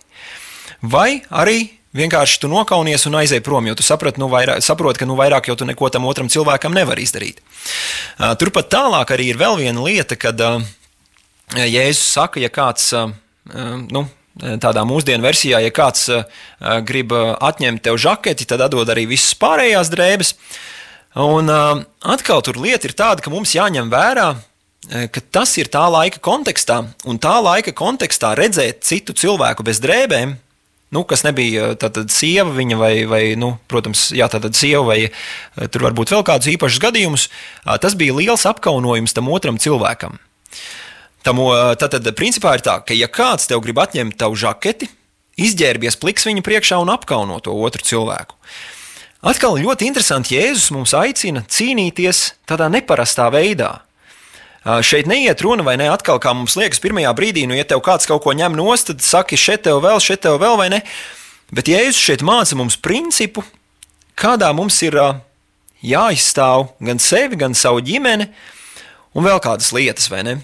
vai 0.82 1.22
arī 1.30 1.70
Vienkārši 1.92 2.38
tu 2.40 2.48
nokaunies 2.48 3.04
un 3.10 3.18
aizej 3.20 3.42
prom, 3.44 3.66
jo 3.68 3.76
tu 3.76 3.84
saproti, 3.84 4.22
nu, 4.22 4.30
vairāk, 4.32 4.62
saprot, 4.64 4.96
ka 4.96 5.04
nu, 5.04 5.18
vairāk 5.20 5.50
jau 5.50 5.58
tu 5.60 5.66
neko 5.68 5.90
tam 5.92 6.06
otram 6.08 6.30
cilvēkam 6.32 6.72
nevari 6.72 7.04
izdarīt. 7.04 7.42
Turpat 8.40 8.70
tālāk 8.72 9.12
arī 9.12 9.28
ir 9.34 9.40
vēl 9.42 9.60
viena 9.60 9.84
lieta, 9.84 10.16
kad 10.16 10.40
Jēzus 11.52 12.06
saka, 12.14 12.40
ja 12.40 12.48
kāds, 12.48 12.94
nu, 13.92 14.06
tādā 14.42 14.84
mūsdienu 14.88 15.26
versijā, 15.26 15.62
ja 15.64 15.72
kāds 15.74 16.10
grib 16.88 17.14
atņemt 17.16 17.84
tev 17.86 18.00
žaketi, 18.02 18.48
tad 18.50 18.66
atdod 18.68 18.90
arī 18.90 19.08
visas 19.14 19.36
pārējās 19.40 19.92
drēbes. 19.94 20.36
Un 21.22 21.52
atkal 21.52 22.44
tur 22.46 22.60
lieta 22.62 22.88
ir 22.88 22.96
tāda, 22.98 23.24
ka 23.24 23.34
mums 23.34 23.56
jāņem 23.56 23.92
vērā, 23.92 24.30
ka 25.14 25.24
tas 25.32 25.54
ir 25.62 25.70
tā 25.72 25.84
laika 25.92 26.22
kontekstā, 26.24 26.82
un 27.06 27.20
tā 27.22 27.36
laika 27.44 27.74
kontekstā 27.76 28.34
redzēt 28.40 28.82
citu 28.88 29.14
cilvēku 29.18 29.68
bez 29.68 29.84
drēbēm 29.84 30.38
nu, 30.92 31.04
kas 31.08 31.24
nebija 31.24 31.72
tātad 31.80 32.12
sieva 32.12 32.52
viņa 32.54 32.78
vai, 32.80 32.94
vai 33.08 33.22
nu, 33.40 33.54
protams, 33.72 34.10
jā, 34.16 34.28
tātad 34.32 34.56
sieva 34.58 34.84
vai 34.92 35.00
tur 35.72 35.88
varbūt 35.88 36.12
vēl 36.12 36.26
kādus 36.28 36.52
īpašus 36.52 36.82
gadījumus, 36.84 37.28
tas 37.84 37.96
bija 38.00 38.18
liels 38.18 38.46
apkaunojums 38.50 39.16
tam 39.16 39.32
otram 39.32 39.60
cilvēkam. 39.62 40.20
Tam, 41.22 41.38
tātad, 41.78 42.08
principā 42.18 42.56
ir 42.58 42.64
tā, 42.66 42.80
ka 42.82 42.98
ja 42.98 43.10
kāds 43.12 43.46
tev 43.50 43.62
grib 43.62 43.78
atņemt 43.82 44.18
tavu 44.18 44.38
žaketi, 44.40 44.90
izģērbies 45.42 46.00
pliks 46.02 46.26
viņa 46.26 46.44
priekšā 46.46 46.80
un 46.82 46.90
apkauno 46.94 47.38
to 47.44 47.54
otru 47.54 47.86
cilvēku. 47.86 48.38
Atkal 49.22 49.60
ļoti 49.62 49.86
interesanti, 49.86 50.34
Jēzus 50.34 50.72
mums 50.74 50.96
aicina 50.98 51.44
cīnīties 51.46 52.24
tādā 52.50 52.72
neparastā 52.74 53.28
veidā. 53.34 53.84
Šeit 54.86 55.08
neiet 55.10 55.42
runa, 55.46 55.66
vai 55.66 55.76
ne? 55.78 55.88
Atkal, 55.94 56.18
kā 56.22 56.34
mums 56.38 56.58
liekas, 56.58 56.82
pirmajā 56.82 57.14
brīdī, 57.18 57.46
nu, 57.50 57.54
ja 57.58 57.66
tev 57.70 57.84
kāds 57.86 58.10
kaut 58.10 58.26
ko 58.26 58.34
ņem 58.38 58.58
nost, 58.58 58.90
tad 58.90 59.06
saki, 59.06 59.38
šeit 59.38 59.64
tev 59.66 59.82
vēl, 59.86 60.02
šeit 60.02 60.26
tev 60.26 60.42
vēl, 60.42 60.58
vai 60.58 60.70
ne? 60.74 60.82
Bet 61.54 61.70
Jēzus 61.70 62.02
šeit 62.02 62.26
māca 62.26 62.58
mums 62.58 62.78
principu, 62.82 63.46
kādā 64.18 64.50
mums 64.58 64.78
ir 64.86 64.98
jāizstāv 65.86 66.72
gan 66.82 67.02
sevi, 67.02 67.38
gan 67.42 67.58
savu 67.58 67.82
ģimeni, 67.86 68.30
un 69.18 69.26
vēl 69.26 69.42
kādas 69.42 69.70
lietas, 69.74 70.10
vai 70.14 70.26
ne? 70.26 70.40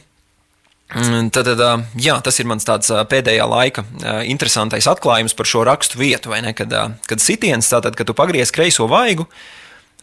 Mm, 0.87 1.27
tad, 1.35 1.49
tad, 1.49 1.87
jā, 1.99 2.15
tas 2.23 2.37
ir 2.39 2.47
mans 2.47 2.63
tāds 2.63 2.87
pēdējā 3.11 3.43
laika 3.51 3.83
interesantais 4.23 4.87
atklājums 4.87 5.35
par 5.35 5.49
šo 5.49 5.65
rakstu 5.67 5.99
vietu, 5.99 6.31
ne, 6.31 6.53
kad, 6.55 6.71
kad 7.09 7.23
sitiens, 7.23 7.67
tātad, 7.67 7.97
kad 7.99 8.07
tu 8.07 8.15
pagriez 8.15 8.53
kreiso 8.55 8.87
vaigu, 8.87 9.27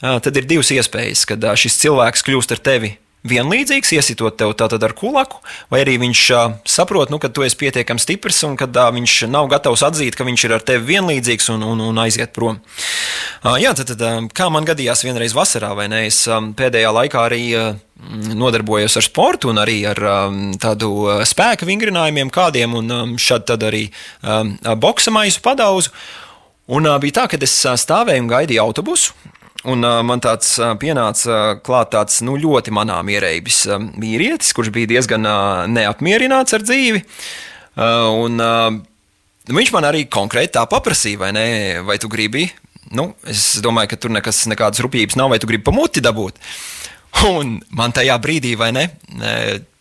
tad 0.00 0.36
ir 0.36 0.44
divas 0.50 0.68
iespējas, 0.74 1.24
kad 1.30 1.46
šis 1.56 1.80
cilvēks 1.86 2.26
kļūst 2.26 2.52
ar 2.52 2.60
tevi 2.68 2.92
vienlīdzīgs, 3.24 3.94
iesitot 3.96 4.36
tev 4.36 4.52
tātad 4.58 4.82
ar 4.84 4.92
kulaku, 4.96 5.40
vai 5.72 5.80
arī 5.84 5.96
viņš 6.02 6.22
saprot, 6.68 7.12
nu, 7.12 7.18
ka 7.22 7.30
tu 7.32 7.44
esi 7.46 7.58
pietiekami 7.60 8.02
stiprs 8.02 8.42
un 8.48 8.58
ka 8.60 8.68
viņš 8.68 9.16
nav 9.32 9.48
gatavs 9.52 9.84
atzīt, 9.86 10.16
ka 10.16 10.26
viņš 10.28 10.44
ir 10.44 10.56
ar 10.58 10.64
tevi 10.66 10.92
vienlīdzīgs 10.92 11.48
un, 11.54 11.64
un, 11.72 11.80
un 11.88 12.02
aiziet 12.04 12.34
prom. 12.36 12.60
Jā, 13.60 13.72
tad, 13.76 13.94
tad 13.94 14.32
kā 14.36 14.50
man 14.52 14.68
gadījās 14.68 15.04
vienreiz 15.06 15.36
vasarā, 15.36 15.72
vai 15.76 15.88
ne? 15.92 16.04
Es 16.10 16.24
pēdējā 16.28 16.92
laikā 16.94 17.24
arī 17.28 17.44
nodarbojos 18.34 18.98
ar 19.00 19.06
sportu 19.06 19.52
un 19.52 19.60
arī 19.62 19.78
ar 19.88 20.00
tādu 20.60 20.90
spēka 21.24 21.68
vingrinājumiem 21.68 22.32
kādiem, 22.34 22.76
un 22.76 23.16
šad 23.20 23.48
tad 23.48 23.64
arī 23.70 23.86
boksa 24.80 25.14
maisu 25.14 25.40
padauzu. 25.44 25.94
Un 26.74 26.88
bija 26.96 27.20
tā, 27.20 27.24
ka 27.28 27.36
es 27.44 27.58
stāvēju 27.60 28.24
un 28.24 28.28
gaidīju 28.30 28.62
autobusu, 28.62 29.12
Un 29.70 29.84
uh, 29.86 30.02
man 30.04 30.20
tāds 30.20 30.50
uh, 30.60 30.74
pienāca 30.76 31.56
klāt 31.64 31.94
tāds 31.94 32.18
nu, 32.26 32.36
ļoti 32.40 32.72
manām 32.74 33.08
ierēbis 33.14 33.62
uh, 33.70 33.80
vīrietis, 34.00 34.52
kurš 34.56 34.68
bija 34.74 34.90
diezgan 34.92 35.24
uh, 35.24 35.64
neapmierināts 35.72 36.56
ar 36.56 36.64
dzīvi. 36.66 37.00
Uh, 37.74 38.10
un, 38.26 38.36
uh, 38.44 38.68
viņš 39.48 39.72
man 39.72 39.88
arī 39.88 40.04
konkrēti 40.12 40.56
tā 40.58 40.66
paprasīja, 40.68 41.22
vai, 41.22 41.32
ne, 41.36 41.46
vai 41.86 41.96
tu 42.02 42.12
gribi. 42.12 42.46
Nu, 42.94 43.14
es 43.30 43.54
domāju, 43.64 43.94
ka 43.94 44.00
tur 44.02 44.12
nekas, 44.12 44.44
nekādas 44.52 44.84
rupjības 44.84 45.16
nav, 45.16 45.32
vai 45.32 45.40
tu 45.40 45.48
gribi 45.48 45.64
pamuti 45.64 46.04
dabūt. 46.04 46.36
Un 47.30 47.56
man 47.72 47.94
tajā 47.96 48.18
brīdī, 48.20 48.52
vai 48.60 48.68
ne, 48.76 48.88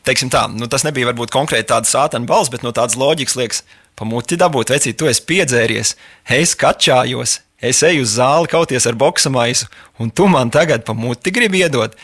teiksim 0.08 0.32
tā, 0.32 0.46
nu, 0.52 0.70
tas 0.72 0.86
nebija 0.88 1.10
varbūt 1.12 1.34
konkrēti 1.34 1.72
tāds 1.74 1.92
sātana 1.92 2.30
balss, 2.30 2.52
bet 2.54 2.64
no 2.64 2.72
tādas 2.76 2.96
loģikas 3.00 3.36
liekas, 3.40 3.64
pamuti 4.00 4.38
dabūt, 4.40 4.72
vecīt, 4.74 4.98
tu 5.00 5.10
esi 5.10 5.26
piedzēries, 5.28 5.96
es 6.40 6.56
kačājos, 6.60 7.42
es 7.64 7.80
eju 7.88 8.04
uz 8.04 8.18
zāli 8.18 8.52
kauties 8.52 8.88
ar 8.90 8.98
boxa 9.00 9.32
maisu, 9.34 9.70
un 10.00 10.12
tu 10.12 10.28
man 10.28 10.52
tagad 10.54 10.84
pa 10.86 10.96
muti 10.98 11.32
gribi 11.34 11.64
iedot. 11.64 11.96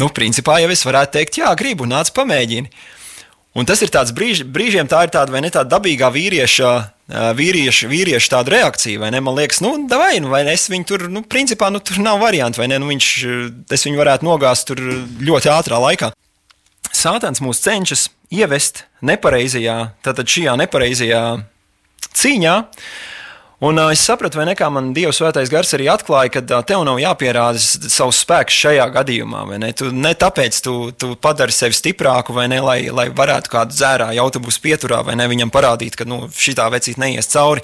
Nu, 0.00 0.08
principā 0.08 0.58
jau 0.62 0.72
es 0.72 0.84
varētu 0.88 1.18
teikt, 1.18 1.38
jā, 1.42 1.52
gribu, 1.58 1.86
nāc, 1.88 2.10
pamēģini. 2.16 2.72
Un 3.52 3.68
tas 3.68 3.82
ir 3.84 3.90
tāds 3.92 4.14
brīž, 4.16 4.46
brīžiem, 4.48 4.88
tā 4.88 5.02
ir 5.04 5.10
tāda 5.12 5.34
vai 5.34 5.42
ne 5.44 5.50
tāda 5.52 5.74
dabīgā 5.74 6.08
vīrieša, 6.14 6.70
vīrieša, 7.36 7.88
vīrieša 7.90 8.30
tāda 8.32 8.54
reakcija, 8.54 9.02
vai 9.02 9.10
ne? 9.12 9.20
Man 9.20 9.36
liekas, 9.36 9.60
nu, 9.60 9.74
vai, 9.92 10.14
nu, 10.24 10.30
vai 10.32 10.40
es 10.54 10.64
viņu 10.72 10.88
tur, 10.88 11.04
nu, 11.12 11.20
principā, 11.28 11.68
nu, 11.68 11.82
tur 11.84 12.00
nav 12.00 12.22
variantu, 12.22 12.62
vai 12.62 12.70
ne? 12.72 12.80
Nu, 12.80 12.88
viņš, 12.88 13.08
es 13.76 13.84
viņu 13.84 14.00
varētu 14.00 14.24
nogāzt 14.24 14.70
tur 14.70 14.80
ļoti 15.20 15.52
ātrā 15.52 15.82
laikā. 15.84 16.12
Sātans 16.92 17.44
mūs 17.44 17.60
cenšas 17.60 18.08
ievest 18.32 18.86
nepareizajā, 19.04 19.76
tātad 20.04 20.32
šajā 20.32 20.56
nepareizajā 20.62 21.22
cīņā, 22.16 22.56
Un 23.62 23.78
uh, 23.78 23.92
es 23.94 24.00
sapratu, 24.02 24.40
vai 24.40 24.48
ne, 24.48 24.56
kā 24.58 24.66
man 24.74 24.88
Dieva 24.90 25.12
svētais 25.14 25.50
gars 25.50 25.68
arī 25.76 25.86
atklāja, 25.92 26.32
ka 26.34 26.40
uh, 26.42 26.64
tev 26.66 26.80
nav 26.86 26.98
jāpierāda 26.98 27.60
savs 27.62 28.24
spēks 28.24 28.56
šajā 28.58 28.88
gadījumā. 28.96 29.44
Ne? 29.62 29.70
Tu, 29.78 29.92
ne 29.94 30.10
tāpēc 30.18 30.58
tu, 30.64 30.74
tu 30.98 31.12
padari 31.22 31.54
sevi 31.54 31.78
stiprāku, 31.78 32.34
vai 32.34 32.48
ne, 32.50 32.58
lai, 32.64 32.80
lai 32.90 33.06
varētu 33.14 33.52
kādu 33.52 33.76
dzērāju 33.76 34.24
autobusu 34.24 34.64
pieturā, 34.64 35.04
vai 35.06 35.14
ne, 35.20 35.28
viņam 35.30 35.54
parādīt, 35.54 35.94
ka 36.00 36.08
nu, 36.10 36.24
šitā 36.26 36.66
vecīt 36.74 36.98
neies 36.98 37.30
cauri. 37.30 37.62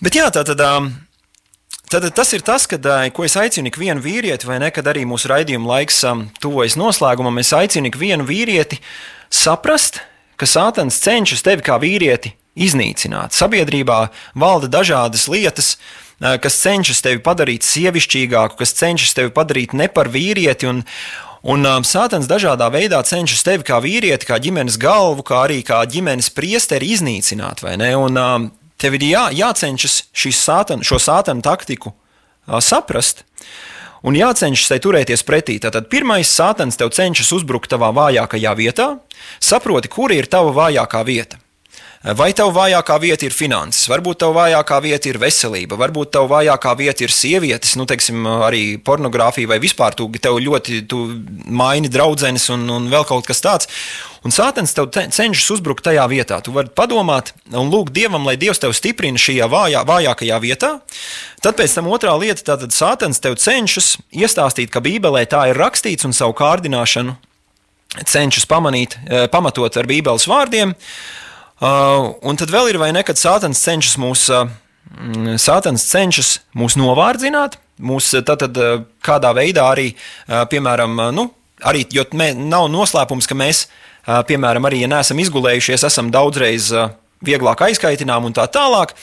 Bet 0.00 0.16
jā, 0.16 0.30
tā 0.32 0.46
tad. 0.48 0.64
Um, 0.64 0.90
Tad 1.88 2.04
tas 2.12 2.28
ir 2.36 2.42
tas, 2.44 2.66
kad, 2.68 2.84
ko 3.16 3.24
es 3.24 3.32
aicinu 3.40 3.70
ikvienu 3.70 4.02
vīrieti, 4.04 4.44
vai 4.44 4.58
ne, 4.60 4.68
kad 4.68 4.84
arī 4.90 5.06
mūsu 5.08 5.30
raidījuma 5.30 5.70
laiks 5.70 6.02
tuvojas 6.36 6.76
noslēgumam, 6.76 7.40
es 7.40 7.54
aicinu 7.56 7.88
ikvienu 7.88 8.26
vīrieti 8.28 8.76
saprast, 9.32 10.02
ka 10.36 10.44
Sātans 10.44 11.00
cenšas 11.00 11.40
tevi 11.46 11.64
kā 11.64 11.78
vīrieti 11.80 12.34
iznīcināt. 12.66 13.36
Sabiedrībā 13.36 14.08
valda 14.38 14.70
dažādas 14.78 15.28
lietas, 15.30 15.76
eh, 16.20 16.36
kas 16.42 16.58
cenšas 16.62 17.02
tevi 17.04 17.22
padarīt 17.22 17.66
sievišķīgāku, 17.66 18.58
kas 18.58 18.76
cenšas 18.78 19.14
tevi 19.14 19.30
padarīt 19.30 19.74
ne 19.74 19.88
par 19.88 20.08
vīrieti. 20.08 20.68
Un, 20.68 20.84
Un 21.42 21.62
um, 21.62 21.84
Sātans 21.86 22.26
dažādā 22.26 22.66
veidā 22.74 22.98
cenšas 23.06 23.44
tevi 23.46 23.62
kā 23.62 23.78
vīrieti, 23.78 24.26
kā 24.26 24.40
ģimenes 24.42 24.74
galvu, 24.76 25.22
kā 25.22 25.44
arī 25.46 25.60
kā 25.62 25.78
ģimenes 25.86 26.32
priesteri 26.34 26.90
iznīcināt. 26.90 27.62
Un, 27.62 28.18
um, 28.18 28.48
tev 28.76 28.98
ir 28.98 29.06
jā, 29.06 29.24
jācenšas 29.30 30.10
sātan, 30.34 30.82
šo 30.82 30.98
sātanu 30.98 31.40
taktiku 31.46 31.94
uh, 31.94 32.58
saprast. 32.58 33.22
Un 34.02 34.14
jācenšas 34.18 34.70
tai 34.70 34.78
turēties 34.82 35.24
pretī. 35.26 35.58
Tātad 35.62 35.88
pirmais 35.90 36.30
sātans 36.30 36.78
tev 36.78 36.90
cenšas 36.94 37.32
uzbrukt 37.34 37.70
tavā 37.70 37.90
vājākajā 37.94 38.54
vietā. 38.58 38.88
Saproti, 39.42 39.90
kur 39.90 40.14
ir 40.14 40.30
tava 40.30 40.54
vājākā 40.54 41.02
vieta. 41.06 41.40
Vai 41.98 42.28
tev 42.30 42.52
vājākā 42.54 42.94
vieta 43.02 43.26
ir 43.26 43.34
finanses, 43.34 43.88
varbūt 43.90 44.20
tev 44.22 44.36
vājākā 44.36 44.76
vieta 44.84 45.08
ir 45.10 45.16
veselība, 45.18 45.74
varbūt 45.80 46.12
tev 46.14 46.28
vājākā 46.30 46.76
vieta 46.78 47.02
ir 47.02 47.10
sievietes, 47.10 47.72
nu, 47.74 47.88
teiksim, 47.90 48.22
arī 48.46 48.78
pornogrāfija, 48.78 49.50
vai 49.50 49.58
vispār 49.58 49.96
tu 49.98 50.06
tev 50.14 50.38
ļoti 50.38 50.84
tu 50.86 51.00
maini 51.50 51.90
draudzenes 51.90 52.46
un, 52.54 52.68
un 52.70 52.86
vēl 52.92 53.02
kaut 53.08 53.26
kas 53.26 53.42
tāds. 53.42 53.70
Un 54.22 54.30
sātens 54.34 54.76
tev 54.78 54.92
cenšas 54.94 55.50
uzbrukt 55.56 55.82
tajā 55.88 56.06
vietā. 56.10 56.38
Tu 56.38 56.54
vari 56.54 56.70
padomāt 56.70 57.32
un 57.50 57.70
lūgt 57.72 57.90
Dievam, 57.98 58.30
lai 58.30 58.38
Dievs 58.38 58.62
tevi 58.62 58.78
stiprina 58.78 59.18
šajā 59.18 59.50
vājā, 59.50 59.82
vājākajā 59.88 60.40
vietā. 60.46 60.72
Tad 61.42 61.58
pēc 61.58 61.78
tam 61.80 61.90
otrā 61.90 62.14
lieta, 62.18 62.46
tātad 62.52 62.74
sātens 62.74 63.18
tev 63.22 63.40
cenšas 63.42 63.96
iestāstīt, 64.14 64.70
ka 64.70 64.82
Bībelē 64.84 65.26
tā 65.26 65.48
ir 65.50 65.58
rakstīts 65.58 66.06
un 66.06 66.14
savu 66.14 66.38
kārdināšanu 66.38 67.18
cenšas 68.06 68.46
pamanīt, 68.46 69.00
eh, 69.08 69.26
pamatot 69.32 69.74
ar 69.80 69.88
Bībeles 69.88 70.30
vārdiem. 70.30 70.78
Uh, 70.78 71.24
un 71.60 72.38
tad 72.38 72.52
vēl 72.54 72.70
ir 72.72 72.78
vai 72.78 72.92
ne, 72.94 73.02
kad 73.06 73.18
Sātans 73.18 73.60
cenšas 73.64 73.96
mūs, 73.98 74.28
uh, 74.30 74.46
Sātans 75.40 75.86
cenšas 75.90 76.38
mūs 76.58 76.78
novārdzināt, 76.78 77.58
mūs 77.82 78.12
tātad 78.26 78.58
uh, 78.62 78.84
kādā 79.04 79.32
veidā 79.36 79.66
arī, 79.72 79.90
uh, 79.94 80.44
piemēram, 80.50 80.94
uh, 80.98 81.10
nu, 81.14 81.28
arī, 81.66 81.84
jo 81.94 82.06
mē, 82.14 82.30
nav 82.38 82.68
noslēpums, 82.70 83.26
ka 83.26 83.38
mēs, 83.38 83.66
uh, 84.06 84.20
piemēram, 84.28 84.68
arī, 84.70 84.84
ja 84.84 84.92
neesam 84.92 85.18
izgulējušies, 85.18 85.86
esam 85.90 86.12
daudzreiz 86.14 86.70
uh, 86.74 86.92
vieglāk 87.26 87.66
aizkaitinām 87.66 88.30
un 88.30 88.36
tā 88.36 88.46
tālāk. 88.54 88.94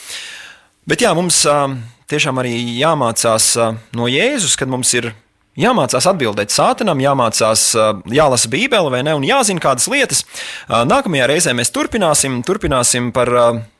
Bet 0.88 1.04
jā, 1.04 1.12
mums 1.18 1.42
uh, 1.50 1.68
tiešām 2.08 2.40
arī 2.40 2.56
jāmācās 2.80 3.52
uh, 3.60 3.76
no 3.96 4.08
Jēzus, 4.08 4.56
kad 4.56 4.70
mums 4.72 4.94
ir 4.96 5.12
Jāmācās 5.56 6.04
atbildēt 6.10 6.52
sātanam, 6.52 7.00
jāmācās, 7.00 7.70
jālasa 8.12 8.50
Bībele 8.52 8.90
vai 8.92 9.00
ne, 9.06 9.14
un 9.16 9.24
jāzina 9.24 9.62
kādas 9.64 9.88
lietas. 9.88 10.20
Nākamajā 10.68 11.30
reizē 11.30 11.54
mēs 11.56 11.72
turpināsim, 11.72 12.42
turpināsim 12.44 13.08
par 13.16 13.32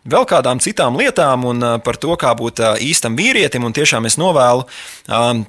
vēl 0.07 0.27
kādām 0.31 0.62
citām 0.62 0.97
lietām 0.97 1.45
un 1.51 1.61
par 1.85 2.01
to, 2.01 2.16
kā 2.16 2.33
būt 2.39 2.64
īstam 2.81 3.18
vīrietim. 3.18 3.68
Un 3.68 3.77
tiešām 3.77 4.09
es 4.09 4.16
novēlu 4.16 4.64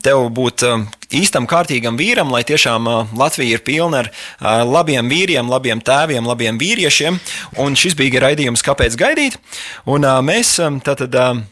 tev 0.03 0.28
būt 0.36 0.67
īstam, 1.15 1.47
kārtīgam 1.47 1.95
vīram, 1.99 2.34
lai 2.36 2.43
tiešām 2.47 2.91
Latvija 3.15 3.55
ir 3.55 3.63
pilna 3.63 4.03
ar 4.03 4.65
labiem 4.67 5.07
vīriem, 5.07 5.47
labiem 5.47 5.80
tēviem, 5.80 6.28
labiem 6.28 6.59
vīriešiem. 6.59 7.21
Un 7.63 7.80
šis 7.80 7.95
bija 7.95 8.28
raidījums, 8.28 8.65
kāpēc 8.67 8.99
gaidīt. 8.99 9.39
Un 9.88 10.03
mēs 10.28 10.57
tātad. 10.84 11.47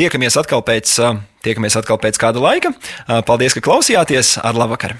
Tiekamies 0.00 0.38
atkal 0.40 0.62
pēc, 0.64 0.94
tiekamies 1.44 1.76
atkal 1.76 1.98
pēc 2.00 2.16
kāda 2.20 2.40
laika. 2.40 2.72
Paldies, 3.28 3.52
ka 3.52 3.60
klausījāties! 3.66 4.38
Ar 4.40 4.56
labu 4.56 4.72
vakaru! 4.72 4.96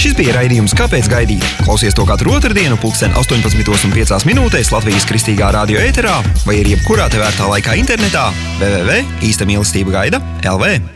Šis 0.00 0.14
bija 0.16 0.38
raidījums, 0.38 0.72
kāpēc 0.76 1.08
gaidīt. 1.12 1.44
Klausies 1.66 1.96
to 1.96 2.06
katru 2.08 2.32
otrdienu, 2.38 2.78
pulksten 2.80 3.12
18,5 3.12 4.28
minūtēs 4.28 4.72
Latvijas 4.72 5.04
kristīgā 5.08 5.52
radio 5.56 5.84
ēterā 5.84 6.16
vai 6.48 6.60
arī 6.62 6.76
jebkurā 6.78 7.10
tevērtā 7.12 7.52
laikā 7.52 7.76
internetā 7.80 8.28
www.īsta 8.60 9.48
mīlestība 9.48 9.98
gaida 10.00 10.24
LV. 10.48 10.95